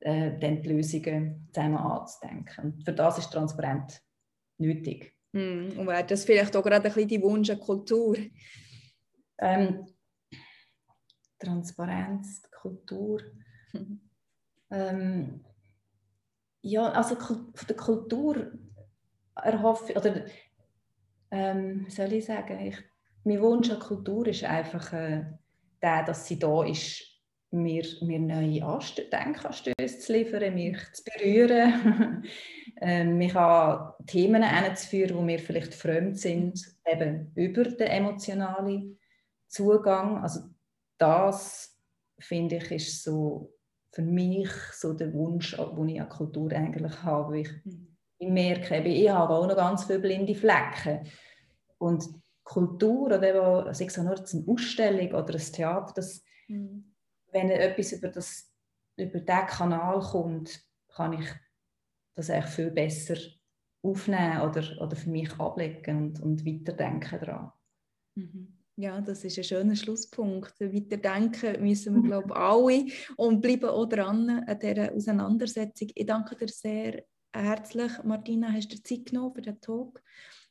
äh, 0.01 0.39
dann 0.39 0.63
die 0.63 0.69
Lösungen 0.69 1.49
zusammen 1.53 1.77
anzudenken. 1.77 2.65
Und 2.65 2.85
für 2.85 2.93
das 2.93 3.19
ist 3.19 3.31
transparent 3.31 4.01
nötig. 4.59 5.18
Hm, 5.33 5.79
und 5.79 5.87
wäre 5.87 6.05
das 6.05 6.25
vielleicht 6.25 6.57
auch 6.57 6.63
gerade 6.63 6.77
ein 6.77 6.83
bisschen 6.95 7.09
die 7.09 7.23
Wunschkultur? 7.23 8.17
Ähm, 9.39 9.87
Transparenz, 11.39 12.43
Kultur. 12.51 13.21
ähm, 14.71 15.45
ja, 16.63 16.91
also 16.91 17.17
von 17.17 17.53
der 17.69 17.77
Kultur 17.77 18.53
erhoffe 19.35 19.95
oder 19.95 20.25
ähm, 21.31 21.87
soll 21.89 22.13
ich 22.13 22.25
sagen, 22.25 22.59
ich, 22.61 22.79
mein 23.25 23.41
Wunsch 23.41 23.71
an 23.71 23.79
Kultur 23.79 24.27
ist 24.27 24.45
einfach 24.45 24.93
äh, 24.93 25.25
der, 25.81 26.03
dass 26.05 26.27
sie 26.27 26.39
da 26.39 26.65
ist, 26.65 27.18
mir, 27.51 27.85
mir 28.03 28.19
neue 28.19 28.65
Anst 28.65 29.01
Denkanstöße 29.13 29.99
zu 29.99 30.13
liefern, 30.13 30.55
mich 30.55 30.79
zu 30.93 31.03
berühren, 31.05 32.25
ähm, 32.81 33.19
mich 33.19 33.35
an 33.35 33.93
Themen 34.07 34.43
hinzuführen, 34.43 35.17
die 35.17 35.25
mir 35.25 35.39
vielleicht 35.39 35.75
fremd 35.75 36.19
sind, 36.19 36.61
eben 36.85 37.33
über 37.35 37.65
den 37.65 37.87
emotionalen 37.87 38.99
Zugang. 39.47 40.23
Also 40.23 40.41
das, 40.99 41.77
finde 42.19 42.57
ich, 42.57 42.71
ist 42.71 43.03
so 43.03 43.55
für 43.93 44.03
mich 44.03 44.51
so 44.73 44.93
der 44.93 45.13
Wunsch, 45.15 45.57
den 45.57 45.89
ich 45.89 46.01
an 46.01 46.09
Kultur 46.09 46.53
eigentlich 46.53 47.03
habe. 47.03 47.41
Ich, 47.41 47.51
mhm. 47.65 47.97
ich 48.19 48.29
merke, 48.29 48.77
ich 48.83 49.09
habe 49.09 49.35
auch 49.35 49.47
noch 49.47 49.57
ganz 49.57 49.85
viele 49.85 50.01
blinde 50.01 50.35
Flecken. 50.35 51.07
Und 51.79 52.05
Kultur, 52.45 53.07
oder 53.07 53.23
eben, 53.23 53.71
ich 53.71 53.91
sage 53.91 54.07
nur 54.07 54.17
eine 54.17 54.45
Ausstellung 54.47 55.13
oder 55.13 55.35
ein 55.35 55.53
Theater, 55.53 55.93
das, 55.95 56.23
mhm 56.49 56.88
wenn 57.33 57.51
etwas 57.51 57.93
über, 57.93 58.09
das, 58.09 58.53
über 58.97 59.21
diesen 59.21 59.47
Kanal 59.47 60.01
kommt, 60.01 60.61
kann 60.89 61.13
ich 61.13 61.29
das 62.15 62.31
eigentlich 62.31 62.55
viel 62.55 62.71
besser 62.71 63.17
aufnehmen 63.83 64.41
oder, 64.41 64.65
oder 64.81 64.97
für 64.97 65.11
mich 65.11 65.33
ablegen 65.39 65.99
und, 65.99 66.21
und 66.21 66.47
weiterdenken 66.47 67.21
daran. 67.21 67.53
Mhm. 68.17 68.59
Ja, 68.77 69.01
das 69.01 69.25
ist 69.25 69.37
ein 69.39 69.45
schöner 69.45 69.75
Schlusspunkt. 69.75 70.61
Weiterdenken 70.61 71.63
müssen 71.63 71.97
wir, 71.97 72.03
glaube 72.03 72.29
ich, 72.29 72.37
alle 72.37 72.87
und 73.17 73.41
bleiben 73.41 73.71
auch 73.71 73.87
dran 73.87 74.31
an 74.31 74.59
dieser 74.59 74.93
Auseinandersetzung. 74.93 75.89
Ich 75.95 76.07
danke 76.07 76.37
dir 76.37 76.47
sehr 76.49 77.03
herzlich, 77.33 77.91
Martina, 78.05 78.53
hast 78.53 78.73
du 78.73 78.77
dir 78.77 78.85
Zeit 78.85 79.07
genommen 79.07 79.35
für 79.35 79.43
den 79.43 79.61
Talk. 79.61 80.01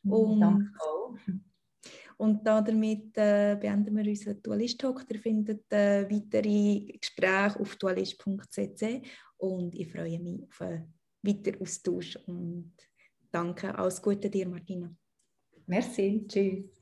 Und 0.04 0.42
danke 0.42 0.72
auch. 0.80 1.16
Und 2.18 2.46
damit 2.46 3.16
äh, 3.18 3.56
beenden 3.60 3.96
wir 3.96 4.06
unseren 4.10 4.42
Dualist-Talk. 4.42 5.06
Ihr 5.10 5.20
findet 5.20 5.72
äh, 5.72 6.10
weitere 6.10 6.98
Gespräche 7.00 7.60
auf 7.60 7.76
dualist.cc 7.76 9.02
und 9.38 9.76
ich 9.76 9.92
freue 9.92 10.20
mich 10.20 10.44
auf 10.44 10.62
einen 10.62 10.94
weiteren 11.22 11.62
Austausch 11.62 12.16
und 12.26 12.74
danke. 13.32 13.78
Alles 13.78 14.02
Gute 14.02 14.30
dir, 14.30 14.48
Martina. 14.48 14.92
Merci. 15.68 16.26
Tschüss. 16.28 16.77